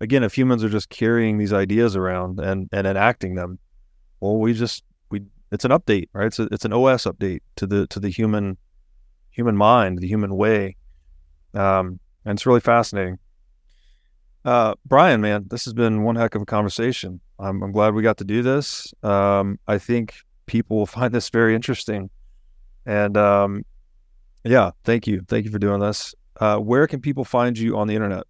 [0.00, 3.58] again if humans are just carrying these ideas around and and enacting them
[4.20, 6.26] well we just we it's an update right?
[6.26, 8.56] It's a, it's an os update to the to the human
[9.30, 10.76] human mind the human way.
[11.54, 13.18] Um and it's really fascinating.
[14.44, 17.20] Uh, Brian, man, this has been one heck of a conversation.
[17.38, 18.94] I'm, I'm glad we got to do this.
[19.02, 20.14] Um, I think
[20.46, 22.10] people will find this very interesting.
[22.84, 23.64] And um,
[24.44, 25.22] yeah, thank you.
[25.28, 26.14] Thank you for doing this.
[26.38, 28.24] Uh, where can people find you on the internet?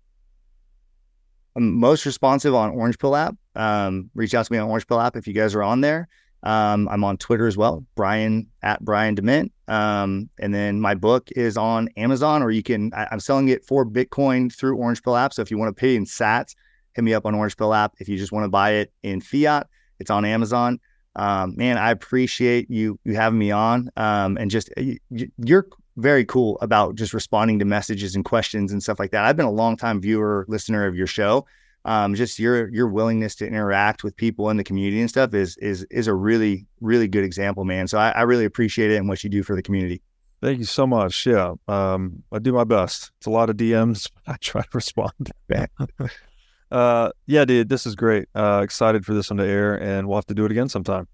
[1.57, 3.35] I'm most responsive on Orange Pill app.
[3.55, 6.09] Um, reach out to me on Orange Pill app if you guys are on there.
[6.43, 9.53] Um, I'm on Twitter as well, Brian at Brian De Mint.
[9.69, 13.65] Um, and then my book is on Amazon, or you can, I, am selling it
[13.65, 15.33] for Bitcoin through Orange Pill app.
[15.33, 16.55] So if you want to pay in sats,
[16.95, 17.95] hit me up on Orange Pill app.
[17.99, 19.67] If you just want to buy it in fiat,
[19.99, 20.79] it's on Amazon
[21.17, 24.99] um, man, I appreciate you you having me on, um, and just you,
[25.39, 25.67] you're
[25.97, 29.25] very cool about just responding to messages and questions and stuff like that.
[29.25, 31.47] I've been a long time viewer, listener of your show.
[31.87, 35.57] Um, just your your willingness to interact with people in the community and stuff is
[35.59, 37.89] is is a really really good example, man.
[37.89, 40.03] So I, I really appreciate it and what you do for the community.
[40.43, 41.25] Thank you so much.
[41.25, 43.11] Yeah, um, I do my best.
[43.19, 44.11] It's a lot of DMs.
[44.27, 45.33] I try to respond.
[46.71, 48.29] Uh, yeah, dude, this is great.
[48.35, 51.07] Uh, excited for this one to air, and we'll have to do it again sometime.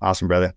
[0.00, 0.54] Awesome, brother.